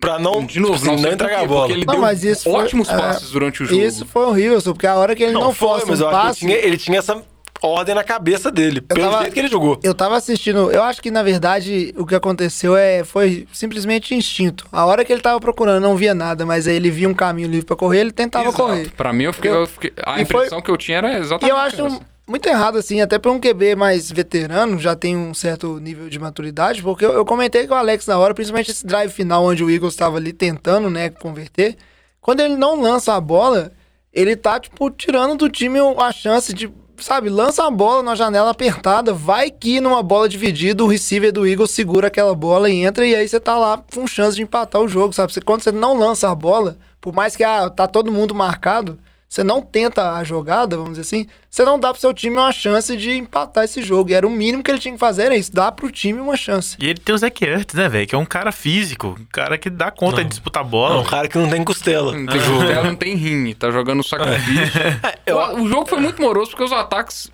[0.01, 1.73] pra não, De novo, tipo assim, não, por entregar a bola.
[1.73, 3.81] ele Não, deu mas isso foi- ótimos é, passes durante o jogo.
[3.81, 6.45] Isso foi horrível, porque a hora que ele não, foi, força mas um passe...
[6.45, 7.23] ele tinha, ele tinha essa
[7.69, 8.81] ordem na cabeça dele.
[8.81, 9.79] Pelo tava- jeito que ele jogou.
[9.83, 14.67] Eu tava assistindo, eu acho que na verdade o que aconteceu é foi simplesmente instinto.
[14.73, 17.49] A hora que ele tava procurando não via nada, mas aí ele via um caminho
[17.49, 18.63] livre pra correr, ele tentava Exato.
[18.63, 18.91] correr.
[18.97, 21.21] Pra mim, eu fiquei, eu fiquei- a E foi- impressão que eu tinha era E
[21.21, 22.01] exatamente eu acho essa.
[22.27, 26.19] muito errado assim, até pra um QB mais veterano, já tem um certo nível de
[26.19, 29.63] maturidade, porque eu, eu comentei com o Alex na hora, principalmente esse drive final onde
[29.63, 31.77] o Eagles tava ali tentando, né, converter.
[32.21, 33.73] Quando ele não lança a bola,
[34.13, 36.71] ele tá tipo tirando do time a chance de
[37.03, 41.45] Sabe, lança a bola na janela apertada, vai que numa bola dividida o receiver do
[41.45, 44.81] Eagles segura aquela bola e entra e aí você tá lá com chance de empatar
[44.81, 45.33] o jogo, sabe?
[45.33, 49.01] Você, quando você não lança a bola, por mais que ah, tá todo mundo marcado,
[49.33, 52.53] você não tenta a jogada, vamos dizer assim, você não dá pro seu time uma
[52.53, 54.11] chance de empatar esse jogo.
[54.11, 56.37] E era o mínimo que ele tinha que fazer, era isso, dar pro time uma
[56.37, 56.77] chance.
[56.79, 58.07] E ele tem o Zach Ertz, né, velho?
[58.07, 60.25] Que é um cara físico, um cara que dá conta Não.
[60.25, 61.01] de disputar É bola.
[61.01, 62.13] um cara que não tem costela.
[62.13, 64.83] Não tem costela, não tem rim, tá jogando sacrifício.
[65.57, 67.31] o, o jogo foi muito moroso porque os ataques.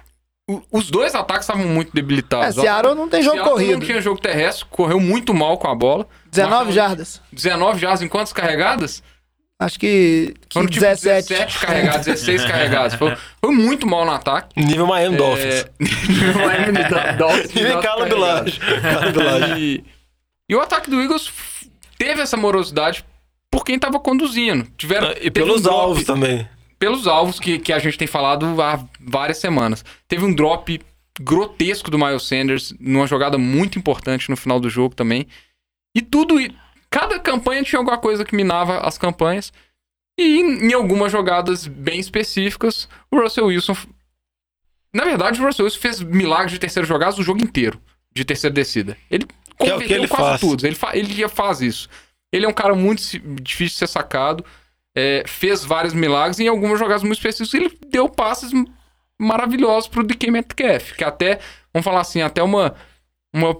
[0.70, 2.55] Os dois ataques estavam muito É, debilitados.
[2.55, 3.78] Seattle não tem jogo Seattle corrido.
[3.80, 6.07] não tinha jogo terrestre, correu muito mal com a bola.
[6.30, 7.20] 19 Marcou jardas.
[7.32, 9.03] 19 jardas em quantas carregadas?
[9.61, 11.29] Acho que, que Foram tipo 17.
[11.30, 12.95] 17 carregados, 16 carregados.
[12.95, 14.59] Foi, foi muito mal no ataque.
[14.61, 15.64] Nível Miami Dolphins.
[15.80, 16.79] É, Miami
[17.18, 18.45] Dolphins, Nível nossa, Carlos carregado.
[18.45, 18.61] Bilage.
[18.83, 19.61] Carlos Bilage.
[19.61, 19.85] E,
[20.49, 21.33] e o ataque do Eagles
[21.99, 23.05] teve essa morosidade
[23.51, 24.64] por quem tava conduzindo.
[24.76, 26.49] Tiveram, E pelos um drop- alvos também.
[26.79, 29.85] pelos alvos que, que a gente tem falado há várias semanas.
[30.07, 30.80] Teve um drop
[31.21, 35.26] grotesco do Miles Sanders numa jogada muito importante no final do jogo também.
[35.97, 36.37] E tudo.
[36.90, 39.52] Cada campanha tinha alguma coisa que minava as campanhas.
[40.18, 43.76] E em, algumas jogadas bem específicas, o Russell Wilson.
[44.92, 47.80] Na verdade, o Russell Wilson fez milagres de terceira jogada o jogo inteiro,
[48.12, 48.96] de terceira descida.
[49.10, 50.40] Ele Que é o que converteu ele quase faz.
[50.40, 50.66] tudo.
[50.66, 51.88] Ele, fa- ele já faz isso.
[52.32, 53.00] Ele é um cara muito
[53.40, 54.44] difícil de ser sacado
[54.96, 58.50] é, fez vários milagres e em algumas jogadas muito específicas ele deu passes
[59.20, 61.38] maravilhosos pro DK Metcalf, que até,
[61.72, 62.74] vamos falar assim, até uma,
[63.32, 63.56] uma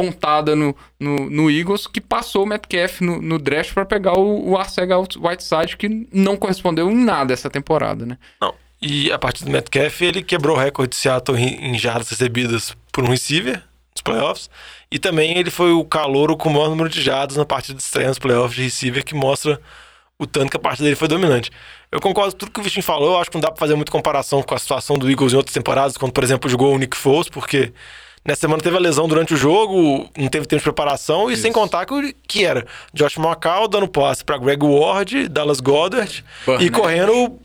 [0.00, 4.50] pontada no, no, no Eagles que passou o Metcalf no, no draft para pegar o,
[4.50, 8.18] o Arcega Whiteside, que não correspondeu em nada essa temporada, né?
[8.40, 8.54] Não.
[8.82, 12.74] E a partir do Metcalf, ele quebrou o recorde de Seattle em, em jardas recebidas
[12.90, 13.62] por um receiver
[13.92, 14.48] nos playoffs.
[14.90, 17.82] E também ele foi o calouro com o maior número de jardas na partida de
[17.82, 19.60] estreia nos playoffs de receiver, que mostra
[20.18, 21.50] o tanto que a partida dele foi dominante.
[21.92, 23.74] Eu concordo com tudo que o Vitinho falou, eu acho que não dá pra fazer
[23.74, 26.78] muita comparação com a situação do Eagles em outras temporadas, quando, por exemplo, jogou o
[26.78, 27.72] Nick Foles, porque
[28.30, 31.50] nessa semana teve a lesão durante o jogo, não teve tempo de preparação, e sem
[31.50, 36.24] contar que, que era Josh McCall dando passe pra Greg Ward, Dallas Goddard,
[36.60, 37.38] e correndo o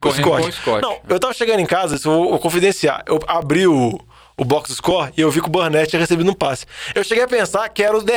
[0.00, 0.42] Correndo Scott.
[0.42, 0.82] com o Scott.
[0.82, 3.04] Não, eu tava chegando em casa, isso eu vou, vou confidenciar.
[3.06, 4.00] Eu abri o,
[4.36, 6.66] o box score e eu vi que o Burnett tinha recebido um passe.
[6.92, 8.12] Eu cheguei a pensar que era o DE.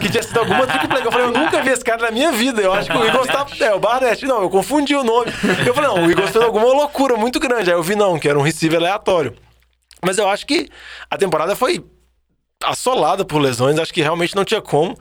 [0.00, 1.02] Que tinha sido alguma trick play.
[1.02, 2.60] Eu falei, eu nunca vi esse cara na minha vida.
[2.60, 3.46] Eu acho que o Eagles tá.
[3.60, 4.26] É, o Barnett.
[4.26, 5.32] Não, eu confundi o nome.
[5.64, 7.70] Eu falei, não, o Eagles fez alguma loucura muito grande.
[7.70, 9.34] Aí eu vi, não, que era um receiver aleatório.
[10.04, 10.68] Mas eu acho que
[11.10, 11.84] a temporada foi
[12.62, 14.96] assolada por lesões, acho que realmente não tinha como.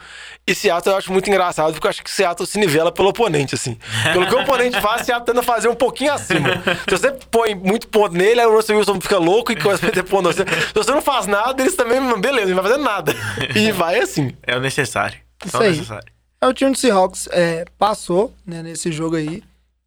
[0.46, 3.56] E Seattle eu acho muito engraçado, porque eu acho que Seattle se nivela pelo oponente,
[3.56, 3.78] assim.
[4.12, 6.50] Pelo que o oponente faz, Seattle tenta fazer um pouquinho acima.
[6.88, 9.88] Se você põe muito ponto nele, aí o Russell Wilson fica louco e começa a
[9.88, 10.32] meter ponto.
[10.34, 10.44] Se
[10.74, 13.16] você não faz nada, eles também, beleza, não vai fazer nada.
[13.56, 14.36] E vai assim.
[14.44, 15.18] É o necessário.
[15.44, 15.72] Isso Só o aí.
[15.72, 16.14] necessário.
[16.42, 19.42] É o time do Seahawks é, passou né, nesse jogo aí.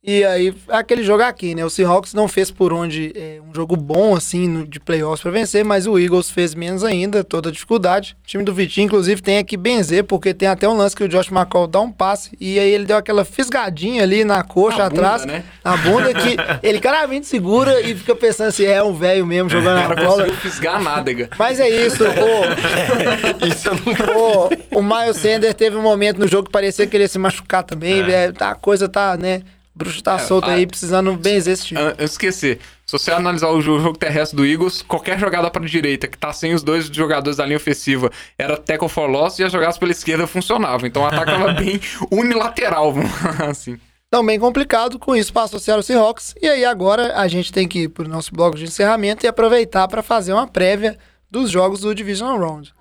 [0.07, 1.65] E aí, é aquele jogo aqui, né?
[1.65, 5.33] O Seahawks não fez por onde é, um jogo bom, assim, no- de playoffs pra
[5.33, 8.17] vencer, mas o Eagles fez menos ainda, toda a dificuldade.
[8.23, 11.09] O time do Vitinho, inclusive, tem aqui benzer, porque tem até um lance que o
[11.09, 14.89] Josh McCall dá um passe, e aí ele deu aquela fisgadinha ali na coxa Na
[14.91, 15.43] bunda, atrás, né?
[15.65, 19.85] na bunda, que ele claramente segura e fica pensando se é um velho mesmo jogando
[19.87, 20.09] O na bola.
[20.23, 21.31] conseguiu fisgar a nádega.
[21.37, 24.79] Mas é isso, ô, Isso eu não.
[24.79, 27.65] o, Miles Sanders teve um momento no jogo que parecia que ele ia se machucar
[27.65, 28.03] também.
[28.03, 29.43] é, tá- a coisa tá, né?
[29.77, 31.79] O bruxo tá solto a- aí, precisando benzer esse time.
[31.79, 35.51] An- Antes de esquecer, se você analisar o jo- jogo terrestre do Eagles, qualquer jogada
[35.51, 39.39] para direita que tá sem os dois jogadores da linha ofensiva era tackle for loss
[39.39, 40.87] e as jogadas pela esquerda funcionavam.
[40.87, 41.79] Então o ataque tava bem
[42.11, 43.79] unilateral, vamos falar assim.
[44.09, 44.99] Então, bem complicado.
[44.99, 46.35] Com isso, passou o Seattle Seahawks.
[46.41, 49.87] E aí, agora, a gente tem que ir pro nosso bloco de encerramento e aproveitar
[49.89, 50.97] para fazer uma prévia
[51.31, 52.73] dos jogos do Divisional Round.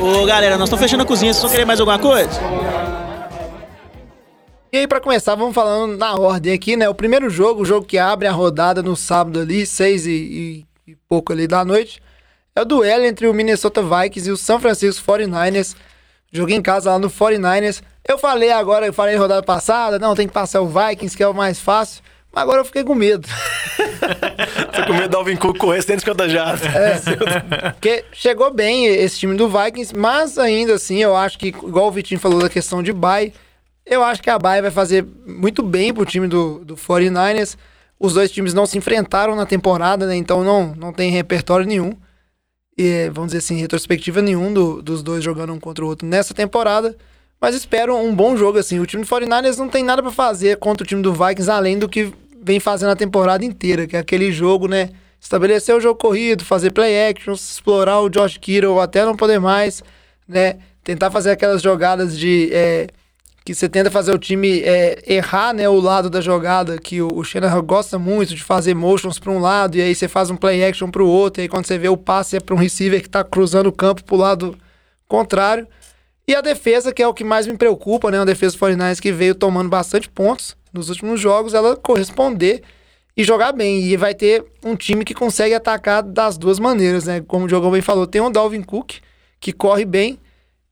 [0.00, 1.34] Ô, galera, nós estamos fechando a cozinha.
[1.34, 2.30] Vocês vão querer mais alguma coisa?
[4.72, 6.88] E aí, pra começar, vamos falando na ordem aqui, né?
[6.88, 10.10] O primeiro jogo, o jogo que abre a rodada no sábado ali, seis e,
[10.86, 12.00] e- e pouco ali da noite,
[12.54, 15.74] é o duelo entre o Minnesota Vikings e o San Francisco 49ers.
[16.32, 17.82] Joguei em casa lá no 49ers.
[18.08, 21.28] Eu falei agora, eu falei rodada passada, não, tem que passar o Vikings, que é
[21.28, 22.02] o mais fácil.
[22.32, 23.26] Mas agora eu fiquei com medo.
[24.72, 26.60] Tô com medo do Alvin Cook correr 150 jardas.
[27.72, 31.90] Porque chegou bem esse time do Vikings, mas ainda assim, eu acho que, igual o
[31.90, 33.32] Vitinho falou da questão de bye,
[33.90, 37.56] eu acho que a bye vai fazer muito bem pro time do, do 49ers.
[37.98, 40.16] Os dois times não se enfrentaram na temporada, né?
[40.16, 41.92] Então não, não tem repertório nenhum.
[42.78, 46.32] E, vamos dizer assim, retrospectiva nenhum do- dos dois jogando um contra o outro nessa
[46.32, 46.96] temporada.
[47.40, 48.78] Mas espero um bom jogo, assim.
[48.80, 51.78] O time do 49ers não tem nada pra fazer contra o time do Vikings, além
[51.78, 52.12] do que
[52.42, 54.90] vem fazendo a temporada inteira, que é aquele jogo, né?
[55.20, 59.82] Estabelecer o jogo corrido, fazer play actions, explorar o Josh Kittle até não poder mais,
[60.26, 60.56] né?
[60.82, 62.48] Tentar fazer aquelas jogadas de.
[62.52, 62.86] é,
[63.44, 67.08] que você tenta fazer o time é, errar né, o lado da jogada, que o,
[67.14, 70.36] o Shanahan gosta muito de fazer motions para um lado, e aí você faz um
[70.36, 72.58] play action para o outro, e aí quando você vê o passe é para um
[72.58, 74.58] receiver que está cruzando o campo para o lado
[75.08, 75.66] contrário.
[76.28, 78.18] E a defesa, que é o que mais me preocupa, né?
[78.18, 82.62] Uma defesa do 49ers que veio tomando bastante pontos nos últimos jogos, ela corresponder
[83.16, 83.82] e jogar bem.
[83.82, 87.20] E vai ter um time que consegue atacar das duas maneiras, né?
[87.26, 88.98] Como o Diogão bem falou, tem o Dalvin Cook,
[89.40, 90.20] que corre bem,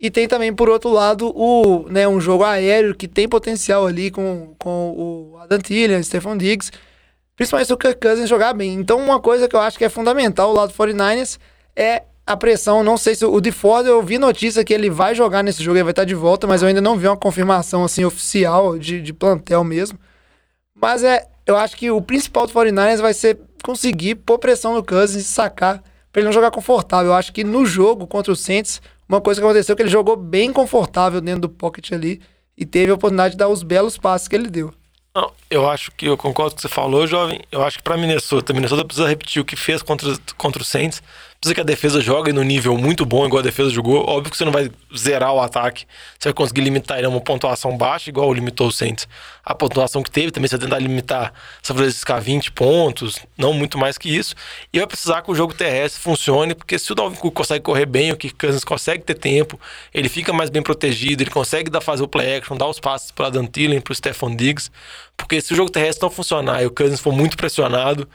[0.01, 4.11] e tem também, por outro lado, o, né, um jogo aéreo que tem potencial ali
[4.11, 6.71] com, com o Adam Thielen, Stephon Diggs,
[7.35, 8.75] principalmente se o Kirk Cousins jogar bem.
[8.75, 11.39] Então, uma coisa que eu acho que é fundamental lá do 49ers
[11.75, 12.85] é a pressão.
[12.85, 15.85] Não sei se o DeFord, eu vi notícia que ele vai jogar nesse jogo, ele
[15.85, 19.13] vai estar de volta, mas eu ainda não vi uma confirmação assim oficial de, de
[19.13, 19.99] plantel mesmo.
[20.81, 24.85] Mas é, eu acho que o principal do 49ers vai ser conseguir pôr pressão no
[24.85, 27.11] Cousins e sacar pra ele não jogar confortável.
[27.11, 29.91] Eu acho que no jogo contra o Saints, uma coisa que aconteceu é que ele
[29.91, 32.21] jogou bem confortável dentro do pocket ali
[32.57, 34.73] e teve a oportunidade de dar os belos passes que ele deu.
[35.15, 37.41] Não, eu acho que eu concordo com o que você falou, jovem.
[37.51, 41.03] Eu acho que pra Minnesota, Minnesota precisa repetir o que fez contra, contra o Saints.
[41.41, 44.05] Precisa que a defesa jogue no nível muito bom, igual a defesa jogou.
[44.09, 45.87] Óbvio que você não vai zerar o ataque.
[46.19, 49.07] Você vai conseguir limitar ele a uma pontuação baixa, igual limitou o Saints.
[49.45, 51.33] A pontuação que teve também, você vai tentar limitar
[51.63, 54.35] São Francisco a 20 pontos, não muito mais que isso.
[54.73, 57.87] E vai precisar que o jogo terrestre funcione, porque se o Dalvin Cook consegue correr
[57.87, 59.61] bem, o Kirk Cousins consegue ter tempo,
[59.95, 63.13] ele fica mais bem protegido, ele consegue dar, fazer o play action, dar os passes
[63.13, 64.73] para Dan Thielen, para o Stephon Diggs.
[65.17, 68.09] Porque se o jogo terrestre não funcionar e o Cousins for muito pressionado,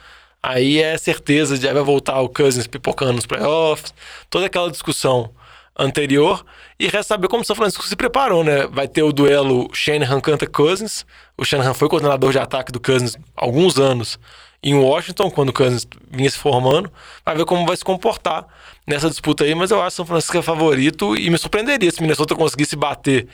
[0.44, 3.94] aí é certeza de vai voltar o Cousins pipocando nos playoffs,
[4.30, 5.32] toda aquela discussão
[5.78, 6.46] anterior.
[6.80, 8.68] E resta saber como o São Francisco se preparou, né?
[8.68, 11.06] Vai ter o duelo Shanahan contra Cousins.
[11.38, 14.20] O Shanahan foi coordenador de ataque do Cousins há alguns anos
[14.64, 16.92] em Washington, quando o Kansas vinha se formando.
[17.26, 18.48] Vai ver como vai se comportar
[18.88, 22.02] nessa disputa aí, mas eu acho que São Francisco é favorito e me surpreenderia se
[22.02, 23.28] Minnesota conseguisse bater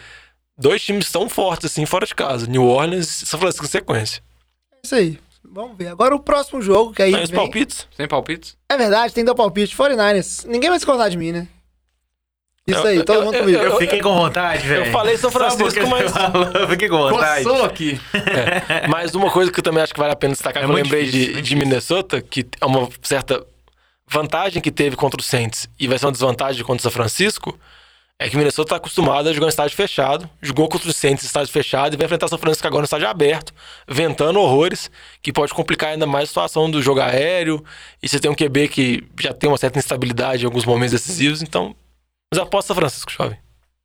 [0.57, 4.23] dois times tão fortes assim fora de casa, New Orleans e São Francisco em sequência.
[4.73, 5.19] É isso aí.
[5.51, 5.87] Vamos ver.
[5.87, 7.11] Agora o próximo jogo, que aí.
[7.11, 7.87] Tem os vem- palpites?
[7.95, 8.55] Sem palpites?
[8.69, 9.75] É verdade, tem que dar palpite.
[9.75, 10.45] 49ers.
[10.45, 11.47] Ninguém vai discordar de mim, né?
[12.67, 13.57] Isso aí, Eu- todo eu- mundo eu- comigo.
[13.63, 14.91] Eu fiquei com vontade, velho.
[14.91, 16.13] falei São Francisco, mas-
[16.53, 17.43] Eu fiquei com vontade.
[17.43, 17.99] Coçou aqui.
[18.13, 20.71] É, mas uma coisa que eu também acho que vale a pena destacar, É que
[20.71, 23.43] eu lembrei difícil, de, de Minnesota, que é uma certa
[24.07, 27.57] vantagem que teve contra o Saints e vai ser uma desvantagem contra o São Francisco,
[28.21, 31.23] é que o Minnesota está acostumado a jogar em estádio fechado, jogou contra o Saints
[31.23, 33.53] em estádio fechado e vai enfrentar o São Francisco agora no estádio aberto,
[33.87, 34.91] ventando horrores,
[35.21, 37.63] que pode complicar ainda mais a situação do jogo aéreo,
[38.03, 41.41] e você tem um QB que já tem uma certa instabilidade em alguns momentos decisivos,
[41.41, 41.73] então...
[42.31, 43.37] Mas aposto São Francisco, jovem.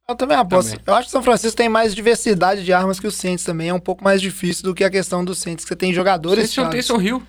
[0.08, 0.70] Eu também aposto.
[0.70, 0.84] Também.
[0.86, 3.70] Eu acho que São Francisco tem mais diversidade de armas que o Saints também.
[3.70, 6.44] É um pouco mais difícil do que a questão do Saints, que você tem jogadores.
[6.44, 6.86] Esse é o chaves.
[6.86, 7.22] Taysom Hill.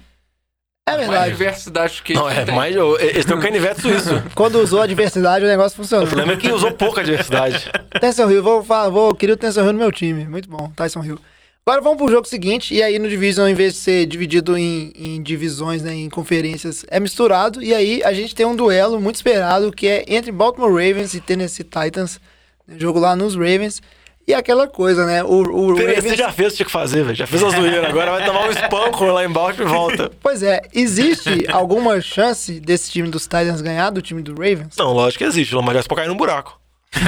[0.88, 1.32] É Mais verdade.
[1.32, 2.54] diversidade que Não, é tem.
[2.54, 2.76] mais...
[3.00, 4.24] Eles têm um canivete suíço.
[4.36, 6.06] Quando usou a diversidade, o negócio funcionou.
[6.06, 7.72] O problema é que usou pouca diversidade.
[8.00, 10.26] Tyson Hill, vou, falar, vou queria o Tyson Hill no meu time.
[10.26, 11.18] Muito bom, Tyson Hill.
[11.66, 14.94] Agora vamos pro jogo seguinte, e aí no Division, em vez de ser dividido em,
[14.96, 19.16] em divisões, né, em conferências, é misturado, e aí a gente tem um duelo muito
[19.16, 22.20] esperado, que é entre Baltimore Ravens e Tennessee Titans,
[22.68, 23.82] né, jogo lá nos Ravens,
[24.28, 26.18] e aquela coisa, né, o, o Tennessee Ravens...
[26.18, 27.16] já fez o que tinha que fazer, velho.
[27.16, 27.88] Já fez a zoeira.
[27.88, 30.12] Agora vai tomar um espanco lá embaixo e volta.
[30.22, 34.76] Pois é, existe alguma chance desse time dos Titans ganhar do time do Ravens?
[34.78, 35.54] Não, lógico que existe.
[35.54, 36.60] O Lamar Jackson cair num buraco.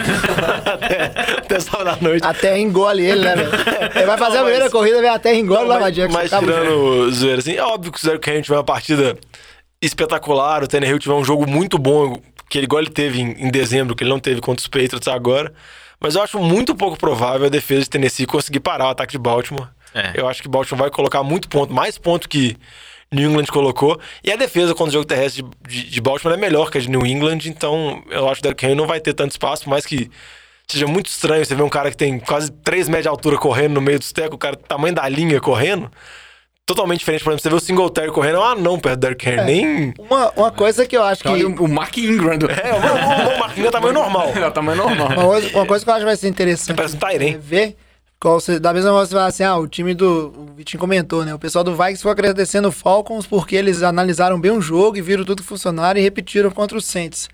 [0.65, 1.05] até,
[1.39, 2.23] até sábado da noite.
[2.25, 3.51] Até engole ele, né, velho?
[3.95, 6.17] Ele vai fazer a Não, primeira mas- corrida, vem até engole o Lamar Jackson.
[6.17, 9.17] mas tirando zoeira assim, é óbvio que o Zero Kane tiver uma partida
[9.81, 12.19] espetacular, o Tannehill tiver um jogo muito bom,
[12.49, 15.07] que ele igual ele teve em, em dezembro, que ele não teve contra os Patriots
[15.07, 15.53] agora.
[15.99, 19.17] Mas eu acho muito pouco provável a defesa de Tennessee conseguir parar o ataque de
[19.17, 19.67] Baltimore.
[19.93, 20.11] É.
[20.15, 22.55] Eu acho que Baltimore vai colocar muito ponto, mais ponto que
[23.11, 23.99] New England colocou.
[24.23, 26.81] E a defesa contra o jogo terrestre de, de, de Baltimore é melhor que a
[26.81, 29.63] de New England, então eu acho que o Derrick Henry não vai ter tanto espaço,
[29.63, 30.09] por mais que
[30.67, 33.75] seja muito estranho você ver um cara que tem quase 3 metros de altura correndo
[33.75, 35.89] no meio dos tecos, o cara tamanho da linha correndo.
[36.67, 39.25] Totalmente diferente, por exemplo, você vê o Singletary correndo, é um anão perto do Derrick
[39.25, 39.93] Henry, nem...
[39.97, 41.29] Uma, uma coisa que eu acho que.
[41.29, 42.37] Olha o Mark Ingram.
[42.37, 42.47] Do...
[42.51, 44.33] É, o, o, o Marquinhos é tamanho normal.
[44.35, 45.07] É o tamanho normal.
[45.07, 47.35] Uma coisa, uma coisa que eu acho que vai ser interessante Parece um Tyrene.
[47.35, 47.77] é ver
[48.19, 50.33] qual você, da mesma forma você fala assim, ah, o time do.
[50.35, 51.33] O Vitinho comentou, né?
[51.33, 55.01] O pessoal do Vikings foi agradecendo o Falcons porque eles analisaram bem o jogo e
[55.01, 57.29] viram tudo que funcionaram e repetiram contra os Saints.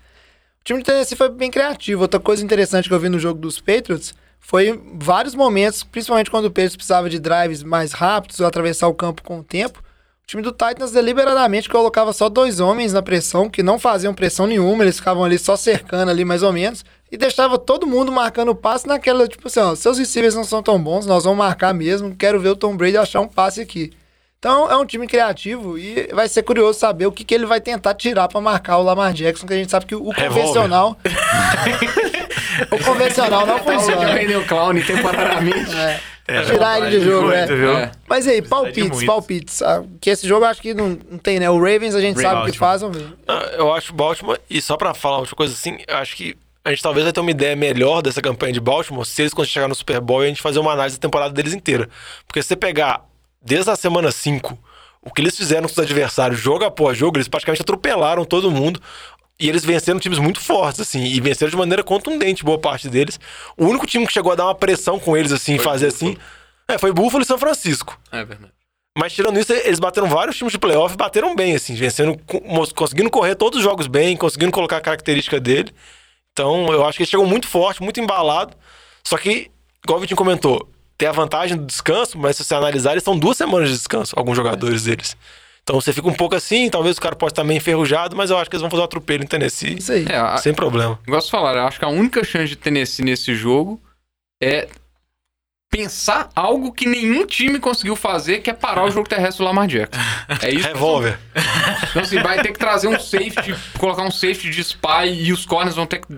[0.60, 2.02] O time do Tennessee foi bem criativo.
[2.02, 4.14] Outra coisa interessante que eu vi no jogo dos Patriots
[4.46, 8.86] foi em vários momentos, principalmente quando o Patriots precisava de drives mais rápidos ou atravessar
[8.88, 9.78] o campo com o tempo.
[10.22, 14.46] O time do Titans deliberadamente colocava só dois homens na pressão, que não faziam pressão
[14.46, 18.50] nenhuma, eles ficavam ali só cercando ali mais ou menos, e deixava todo mundo marcando
[18.50, 21.72] o passe naquela, tipo assim, ó, seus receivers não são tão bons, nós vamos marcar
[21.72, 23.92] mesmo, quero ver o Tom Brady achar um passe aqui.
[24.38, 27.62] Então é um time criativo e vai ser curioso saber o que, que ele vai
[27.62, 30.98] tentar tirar pra marcar o Lamar Jackson, que a gente sabe que o convencional.
[32.70, 34.14] o convencional não funciona.
[34.14, 35.70] vender o clown temporariamente.
[36.26, 37.46] É, tirar ele de jogo, muito, é.
[37.46, 37.76] viu?
[37.76, 37.92] É.
[38.08, 39.62] Mas aí, de palpites, palpites.
[39.62, 41.50] Ah, Que esse jogo eu acho que não, não tem, né?
[41.50, 42.58] O Ravens a gente sabe o que Baltimore.
[42.58, 43.08] faz, vamos ver.
[43.28, 46.34] Ah, Eu acho Baltimore, e só pra falar outra coisa assim, eu acho que
[46.64, 49.52] a gente talvez vai ter uma ideia melhor dessa campanha de Baltimore se eles conseguirem
[49.52, 51.90] chegar no Super Bowl e a gente fazer uma análise da temporada deles inteira.
[52.26, 53.04] Porque se você pegar
[53.42, 54.58] desde a semana 5,
[55.02, 58.80] o que eles fizeram com os adversários, jogo após jogo, eles praticamente atropelaram todo mundo.
[59.38, 63.18] E eles venceram times muito fortes, assim, e venceram de maneira contundente boa parte deles.
[63.56, 66.16] O único time que chegou a dar uma pressão com eles, assim, fazer assim,
[66.68, 67.98] é, foi Buffalo e São Francisco.
[68.12, 68.52] É verdade.
[68.96, 72.16] Mas tirando isso, eles bateram vários times de playoff e bateram bem, assim, vencendo,
[72.76, 75.74] conseguindo correr todos os jogos bem, conseguindo colocar a característica dele.
[76.32, 78.56] Então, eu acho que eles chegam muito forte, muito embalado.
[79.02, 79.50] Só que,
[79.82, 83.18] igual o Vitinho comentou, tem a vantagem do descanso, mas se você analisar, eles estão
[83.18, 85.16] duas semanas de descanso, alguns jogadores deles.
[85.64, 88.36] Então você fica um pouco assim, talvez o cara possa estar meio enferrujado, mas eu
[88.36, 89.78] acho que eles vão fazer um atropelo em Tennessee.
[89.78, 90.04] Isso aí.
[90.06, 91.00] É, a, Sem problema.
[91.06, 93.80] vocês falaram, eu acho que a única chance de Tennessee nesse jogo
[94.42, 94.68] é
[95.70, 99.66] pensar algo que nenhum time conseguiu fazer, que é parar o jogo terrestre do Lamar
[99.66, 100.00] Jackson.
[100.42, 100.68] É isso.
[100.68, 101.18] que Revólver.
[101.90, 105.46] Então, assim, vai ter que trazer um safety, colocar um safety de spy e os
[105.46, 106.14] corners vão ter que,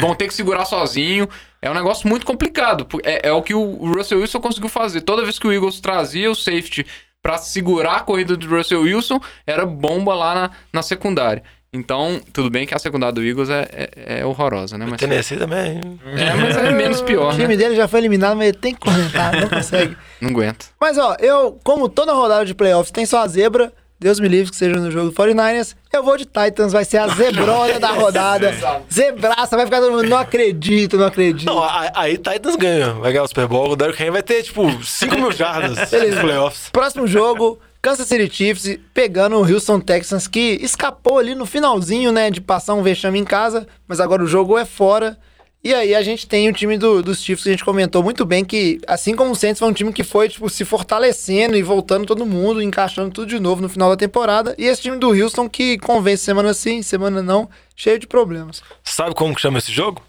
[0.00, 1.28] vão ter que segurar sozinho.
[1.60, 2.88] É um negócio muito complicado.
[3.04, 5.02] É, é o que o Russell Wilson conseguiu fazer.
[5.02, 6.86] Toda vez que o Eagles trazia o safety
[7.22, 11.42] pra segurar a corrida do Russell Wilson, era bomba lá na, na secundária.
[11.74, 14.84] Então, tudo bem que a secundária do Eagles é, é, é horrorosa, né?
[14.86, 15.80] Mas, Tennessee também.
[16.04, 17.56] é, mas é menos O pior, time né?
[17.56, 19.96] dele já foi eliminado, mas ele tem que comentar, não consegue.
[20.20, 20.66] Não aguenta.
[20.78, 23.72] Mas ó, eu, como toda rodada de playoffs tem só a zebra,
[24.02, 26.98] Deus me livre que seja no jogo do 49ers, eu vou de Titans, vai ser
[26.98, 28.52] a zebrona da rodada.
[28.92, 31.46] Zebraça, vai ficar todo mundo, não acredito, não acredito.
[31.46, 31.62] Não,
[31.94, 32.94] aí Titans ganha.
[32.94, 33.70] Vai ganhar o Super Bowl.
[33.70, 36.68] O Derrick Henry vai ter, tipo, 5 mil jardas nos playoffs.
[36.72, 42.28] Próximo jogo, Kansas City Chiefs pegando o Houston Texans, que escapou ali no finalzinho, né,
[42.28, 45.16] de passar um vexame em casa, mas agora o jogo é fora.
[45.64, 48.24] E aí a gente tem o time do- dos Chiefs que a gente comentou muito
[48.24, 51.62] bem, que assim como o Saints foi um time que foi, tipo, se fortalecendo e
[51.62, 54.56] voltando todo mundo, encaixando tudo de novo no final da temporada.
[54.58, 58.60] E esse time do Houston que convence semana sim, semana não, cheio de problemas.
[58.82, 60.02] Sabe como que chama esse jogo?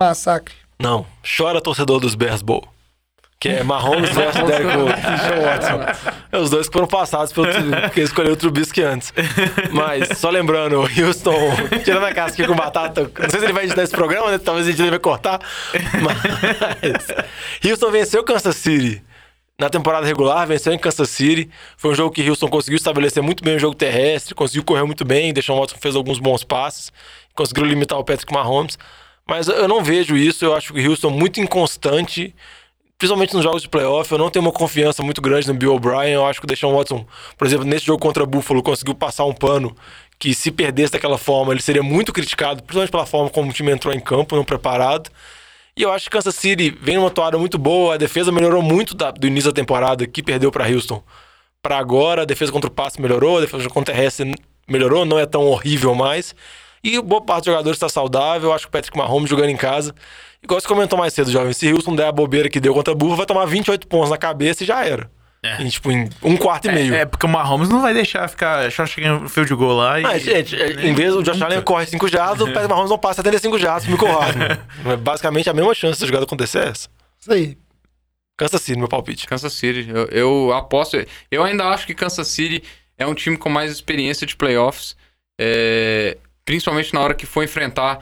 [0.00, 0.54] Massacre.
[0.80, 1.06] Não.
[1.36, 2.66] Chora torcedor dos Bears Bowl.
[3.38, 5.80] Que é Mahomes versus Derek Watson.
[6.32, 7.46] É os dois que foram passados pelo
[7.82, 9.12] porque escolheu o Trubisky antes.
[9.72, 11.36] Mas, só lembrando, o Houston,
[11.84, 14.38] tirando a casca com batata, não sei se ele vai editar esse programa, né?
[14.38, 15.40] talvez a gente deve cortar.
[16.02, 17.06] Mas,
[17.62, 19.02] Houston venceu Kansas City
[19.58, 21.50] na temporada regular, venceu em Kansas City.
[21.76, 25.04] Foi um jogo que Houston conseguiu estabelecer muito bem o jogo terrestre, conseguiu correr muito
[25.04, 26.92] bem, Deshaun Watson fez alguns bons passes,
[27.34, 28.78] conseguiu limitar o Patrick Mahomes.
[29.26, 32.34] Mas eu não vejo isso, eu acho que o Houston é muito inconstante,
[32.98, 34.10] principalmente nos jogos de playoff.
[34.10, 36.12] Eu não tenho uma confiança muito grande no Bill O'Brien.
[36.14, 37.06] Eu acho que o Deshaun Watson,
[37.36, 39.76] por exemplo, nesse jogo contra Buffalo, conseguiu passar um pano
[40.18, 43.70] que se perdesse daquela forma, ele seria muito criticado, principalmente pela forma como o time
[43.70, 45.10] entrou em campo, não preparado.
[45.76, 48.94] E eu acho que Kansas City vem numa toada muito boa, a defesa melhorou muito
[48.94, 51.02] da- do início da temporada, que perdeu para Houston.
[51.60, 54.32] Para agora, a defesa contra o passe melhorou, a defesa contra o terrestre
[54.66, 56.34] melhorou, não é tão horrível mais.
[56.82, 59.56] E boa parte dos jogadores está saudável, eu acho que o Patrick Mahomes jogando em
[59.56, 59.94] casa.
[60.46, 62.96] Igual você comentou mais cedo, jovem, se Houston der a bobeira que deu contra a
[62.96, 65.10] Buffalo, vai tomar 28 pontos na cabeça e já era.
[65.42, 65.60] É.
[65.60, 66.94] Em, tipo, em um quarto e meio.
[66.94, 70.00] É, é porque o Mahomes não vai deixar ficar só chegando no field goal lá
[70.00, 70.04] e.
[70.06, 72.98] Ah, gente, é, em vez do Josh Allen corre 5 jardas, o Patrick Mahomes não
[72.98, 74.58] passa 75 jardas pro Michael Hardman.
[74.92, 76.88] É Basicamente, a mesma chance da jogada acontecer é essa.
[77.18, 77.58] Isso aí.
[78.36, 79.26] Cansa City, meu palpite.
[79.26, 79.90] Kansas City.
[79.90, 80.96] Eu, eu aposto.
[81.28, 82.62] Eu ainda acho que Kansas City
[82.96, 84.94] é um time com mais experiência de playoffs.
[85.40, 87.98] é, principalmente na hora que for enfrentar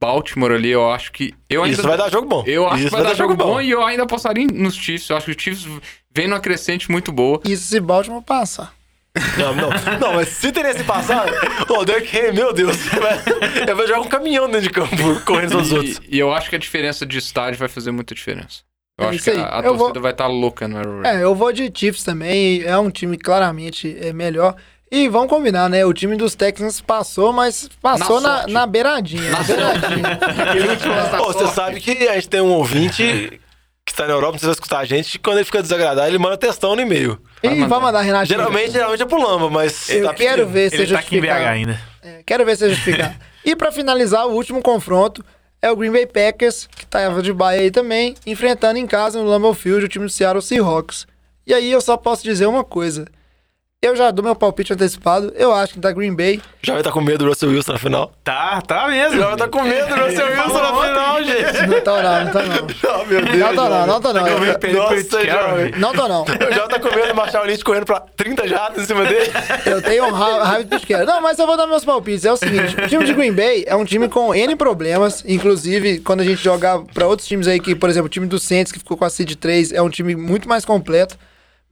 [0.00, 1.34] Baltimore ali, eu acho que.
[1.48, 2.44] Eu ainda, Isso vai dar jogo bom.
[2.46, 3.60] Eu acho Isso que vai, dar jogo bom.
[3.60, 5.08] e eu ainda apostaria nos Chiefs.
[5.10, 5.66] Eu acho que os Chiefs
[6.14, 7.40] vem numa crescente muito boa.
[7.44, 8.72] Isso se Baltimore passar.
[9.36, 11.26] Não, não, não, mas se teria se passar,
[11.68, 12.76] o Derrick Henry, meu Deus,
[13.66, 16.00] eu vou jogar um caminhão dentro de campo, correndo todos os outros.
[16.08, 18.60] E, e eu acho que a diferença de estádio vai fazer muita diferença.
[18.96, 21.08] Eu É acho que a, a torcida vou- vai estar louca no Arrowhead.
[21.08, 22.62] É, eu vou de Chiefs também.
[22.62, 24.54] É um time claramente é, melhor.
[24.90, 25.84] E vamos combinar, né?
[25.84, 29.30] O time dos Texans passou, mas passou Na na, na beiradinha.
[29.30, 30.18] Na beiradinha.
[30.48, 33.40] Aquele último lance da Ô, você sabe que a gente tem um ouvinte
[33.84, 36.18] que tá na Europa, não vai escutar a gente, que quando ele fica desagradável, ele
[36.18, 37.18] manda textão no e-mail.
[37.42, 38.26] E vamos mandar, Renato.
[38.26, 39.88] Geralmente, geralmente é pro Lamba, mas.
[39.88, 40.52] Eu tá quero pedindo.
[40.52, 41.52] ver se Ele tá aqui em BH justificar.
[41.52, 41.80] ainda.
[42.02, 43.16] É, quero ver se justificar.
[43.44, 45.24] e pra finalizar, o último confronto
[45.60, 49.28] é o Green Bay Packers, que tava de baia aí também, enfrentando em casa no
[49.28, 51.06] Lambeau Field o time do Seattle Seahawks.
[51.46, 53.06] E aí eu só posso dizer uma coisa.
[53.80, 55.32] Eu já dou meu palpite antecipado.
[55.36, 56.42] Eu acho que da Green Bay.
[56.60, 58.12] Já vai estar com medo do Russell Wilson na final.
[58.24, 59.16] Tá, tá mesmo.
[59.20, 61.66] Já vai estar com medo do Russell Wilson na final, gente.
[61.68, 62.58] Não tô não, não tô não.
[63.00, 63.38] Oh, meu Deus.
[63.38, 64.24] Não tô não, não tô não.
[64.24, 65.48] Tá Eu- Nossa, Carroll.
[65.50, 65.72] jovem.
[65.76, 66.22] Não tô não.
[66.26, 69.30] O Jota tá com medo de Marshall Lynch correndo pra 30 jardas em cima dele.
[69.64, 71.04] Eu tenho um ra- raiva de pesqueira.
[71.04, 72.24] Não, mas eu vou dar meus palpites.
[72.24, 75.22] É o seguinte: o time de Green Bay é um time com N problemas.
[75.24, 78.40] Inclusive, quando a gente jogar pra outros times aí, que, por exemplo, o time do
[78.40, 81.16] Saints, que ficou com a Seed 3, é um time muito mais completo.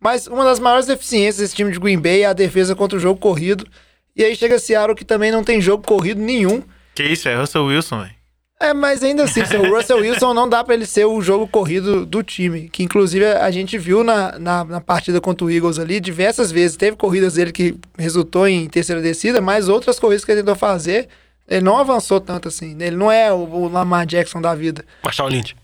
[0.07, 3.01] Mas uma das maiores deficiências desse time de Green Bay é a defesa contra o
[3.01, 3.67] jogo corrido.
[4.15, 6.63] E aí chega Seattle, que também não tem jogo corrido nenhum.
[6.95, 8.15] Que isso, é Russell Wilson, velho.
[8.61, 12.07] É, mas ainda assim, o Russell Wilson não dá pra ele ser o jogo corrido
[12.07, 12.69] do time.
[12.69, 16.77] Que inclusive a gente viu na, na, na partida contra o Eagles ali diversas vezes.
[16.77, 21.09] Teve corridas dele que resultou em terceira descida, mas outras corridas que ele tentou fazer,
[21.49, 22.77] ele não avançou tanto assim.
[22.79, 24.85] Ele não é o, o Lamar Jackson da vida.
[25.03, 25.57] Marshall Lynch.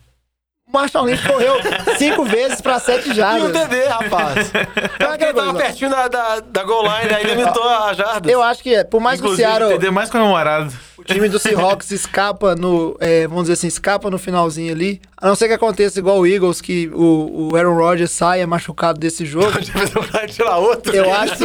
[0.73, 1.55] O Marshall Lynch correu
[1.99, 3.53] cinco vezes pra sete E o jardas.
[3.69, 4.53] TD, rapaz.
[4.55, 8.33] É porque ele tava pertinho da, da, da goal line, aí limitou a jardas.
[8.33, 8.83] Eu acho que é.
[8.83, 10.73] Por mais que o Inclusive, Seattle, o TD mais comemorado.
[11.03, 15.01] O time do Seahawks escapa no, é, vamos dizer assim, escapa no finalzinho ali.
[15.17, 18.99] A não ser que aconteça igual o Eagles, que o, o Aaron Rodgers saia machucado
[18.99, 19.47] desse jogo.
[20.13, 20.95] Cara tirar outro.
[20.95, 21.45] Eu acho que-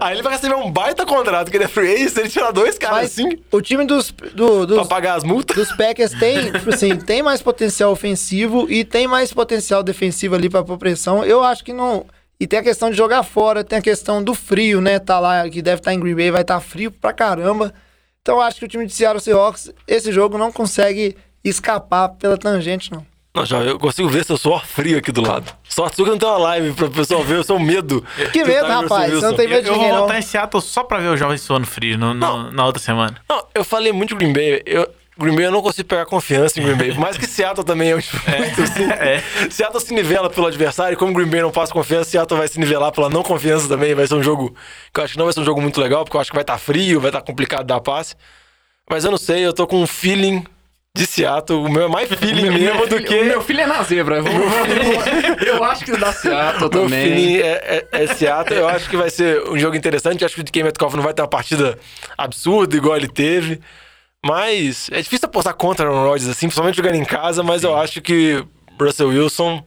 [0.00, 2.78] Aí ele vai receber um baita contrato, que ele é free agent, ele tira dois
[2.78, 5.56] caras Mas assim, o time dos, do- pra dos, pagar as multas.
[5.56, 10.62] dos Packers tem, assim, tem mais potencial ofensivo e tem mais potencial defensivo ali pra
[10.64, 11.24] pressão.
[11.24, 12.06] Eu acho que não.
[12.40, 14.98] E tem a questão de jogar fora, tem a questão do frio, né?
[15.00, 17.74] Tá lá, que deve estar em Green Bay, vai estar frio pra caramba.
[18.28, 22.36] Então eu acho que o time de Seattle Seahawks, esse jogo não consegue escapar pela
[22.36, 23.06] tangente, não.
[23.34, 25.50] Não, já, eu consigo ver seu suor frio aqui do lado.
[25.66, 28.04] Sorte sua que não tem uma live pra pessoal ver o seu medo.
[28.30, 30.62] Que medo, tá, rapaz, você não tem medo de Eu vou ninguém, voltar em Seattle
[30.62, 32.52] só pra ver o jovem suando frio no, no- Não.
[32.52, 33.16] na outra semana.
[33.26, 34.62] Não, eu falei muito de Green Bay.
[34.66, 34.86] Eu,
[35.18, 36.92] Green Bay eu não consigo pegar confiança em Green Bay.
[36.92, 38.84] Por mais que Seattle também é um time muito assim.
[39.50, 40.94] Seattle se nivela pelo adversário.
[40.94, 43.94] e Como Green Bay não passa confiança, Seattle vai se nivelar pela não confiança também.
[43.94, 44.54] Vai ser um jogo
[44.94, 46.36] que eu acho que não vai ser um jogo muito legal, porque eu acho que
[46.36, 48.14] vai estar frio, vai estar complicado dar passe.
[48.90, 50.44] Mas eu não sei, eu tô com um feeling
[50.96, 51.64] de Seattle.
[51.64, 53.20] O meu é mais feeling mesmo do filho- que.
[53.20, 54.18] O meu filho é na zebra.
[54.18, 54.24] Eu,
[55.56, 57.02] eu acho que dá Seattle Meu também.
[57.04, 58.58] feeling é, é, é Seattle.
[58.60, 60.22] Eu acho que vai ser um jogo interessante.
[60.22, 61.76] Eu acho que o DK Metcalf não vai ter uma partida
[62.16, 63.60] absurda igual ele teve.
[64.24, 67.42] Mas é difícil apostar contra o Aaron Rodgers assim, principalmente jogando em casa.
[67.42, 68.44] Mas eu acho que
[68.80, 69.64] Russell Wilson.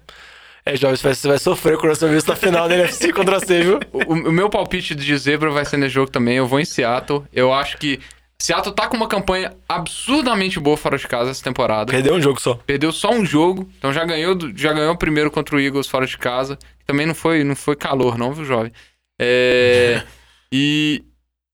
[0.64, 3.64] É, jovem, você vai, sofrer com o Russell Wilson na final da NFC contra você,
[3.64, 3.80] viu?
[3.92, 6.38] O, o meu palpite de zebra vai ser nesse jogo também.
[6.38, 7.26] Eu vou em Seattle.
[7.34, 8.00] Eu acho que
[8.42, 11.92] Seattle tá com uma campanha absurdamente boa fora de casa essa temporada.
[11.92, 12.56] Perdeu um jogo só.
[12.56, 16.08] Perdeu só um jogo, então já ganhou, já ganhou o primeiro contra o Eagles fora
[16.08, 16.58] de casa.
[16.86, 18.72] Também não foi, não foi calor, não, viu, jovem?
[19.20, 20.04] É,
[20.52, 21.04] e,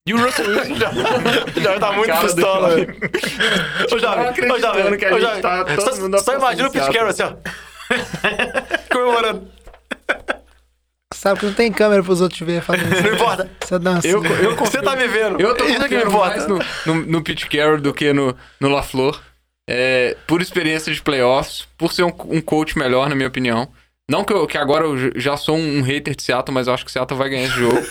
[0.08, 0.90] e o Russell Wilson já,
[1.60, 2.68] Já tá muito pistola.
[3.92, 5.40] Ô, jovem, ô, jovem, ô, jovem.
[5.42, 7.32] tá- todo Só- mundo Só imagina o Pete Carroll assim, ó.
[8.92, 9.48] Comemorando.
[11.14, 13.02] Sabe que não tem câmera pros outros ver falando isso.
[13.02, 13.50] Não importa.
[13.60, 14.06] Essa dança.
[14.06, 15.40] Eu, eu Você tá me vendo.
[15.40, 16.36] Eu tô Isso que importa.
[16.36, 19.20] mais no, no, no Pete Carroll do que no, no LaFleur.
[19.68, 23.68] É, por experiência de playoffs, por ser um, um coach melhor, na minha opinião.
[24.10, 26.82] Não que, eu, que agora eu já sou um hater de Seattle, mas eu acho
[26.84, 27.86] que Seattle vai ganhar esse jogo.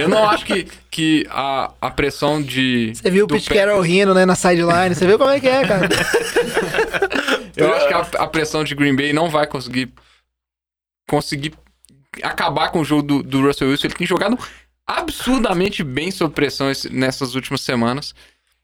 [0.00, 2.92] eu não acho que, que a, a pressão de.
[2.94, 4.94] Você viu o Pete Carroll rindo, né, na sideline.
[4.94, 5.86] Você viu como é que é, cara?
[7.54, 9.92] Eu acho que a, a pressão de Green Bay não vai conseguir
[11.06, 11.52] conseguir
[12.22, 13.88] acabar com o jogo do, do Russell Wilson.
[13.88, 14.38] Ele tem jogado
[14.86, 18.14] absurdamente bem sob pressão esse- nessas últimas semanas.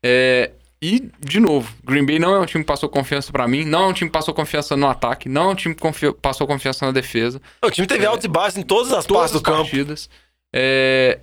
[0.02, 0.52] É,
[0.86, 3.84] e, de novo, Green Bay não é um time que passou confiança pra mim, não
[3.84, 6.46] é um time que passou confiança no ataque, não é um time que confi- passou
[6.46, 7.40] confiança na defesa.
[7.64, 9.62] O time teve altos e baixos em todas as Todas partes as do campo.
[9.62, 10.10] partidas.
[10.54, 11.20] É,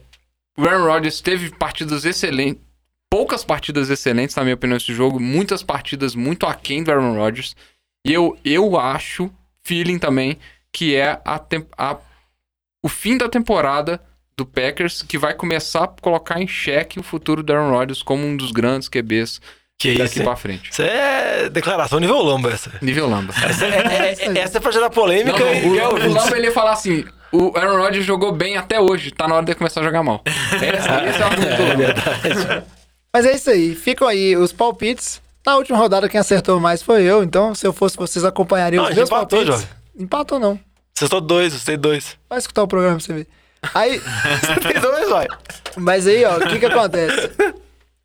[0.58, 2.62] o Aaron Rodgers teve partidas excelentes,
[3.10, 7.56] poucas partidas excelentes, na minha opinião, nesse jogo, muitas partidas muito aquém do Aaron Rodgers.
[8.06, 9.30] E eu, eu acho,
[9.64, 10.38] feeling também,
[10.74, 11.40] que é a,
[11.78, 11.98] a-
[12.84, 14.02] o fim da temporada
[14.38, 18.26] do Packers que vai começar a colocar em xeque o futuro do Aaron Rodgers como
[18.26, 19.40] um dos grandes QBs
[19.80, 20.72] Que daqui isso, pra frente.
[20.72, 22.72] Isso é declaração nível Lomba, essa.
[22.82, 23.34] Nível Lamba.
[23.44, 26.14] Essa é, é- essa é pra gerar polêmica Não, não, o, o ouvintes.
[26.14, 29.46] Lamba ele ia falar assim: o Aaron Rodgers jogou bem até hoje, tá na hora
[29.46, 30.22] de começar a jogar mal.
[30.28, 32.68] Esse é o argumento do Lamba.
[33.14, 33.76] Mas é isso aí.
[33.76, 35.22] Ficam aí os palpites.
[35.46, 37.24] Na última rodada, quem acertou mais foi eu.
[37.24, 39.62] Então, se eu fosse vocês, acompanhariam Não, os meus empatou, palpites.
[39.62, 39.68] Jovem.
[40.00, 40.54] Empatou, não.
[40.94, 42.16] Vocês estão dois, vocês têm dois.
[42.30, 43.28] Vai escutar o programa pra você ver.
[43.74, 44.00] Aí,
[44.42, 45.28] Você tem dois, vai.
[45.78, 47.30] mas aí, ó, o que que acontece?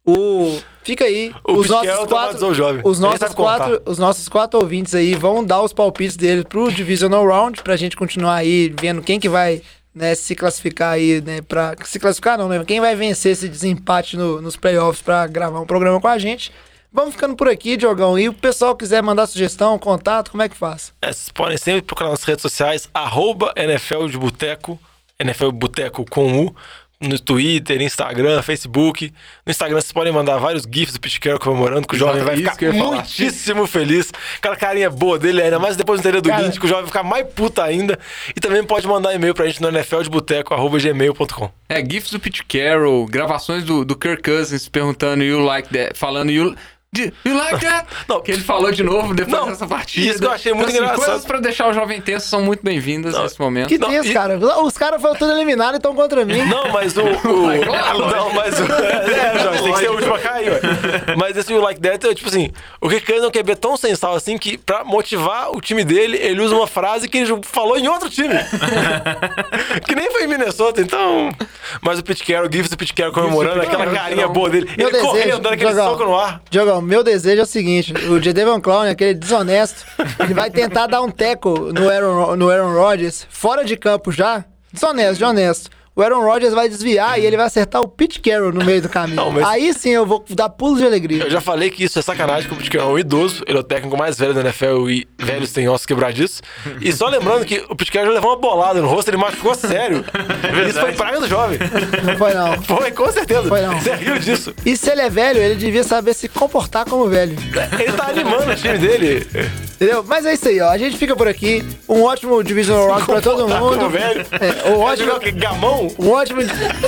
[0.07, 0.59] O...
[0.85, 2.55] Fica aí, O os nossos Carroll quatro...
[2.55, 2.81] jovem.
[2.85, 7.27] Os nossos, quatro, os nossos quatro ouvintes aí vão dar os palpites deles pro Divisional
[7.27, 9.63] Round pra gente continuar aí vendo quem que vai
[9.93, 11.75] né, se classificar aí, né, pra...
[11.85, 12.63] Se classificar não, né?
[12.65, 16.53] Quem vai vencer esse desempate no- nos playoffs pra gravar um programa com a gente.
[16.93, 18.17] Vamos ficando por aqui, Diogão.
[18.17, 20.93] E o pessoal quiser mandar sugestão, contato, como é que faz?
[21.03, 24.79] É, vocês podem sempre procurar nas redes sociais, arroba NFL de Boteco,
[25.19, 26.57] NFL Boteco com U,
[27.01, 29.13] no Twitter, Instagram, Facebook.
[29.45, 32.37] No Instagram vocês podem mandar vários GIFs do Pete Carroll comemorando, que o jovem vai
[32.37, 34.13] ficar muitíssimo feliz.
[34.39, 36.31] Aquela carinha boa dele, ainda mais depois do do.
[36.31, 37.99] Guinte, que o jovem vai ficar mais puta ainda.
[38.35, 41.51] E também pode mandar e-mail pra gente no nfldeboteco.gmail.com.
[41.69, 46.31] É, GIFs do Pete Carroll, gravações do, do Kirk Cousins perguntando you like that, falando
[46.31, 46.55] you,
[47.25, 47.87] you like that?
[48.09, 48.21] Não.
[48.21, 50.07] que ele falou de novo depois Não, dessa partida.
[50.07, 51.07] isso que eu achei muito Então, assim, engraçado.
[51.13, 53.69] Coisas pra deixar o jovem tenso são muito bem-vindas nesse momento.
[53.69, 54.39] Que Não, e- cara.
[54.63, 56.43] Os caras foram todos eliminados e estão contra mim.
[56.47, 57.03] Não, mas o.
[57.05, 58.65] o não, mas o.
[59.17, 60.61] É, Jorge, tem que ser o último a cair, ué.
[61.17, 62.51] Mas esse You Like That é tipo assim:
[62.81, 66.17] o Rick Cousins é um QB tão sensal assim que, pra motivar o time dele,
[66.19, 68.35] ele usa uma frase que ele falou em outro time.
[69.87, 71.31] que nem foi em Minnesota, então.
[71.81, 74.69] Mas o Pete Carroll, o GIFs do Pete Carroll comemorando, aquela carinha boa dele.
[74.77, 75.91] meu ele correndo, desejo, dando aquele Diogão.
[75.91, 76.41] soco no ar.
[76.51, 79.85] Diogão, meu desejo é o seguinte: o Jadavion Clown, aquele desonesto,
[80.21, 84.45] ele vai tentar dar um teco no Aaron, no Aaron Rodgers, fora de campo já.
[84.73, 85.71] Desonesto, de honesto.
[85.97, 88.89] O Aaron Rodgers vai desviar e ele vai acertar o Pete Carroll no meio do
[88.89, 89.17] caminho.
[89.17, 91.23] Não, mas- Aí sim eu vou dar pulos de alegria.
[91.25, 93.57] Eu já falei que isso é sacanagem, que o Pete Carroll é um idoso, ele
[93.57, 96.43] é o técnico mais velho da NFL e velhos têm ossos quebradiços.
[96.83, 99.55] E só lembrando que o Pete Carroll já levou uma bolada no rosto, ele machucou
[99.55, 100.05] sério.
[100.69, 101.59] isso foi praga do jovem.
[102.05, 102.61] Não foi não.
[102.63, 103.45] Foi, com certeza.
[103.49, 103.81] Foi não.
[103.81, 104.53] Você riu disso.
[104.67, 107.37] E se ele é velho, ele devia saber se comportar como velho.
[107.79, 109.27] Ele tá animando o time dele.
[109.75, 110.05] Entendeu?
[110.07, 110.69] Mas é isso aí, ó.
[110.71, 111.65] A gente fica por aqui.
[111.89, 113.79] Um ótimo Divisional Round pra todo mundo.
[113.79, 114.27] como velho.
[114.33, 115.21] É, um ótimo, jogar
[115.99, 116.41] um ótimo,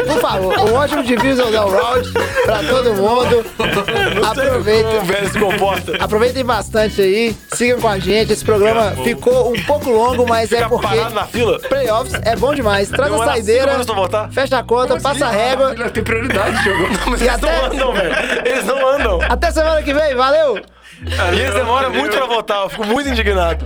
[0.06, 2.12] por favor, um ótimo Divisional Round
[2.44, 3.44] pra todo mundo.
[4.28, 4.88] Aproveita.
[4.88, 5.96] Como o velho se comporta.
[5.98, 8.32] Aproveitem bastante aí, sigam com a gente.
[8.32, 11.58] Esse programa ficou um pouco longo, mas é porque parado na fila.
[11.60, 12.88] playoffs é bom demais.
[12.88, 13.72] Traz a saideira,
[14.30, 15.74] fecha a conta, passa a régua.
[15.78, 16.88] Ele tem prioridade, jogou.
[17.06, 18.14] Mas E eles até- não andam, velho.
[18.44, 19.18] Eles não andam.
[19.28, 20.60] Até semana que vem, valeu!
[21.34, 22.62] E eles demoram muito pra voltar.
[22.62, 23.64] Eu fico muito indignado.